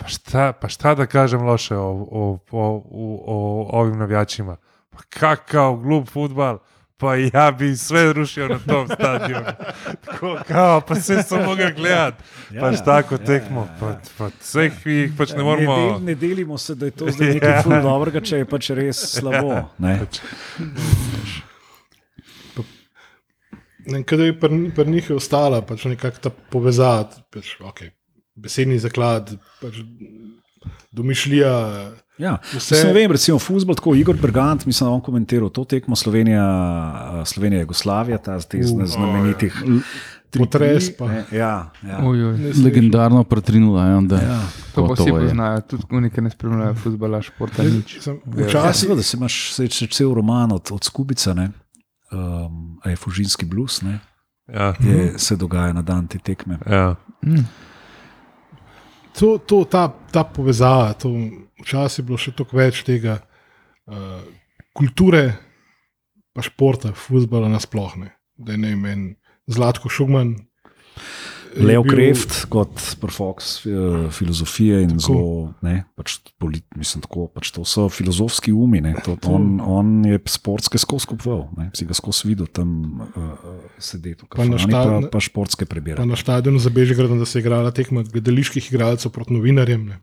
[0.00, 4.56] Pa šta, pa šta da kažem loše o, o, o, o, o ovim navijačima?
[4.90, 6.58] Pa kakav glup futbal,
[6.96, 9.46] pa ja bi sve rušil na tom stadionu.
[10.04, 12.22] Tako, kao, pa vse so mogli gledati.
[12.50, 15.76] Ja, Pač ja, tako ja, tekmo, ja, pa, pa vseh jih pač ne moremo.
[15.76, 17.62] Ne, del, ne delimo se, da je to zdaj nekaj Ja.
[17.62, 19.62] ful dobrega, če je pač res slabo.
[19.78, 20.00] Ne?
[23.86, 27.90] Ne, Kaj je pri, pri njih ostala, pač nekako ta povezava, pač, okay,
[28.34, 29.30] besedni zaklad,
[29.60, 29.74] pač,
[30.92, 31.52] domišljija.
[32.18, 35.64] Ja, Vse- vse vem, recimo futbol, tako Igor Bergant, mislim, da je on komentiral to
[35.64, 36.44] tekmo Slovenija,
[37.24, 39.62] Slovenija Jugoslavija, ta zdaj Uh, znamenitih.
[40.30, 41.08] Potres pa.
[41.08, 41.98] Ne, Ja, ja.
[41.98, 42.32] Uj, uj.
[42.32, 42.64] Ne slišim.
[42.64, 44.40] Legendarno pretrinula je, da Ja.
[44.74, 47.70] To pa vsi poznajo, tudi oni, ki ne spremljajo futbola, športa, Ja,
[48.38, 51.50] Včasih seveda, se imaš se, se cel roman od, od Skubica, ne?
[52.12, 53.98] Um, a je Fužinski blues, ne?
[54.46, 56.58] Ja, Je, se dogaja na dan te tekme.
[56.66, 56.94] ja.
[57.22, 57.44] Mm.
[59.18, 61.12] To, to, ta, ta povezava, to,
[61.62, 64.20] včasih je bilo še toliko več tega uh,
[64.76, 65.24] kulture,
[66.34, 68.10] pa športa, futbola nasplošno.
[68.40, 69.02] Da je ne vem,
[69.50, 70.36] Zlatko Šugman.
[71.56, 73.72] Leo bil- Kreft kot profoks eh,
[74.10, 75.00] filozofije in Tako.
[75.02, 78.80] zelo, ne, pač, polit, mislim, tako, pač to so filozofski umi.
[78.80, 82.70] Ne, to, on, on je sportske skozi kupoval, si ga skozi videl tam
[83.00, 83.34] uh,
[83.78, 86.04] sedeti Pa šta- pa, pa športske prebirati.
[86.04, 89.86] na stadionu za Bežigrad, da se je igrala tekma gledaliških igralcev proti novinarjem.
[89.86, 89.98] Ne.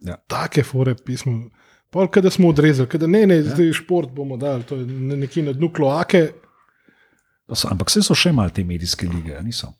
[0.00, 0.16] Ja.
[0.26, 1.48] Take fore pismo.
[1.90, 5.16] Polk, da smo odrezali, da ne, ne, zdaj je šport bomo dali, to je ne-
[5.16, 6.30] nekje na dnu kloake.
[7.46, 9.72] To So, ampak vse so še malo te medijske lige, niso.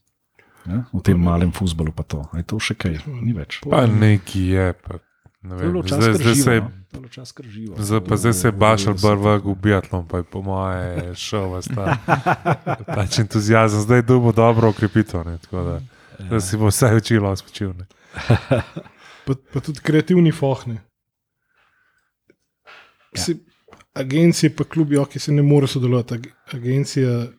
[0.66, 2.26] Ja, v tem malem futbalu pa to.
[2.36, 3.60] Je to še kaj, ni več.
[3.64, 4.66] Pa neki je.
[4.76, 4.98] Pa,
[5.42, 6.68] ne vem, zdaj, zdaj se je živo.
[6.68, 6.80] no.
[6.90, 7.74] To je živo.
[7.78, 11.62] Zdaj, pa zdaj se je bašal brvak v biatlon, pa je po moje šel v
[11.70, 11.96] ta
[12.96, 13.80] pač entuzijazem.
[13.80, 15.76] Zdaj dobo dobro okrepitev, ne, tako da,
[16.28, 17.72] da si bo vse učilo, spočil.
[17.78, 17.86] Ne.
[19.26, 20.82] pa, pa tudi kreativni fohne.
[23.14, 23.22] Ja.
[23.22, 23.38] Si,
[23.94, 26.14] agencije, pa klubi, ki se ne more sodelovati.
[26.14, 27.30] Ag- Agencija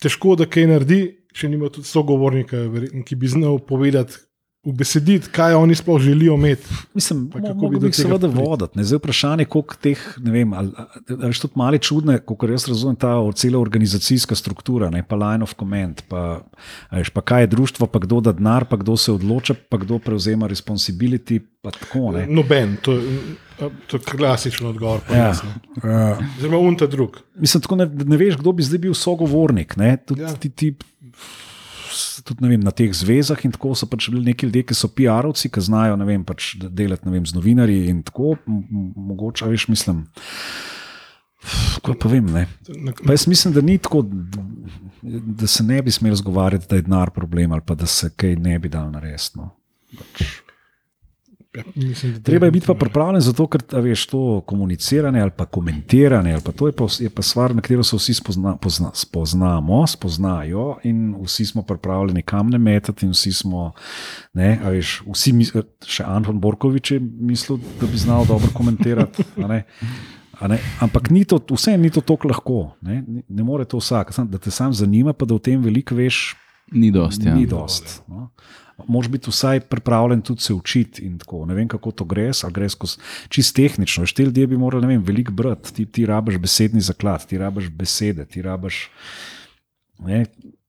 [0.00, 1.00] težko da kaj naredi,
[1.36, 2.64] če nima tudi sogovornika,
[3.04, 4.22] ki bi znal povedati,
[4.66, 6.64] ubesediti, kaj oni sploh želijo imeti.
[6.94, 8.82] Mislim, Pa kako bi jih seveda voditi.
[8.82, 10.88] Zdaj vprašanje, koliko teh, ne vem, ali, ali,
[11.22, 15.54] ali tudi malo čudne, kot jaz razumem, ta cela organizacijska struktura, ne, pa line of
[15.54, 16.40] command, pa,
[16.88, 19.76] a veš, pa kaj je društvo, pa kdo da denar, pa kdo se odloča, pa
[19.76, 22.12] kdo prevzema responsibility, pa tako.
[22.12, 22.26] Ne.
[22.26, 23.34] Noben, to, je-
[23.86, 25.00] to je klasičen odgovor.
[25.10, 25.32] Ja.
[26.38, 27.16] Zdaj unta drug.
[27.34, 29.76] mislim, tako ne, ne veš, kdo bi zdaj bil sogovornik.
[29.76, 30.34] Ne, tudi, Ja.
[30.34, 30.74] ti, ti,
[32.24, 35.50] tudi vem, na teh zvezah in tako so pač bili neki ljudje, ki so PR-ovci,
[35.52, 40.04] ki znajo vem, pač de- delati vem, z novinarji in tako, mogoče, veš, mislim.
[41.82, 42.26] Ko pa vem.
[43.04, 44.02] Pa jaz mislim, da ni tako,
[45.02, 48.36] da se ne bi smeli zgovarjati, da je denar problem ali pa da se kaj
[48.36, 49.38] ne bi dal narediti.
[49.38, 49.50] No.
[51.56, 55.20] Ja, mislim, da Treba je biti pa pripravljen za to, ker a veš to komuniciranje
[55.20, 56.32] ali pa komentiranje.
[56.32, 59.86] Ali pa to je pa, je pa stvar, na katero se vsi spozna, pozna, spoznamo,
[59.86, 63.06] spoznajo in vsi smo pripravljeni kam ne metati.
[63.06, 63.72] in Vsi smo,
[64.32, 65.52] ne, a veš, vsi, mis-
[65.86, 69.24] še Anton Borkovič je mislil, da bi znal dobro komentirati.
[69.44, 69.64] a ne.
[70.40, 70.58] A ne?
[70.80, 72.76] Ampak ni to, vse ni to tako lahko.
[72.82, 74.12] Ne, ne, more to vsak.
[74.28, 76.34] Da te sam zanima, pa da o tem veliko veš,
[76.72, 77.22] Ni dost.
[77.24, 77.34] Ja.
[77.34, 78.02] Ni dost.
[78.08, 78.30] No.
[78.88, 81.10] Moš biti vsaj pripravljen tudi se učiti.
[81.46, 82.98] Ne vem, kako to gre, ali gre skozi
[83.28, 84.02] čist tehnično.
[84.02, 87.38] Veš, Ti ljudje bi morali ne vem, veliko brati, ti, ti rabiš besedni zaklad, ti
[87.38, 88.90] rabiš besede, ti rabiš.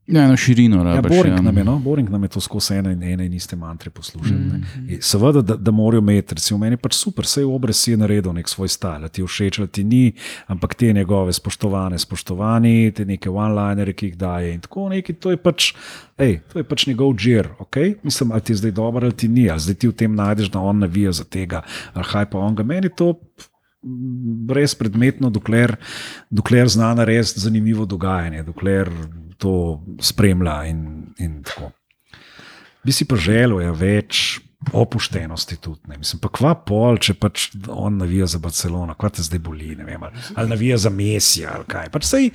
[0.08, 1.18] Ja, eno širino Ja, rabiš.
[1.18, 1.42] boring, ja.
[1.42, 1.80] nam je, no?
[1.80, 4.36] boring nam je to skozi ene in ene in iste mantre poslušati.
[4.36, 5.02] Mm -hmm.
[5.02, 8.50] Seveda, da, da morajo imeti, recimo, meni pač super, vse obraz si je naredil nek
[8.50, 10.14] svoj stil, a ti všeč ali ti ni,
[10.48, 15.32] ampak te njegove spoštovane, spoštovani, te neke one-linere, ki jih daje in tako neki, to
[15.32, 15.74] je pač.
[16.18, 17.96] Ej, to je pač njegov žir, okay?
[18.04, 20.50] mislim, ali ti je zdaj dobro ali ti ni, ali zdaj ti v tem najdeš,
[20.50, 21.62] da on navija za tega,
[21.94, 23.14] ali kaj pa on ga meni to
[24.48, 25.76] brezpredmetno, dokler,
[26.30, 28.90] dokler zna narediti zanimivo dogajanje, dokler
[29.38, 30.82] to spremlja in,
[31.20, 31.72] in tako.
[32.84, 34.40] Bi si pa želel ja, več
[34.74, 35.80] opuštenosti tudi.
[35.88, 35.98] Ne.
[35.98, 39.86] Mislim, pa kva pol, če pač on navija za Barcelono, kva te zdaj boli, ne
[39.88, 41.90] vem, ali, ali navija za Mesija ali kaj.
[41.94, 42.30] Pač sej,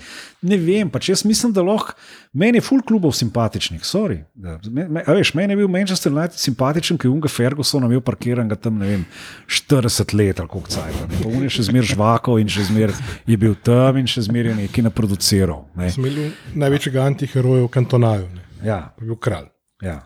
[0.49, 1.95] ne vem, pač jaz mislim, da lahko,
[2.33, 4.23] meni je full klubov simpatičnih, sorry.
[4.35, 8.01] Da, me, me, veš, meni je bil Manchester United simpatičen, ker je Unga Ferguson imel
[8.05, 9.05] parkiran ga tam, ne vem,
[9.49, 11.03] 40 let ali koliko cajt.
[11.23, 12.95] Pa on je še zmer žvakal in še zmer
[13.29, 15.67] je bil tam in še zmer je nekaj naproduciral.
[15.77, 15.91] Ne.
[15.93, 18.47] Smo imeli največjega antiheroja v Kantonaju, ne.
[18.63, 19.51] Ja, Pa je bil kralj.
[19.83, 20.01] ja.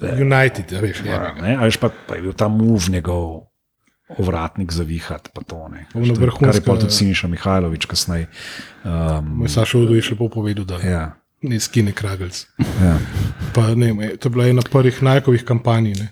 [0.00, 1.42] United, a veš, Ja, je.
[1.42, 3.40] ne, veš, pa, pa je bil ta muv njegov
[4.10, 5.30] ovratnik zavihati.
[5.34, 5.86] Pa to, ne.
[5.94, 8.26] Ono Što- Kar je pa tudi Siniša Mihajlovič kasneje.
[8.84, 11.02] Um, Moj Sašo Udovič lepo povedal, da ja,
[11.42, 12.46] ne skine kragelc.
[12.58, 12.98] ja.
[13.54, 15.86] Pa, ne, to je bila ena prvih najkovih kampanj.
[15.88, 16.08] Je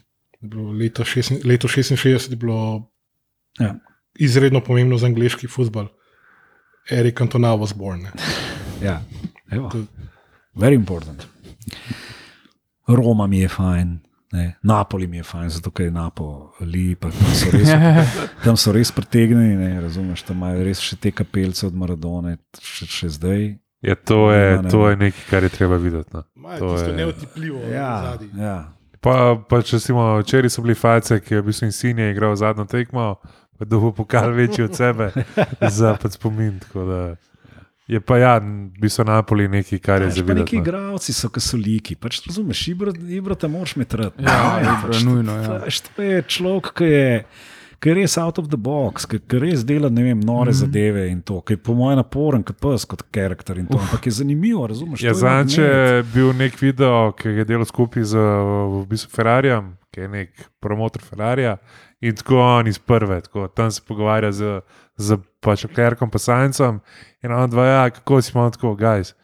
[0.73, 2.91] Leto, šest, leto 66 je bilo
[3.59, 3.75] Ja.
[4.15, 5.87] izredno pomembno za angliški futbol.
[6.91, 8.03] Erik Cantona was born.
[8.03, 8.11] Ne.
[8.83, 9.01] ja.
[9.51, 9.71] Evo.
[10.55, 11.27] Very important.
[12.89, 13.99] Roma mi je fajn.
[14.33, 14.57] Ne.
[14.63, 17.69] Napoli mi je fajn, zato ker je Napoli, pa tam so res,
[18.45, 22.87] tam so res pretegnjeni, ne, razumeš, tam imajo res še te kapelce od Maradone, še,
[22.87, 23.45] še zdaj.
[23.83, 24.71] Ja, to, je, Ja, ne.
[24.71, 26.11] to je nekaj, kar je treba videti.
[26.13, 26.25] No.
[26.35, 28.57] Maja, To je- neotipljivo Ja, ja.
[29.01, 32.65] Pa, pa če smo včeraj so bili fajce, ki je v bistvu Insigne igral zadnjo
[32.65, 33.15] tekmo,
[33.55, 35.13] pa da bo pokal večji od sebe
[35.71, 36.59] za spomin.
[36.59, 37.01] tako da
[37.87, 40.63] Je pa ja, v bistvu Napoli nekaj, kar je pa neki no.
[40.63, 41.95] igravci so kasoliki.
[41.95, 44.25] Pač, razumeš, Ibro, Ibro te moraš metrati.
[44.27, 45.61] Ja, Ibro je nujno, ja.
[45.63, 47.13] Veš, to je človek, ki je.
[47.77, 50.59] Ki je res out of the box, ki, ki res dela ne vem, nore mm.
[50.63, 53.77] zadeve in to, ki je po mojem naporen, kot pes, kot karakter in to.
[53.77, 55.05] Ampak je zanimivo, razumeš?
[55.05, 58.23] Ja, Zanče je bil nek video, ki je delal skupaj z
[58.73, 61.59] v bistvu Ferrarijem, ki je nek promotor Ferrarija.
[62.01, 64.61] In tako on iz prve, tako, tam se pogovarja z,
[64.97, 66.81] z pač Klerkom, pa Sajencem.
[67.23, 69.15] In on dva, ja, kako si imel tako, guys,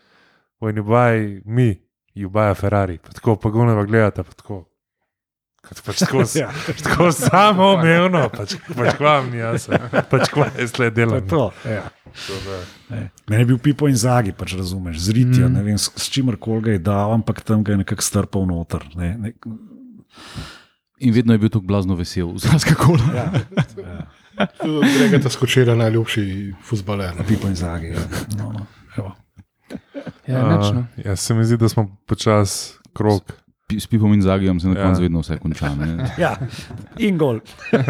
[0.58, 1.82] when you buy me,
[2.14, 2.98] you buy a Ferrari.
[2.98, 4.64] Pa tako pa guneva gledata, pa tako.
[5.62, 6.48] Kot Pač tako, Ja.
[6.82, 9.78] tako samo umevno, pač, pač kvam ni jasno,
[10.10, 11.44] pač kva je sled To je to.
[11.64, 11.84] Ja.
[12.04, 13.10] Tako da- Ne.
[13.26, 15.48] Meni je bil Pipo in Zagi, pač razumeš, z ritja, Mm.
[15.48, 15.54] mm.
[15.54, 18.42] ne vem, s, s čimer koli ga je dal, ampak tam ga je nekako strpal
[18.44, 18.82] noter.
[18.94, 19.30] Ne, ne,
[21.02, 23.02] In vedno je bil tako blazno vesel, vsaka kola.
[23.12, 23.26] ja,
[23.88, 23.96] ja,
[24.92, 26.24] Gregata skočila najljubši
[26.62, 27.12] futbaler.
[27.26, 27.86] Pipo in Zagi.
[27.88, 28.00] Ja.
[28.38, 28.66] No, no,
[28.96, 29.12] evo.
[30.26, 30.86] Ja, nič, no.
[30.96, 33.32] A, ja, se mi zdi, da smo počasi krok.
[33.66, 34.84] Pi- S pipom in zagijom se na Ja.
[34.84, 35.74] koncu vedno vse konča.
[35.74, 36.10] ne.
[36.18, 36.36] ja,
[36.98, 37.40] in gol.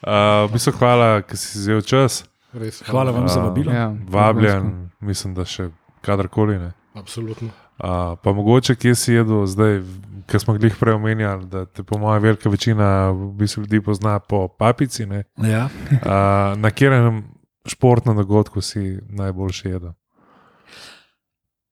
[0.00, 2.22] Uh, v bistvu hvala, ker si vzel čas,
[2.54, 3.72] Res, Hvala vam za A, vabilo.
[3.72, 5.68] Ja, vabljen, mislim, da še
[6.00, 6.54] kadarkoli.
[6.56, 6.70] Ne.
[6.94, 7.50] Absolutno.
[7.76, 9.82] Uh, pa mogoče, kje si jedel zdaj,
[10.28, 14.18] ker smo jih prej omenjali, da te po mojem velika večina v bistvu ljudi pozna
[14.18, 15.06] po papici.
[15.06, 15.24] ne.
[15.36, 15.68] Ja.
[15.90, 17.24] Uh, na katerem
[17.66, 19.92] športnem dogodku si najboljši jedel?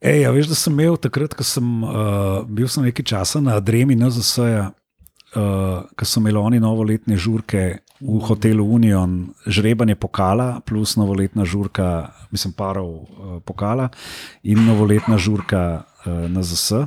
[0.01, 3.57] Ej, a veš, da sem imel takrat, ko sem uh, bil sem nekaj časa na
[3.57, 10.99] Adremi NZS-ja, uh, ko so imeli oni novoletne žurke v hotelu Union, žrebanje pokala, plus
[11.01, 13.89] novoletna žurka, mislim, parov uh, pokala
[14.45, 16.87] in novoletna žurka uh, NZS.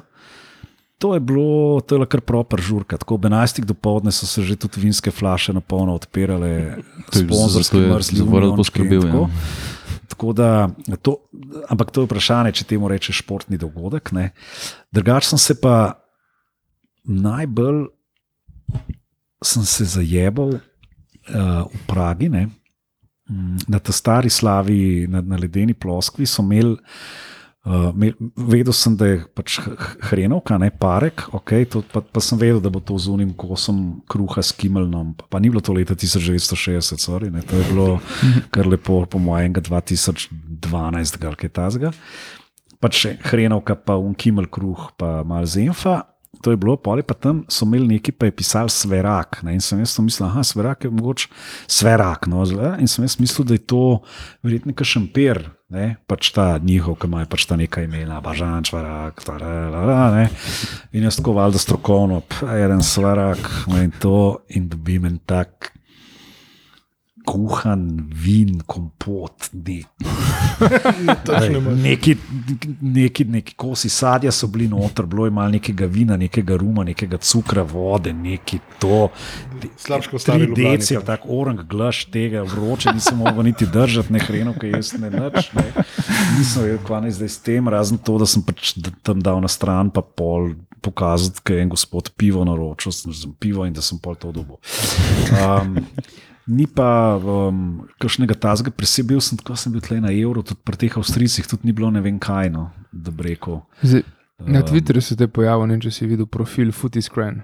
[1.00, 2.98] To je bilo, to je kar proper žurka.
[3.00, 3.64] Tako ob 11.
[3.64, 6.76] do povdne so se že tudi vinske flaše na polno odpirale,
[7.80, 9.12] je mrzli in poskrbel, ja.
[9.12, 9.30] tako.
[10.10, 10.70] Tako da,
[11.02, 11.16] to,
[11.70, 14.12] ampak to je vprašanje, če temu rečeš športni dogodek.
[14.12, 14.32] ne.
[14.92, 16.04] Drugače sem se pa
[17.08, 17.88] najbolj
[19.44, 20.60] sem se zajebal uh,
[21.72, 22.50] v Pragi, ne,
[23.70, 26.76] na tej stari slavi, na, na ledeni ploskvi, so imeli.
[27.68, 27.92] Uh,
[28.40, 29.58] vedel sem, da je pač
[30.08, 34.00] hrenovka, ne parek, okay, to, pa, pa sem vedel, da bo to z unim kosom
[34.08, 35.12] kruha s kimelnom.
[35.20, 38.00] Pa, pa ni bilo to leta 1960, sorry, ne, to je bilo
[38.56, 41.92] kar lepo, po mojem, 2012 ali kaj tasga.
[42.80, 46.00] Pač hrenovka, pa un kimel kruh, pa mal zenfa.
[46.42, 49.42] To je bilo, poli pa tam so imeli neki, pa je pisal sverak.
[49.44, 49.58] Ne?
[49.58, 51.28] In sem jaz mislil, da sverak je mogoče
[51.68, 52.28] sverak.
[52.32, 52.76] No, zle.
[52.80, 54.00] in sem jaz mislil, da je to
[54.44, 55.88] verjetno nekaj šamper, ne?
[56.08, 60.28] pač ta njihov, ki ima pač ta neka imena, bažan, čvarak, tarara,
[60.92, 65.74] in jaz tako valjda strokovno, p, en svarak, no, in to, in dobim en tak.
[67.30, 69.84] Kuhan vin, kompot, ne.
[71.84, 72.16] Neki,
[72.82, 77.18] neki, neki kosi sadja so bili noter, bilo je malo nekega vina, nekega ruma, nekega
[77.18, 79.08] cukra, vode, neki to.
[79.62, 79.70] V
[80.18, 84.54] stari Tri Ljubljani, deci, tako orang glaš tega, vroče, nisem mogel niti držati, ne hreno,
[84.60, 85.10] kaj jaz ne.
[85.10, 85.30] Ne.
[86.38, 88.74] Nisem vedel, kaj naj zdaj s tem, razen to, da sem pač
[89.04, 93.34] tam dal na stran, pa pol pokazati, kaj je en gospod pivo naročil, sem sem
[93.40, 94.60] pivo in da sem pol to dobil.
[95.40, 95.80] Um,
[96.50, 100.80] Ni pa um, kakšnega tazga presebil, sem tako sem bil tle na evro, tudi pri
[100.82, 103.62] teh Avstrijcih, tudi ni bilo ne vem kaj, no, da bi rekel.
[103.84, 104.02] Zdaj,
[104.50, 107.44] na Twitterju se je pojavil, ne če si videl profil Footiscran.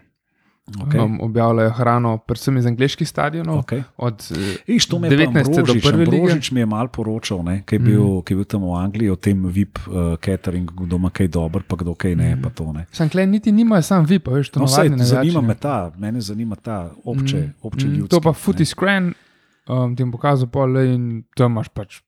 [0.66, 0.98] Okay.
[0.98, 3.58] Um, objavljajo hrano, predvsem iz angliških stadionov.
[3.58, 3.84] Okay.
[3.98, 5.56] Od eh, Iš, to me je 19.
[5.56, 6.22] do Brožič, prve lige.
[6.22, 8.22] Brožič mi je mal poročal, ne, ki, je bil, mm.
[8.26, 11.62] ki je bil tam v Angliji o tem VIP uh, cateringu, kdo ima kaj dober,
[11.68, 12.32] pa kdo kaj ne.
[12.36, 12.50] Mm.
[12.58, 12.88] To, ne.
[12.92, 16.22] Sam klej niti nimajo, sam vi, pa veš, to No, navadni zanima me ta, mene
[16.22, 17.54] zanima ta obče, mm.
[17.62, 18.10] obče Mm, ljudski.
[18.10, 18.34] To pa ne.
[18.34, 19.14] Footiscran,
[19.70, 22.02] um, ti bom pokazal pol in tam imaš pač.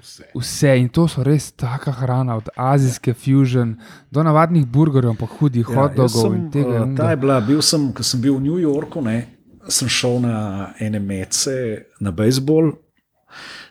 [0.00, 0.24] Vse.
[0.34, 3.76] Vse in to so res taka hrana, od azijske fusion
[4.10, 6.74] do navadnih burgerjev, pa hudih Ja, hot jaz dogov sem, in tega.
[6.74, 9.26] eh, in Ta je bila, bil sem, ko sem bil v New Yorku, ne,
[9.68, 10.36] sem šel na
[10.80, 11.56] ene mece
[12.00, 12.72] na bejzbol.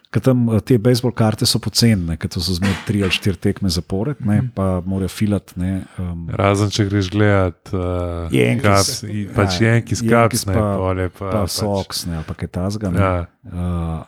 [0.09, 3.35] Ker tam eh, te bejzbol karte so poceni, ker to so zmeraj tri ali štiri
[3.37, 4.51] tekme zapored, ne, Mhm.
[4.55, 5.53] pa morajo filati.
[5.59, 8.61] Ne, um, Razen če greš gledat, uh, Yankees.
[8.63, 9.01] kaps,
[9.35, 12.47] pač Ja, Yankees, Yankees kaps, ne pa- pa, pa pač, Sox, ne, ali pa kaj
[12.49, 12.89] tasga.
[12.89, 12.99] ne.
[12.99, 14.03] Ja, Uh,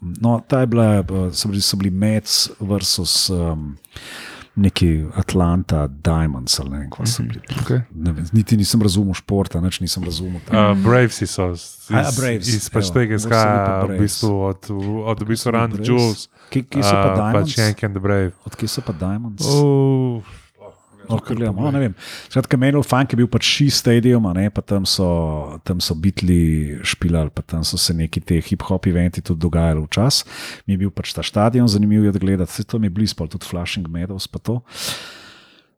[0.00, 3.76] no, ta je bila, uh, so bili, so bili Mets versus um,
[4.54, 7.40] neki Atlanta Diamonds ali ne vem, kaj so bili.
[7.64, 7.80] Okay.
[7.94, 10.40] Ne vem, niti nisem razumel športa, nič nisem razumel.
[10.44, 10.70] tega.
[10.70, 14.00] Uh, Bravesi so iz, A, ja, Braves, iz pač tega izhaja, v Braves.
[14.02, 14.70] bistvu od,
[15.06, 15.88] od v bistvu Rand Braves.
[15.88, 17.54] Jules, Kje, kje so pa uh, Diamonds?
[17.54, 18.32] pač Yankee and the Brave.
[18.44, 19.46] Odkje so pa Diamonds?
[19.48, 20.20] Uh,
[21.12, 21.94] No, kar gledam, no, ne vem.
[22.28, 25.08] Skratka, je fajn, ker je bil pač ši stadium, ne, pa tam so,
[25.68, 30.26] tam so bitli špilali, pa tam so se neki te hip-hop eventi tudi dogajali včasih.
[30.66, 33.46] Mi je bil pač ta stadion zanimiv je gledati, vse to mi je blizu, tudi
[33.46, 34.62] Flushing Meadows pa to.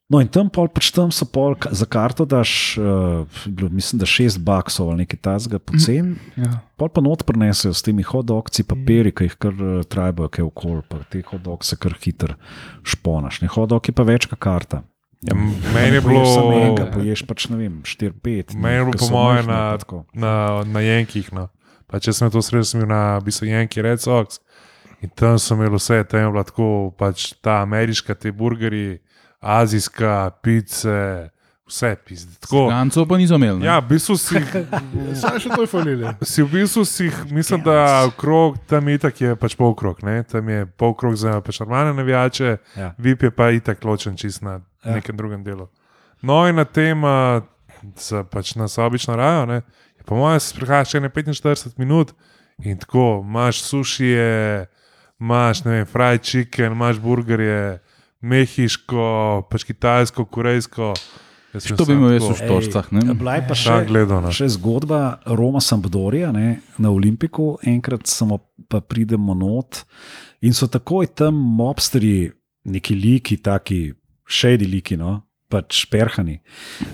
[0.04, 3.24] No, in tam, pol, pač tam so pol, za karto daš, uh,
[3.72, 6.60] mislim, da šest baksov ali nekaj tasga pocen, Ja.
[6.76, 10.82] pol pa not prenesejo s temi hodogci, papiri, ki jih kar uh, trajajo, kaj okol,
[10.84, 12.36] pa te hodog se kar hiter
[12.84, 13.40] šponaš.
[13.40, 14.84] Ne hodog je pa večka karta.
[15.24, 18.54] Ja, meni je enega, bilo, poješ pač ne vem, 4-5.
[18.54, 19.60] meni je bilo po moje na,
[20.14, 20.32] na,
[20.64, 21.32] na Yankih.
[21.32, 21.48] No.
[21.86, 24.40] Pa če sem to srečal, sem bil na bistvu Yankee Red Sox
[25.04, 28.98] in tam sem imel vse, tam je bilo tako, pač ta ameriška, te burgerji,
[29.40, 31.28] azijska, pice,
[31.68, 32.36] vse pizde.
[32.40, 32.66] Tako.
[32.68, 33.58] Gancov pa niso imeli.
[33.60, 33.66] ne?
[33.66, 34.40] Ja, v bistvu si,
[35.20, 36.08] Saj še to je falili.
[36.24, 40.22] si v bistvu si, mislim, da krog tam itak je pač polkrog, ne?
[40.24, 42.94] tam je polkrog za pač normalne navijače, Ja.
[42.98, 44.94] VIP je pa itak ločen čist na Ja.
[44.94, 45.68] nekem drugem delu.
[46.22, 47.02] No in na tem,
[47.96, 49.62] za pač nas obično rajo, ne?
[50.04, 52.12] po mojem se sprehajaš še ne 45 minut
[52.60, 54.66] in tako, imaš sušije,
[55.20, 57.78] imaš ne vem, fried chicken, imaš burgerje,
[58.20, 59.06] mehiško,
[59.50, 60.92] pač kitajsko, korejsko.
[61.54, 62.86] To bi imel jaz v štorcah.
[62.92, 63.14] ne?
[63.14, 64.32] Bila je pa še, Tako gledal, no.
[64.34, 65.00] še zgodba
[65.38, 67.54] Roma Sampdorija ne, na Olimpiku.
[67.62, 69.84] Enkrat samo pa pridemo not
[70.42, 72.32] in so takoj tam mobsteri,
[72.66, 73.92] neki liki, taki
[74.26, 75.18] šedi liki, no,
[75.52, 76.38] pač perhani,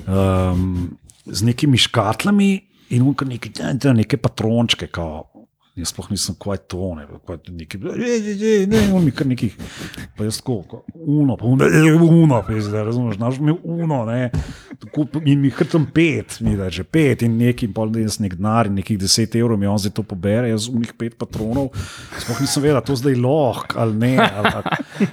[0.06, 0.90] um,
[1.26, 2.50] z nekimi škatlami
[2.90, 3.52] in unka neke,
[3.94, 4.90] neke patrončke.
[4.90, 5.29] Kao.
[5.80, 9.54] Jaz sploh nisem kaj to, ne, kaj neki, ne, ne, on mi kar nekih,
[10.18, 14.02] pa jaz tako, ko- uno, pa uno, e, uno, pa zdaj razumeš, znaš mi uno,
[14.04, 14.30] ne,
[14.82, 18.36] tako, mi kar tam pet, mi da že pet in neki, pol da jaz nek
[18.36, 21.72] denar nekih deset evrov mi on zdaj to pobere, jaz unih pet patronov,
[22.20, 24.52] sploh nisem vedel, a to zdaj lahko ali ne, ali,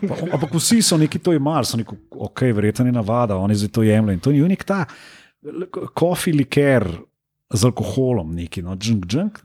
[0.07, 3.73] pa, ampak vsi so neki to imali, so neki, ok, verjetno je navada, oni zdaj
[3.80, 4.84] to jemljajo in to ni nek ta
[5.94, 6.88] kofi liker
[7.53, 9.38] z alkoholom, neki, no, džunk, džunk.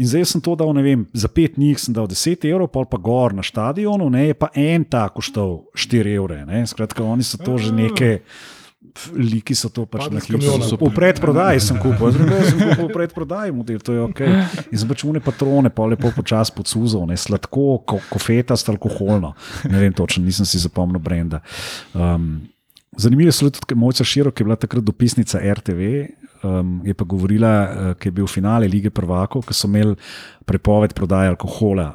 [0.00, 2.86] In zdaj sem to dal, ne vem, za pet njih sem dal 10 evrov, pol
[2.86, 6.44] pa gor na stadionu, ne, je pa en ta koštal 4 evre.
[6.46, 6.62] Ne.
[6.70, 8.22] Skratka, oni so to že neke.
[9.12, 10.40] Liki so to pač na hipu.
[10.40, 14.22] V predprodaji sem kupil, zdaj sem kupil v predprodaji model, to je ok.
[14.72, 19.34] In sem pač une patrone, pa lepo počasi podsuzal, ne sladko, ko, kofetast, alkoholno.
[19.68, 21.42] Ne vem točno, nisem si zapomnil brenda.
[21.92, 22.40] Um,
[22.96, 25.80] Zanimivo je tudi, ker Mojca Širok je bila takrat dopisnica RTV,
[26.42, 29.96] um, je pa govorila, uh, ki je bil finale lige prvakov, ki so imeli
[30.44, 31.94] prepoved prodaje alkohola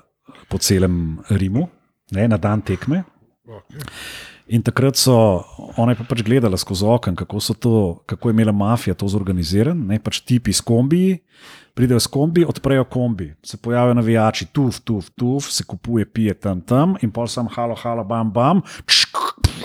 [0.50, 1.68] po celem Rimu,
[2.12, 3.04] ne, na dan tekme.
[4.48, 5.42] In takrat so
[5.78, 9.78] ona je pa pač gledala skozi okno, kako, to- kako je imela mafija to zorganiziran.
[9.88, 11.18] Ne, pač tipi s kombi,
[11.74, 16.62] pridejo s kombi, odprejo kombi, se pojavijo navijači, tuf, tuf, tuf, se kupuje, pije tam,
[16.62, 19.18] tam in pol sam halo, halo, bam, bam, čk,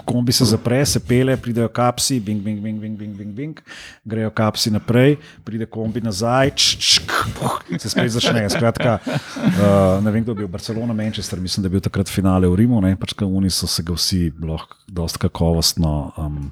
[0.04, 3.62] kombi se zapre, se pele, pridejo kapsi, bing, bing, bing, bing, bing, bing, bing
[4.04, 8.44] grejo kapsi naprej, pride kombi nazaj, čk, čk, puh, se spet začne.
[8.50, 12.48] Skratka, uh, ne vem, kdo je bil, Barcelona, Manchester, mislim, da je bil takrat finale
[12.48, 16.50] v Rimu, ne, pač oni so se ga vsi lahko dosta kakovostno um,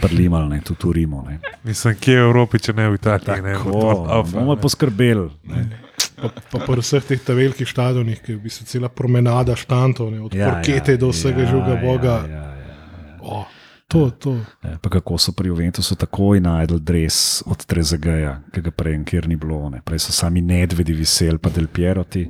[0.00, 1.24] prlimali, ne, tudi v Rimu.
[1.28, 1.40] Ne.
[1.64, 3.42] Mislim, kje je v Evropi, če ne v Italiji.
[3.42, 4.60] ne, Tako, v Alfa, bomo ne.
[4.62, 5.28] poskrbeli.
[5.52, 5.85] Ne.
[6.16, 10.22] Pa, pa pri vseh teh velikih stadionih, ki je v bistvu cela promenada štantov, ne,
[10.24, 12.16] od ja, parkete ja, do vsega ja, žuga Boga.
[12.24, 13.18] Ja, ja, ja.
[13.20, 13.44] Oh,
[13.88, 14.32] to, to.
[14.64, 19.28] Ja, pa kako so pri Juventusu takoj najdel dres od Trezegeja, ki ga prej nikjer
[19.28, 19.68] ni bilo.
[19.70, 19.84] Ne.
[19.84, 22.24] Prej so sami nedvedi viseli, pa del Pieroti.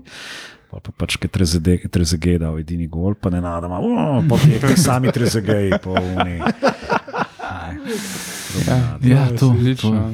[0.66, 3.78] Pa, pa pač, ki je Trezegej dal edini gol, pa ne nadama,
[4.28, 6.42] potekaj sami Trezegeji po Uni.
[8.66, 10.10] Ja, Ja, to, to odlično.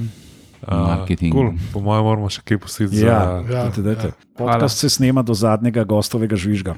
[0.63, 1.33] A, marketing.
[1.33, 1.53] Cool.
[1.73, 3.53] Po mojem, moramo še kaj pustiti Ja, za.
[3.53, 4.07] Ja, dajte, dajte.
[4.07, 4.31] ja.
[4.37, 6.77] Podcast se snema do zadnjega gostovega žvižga.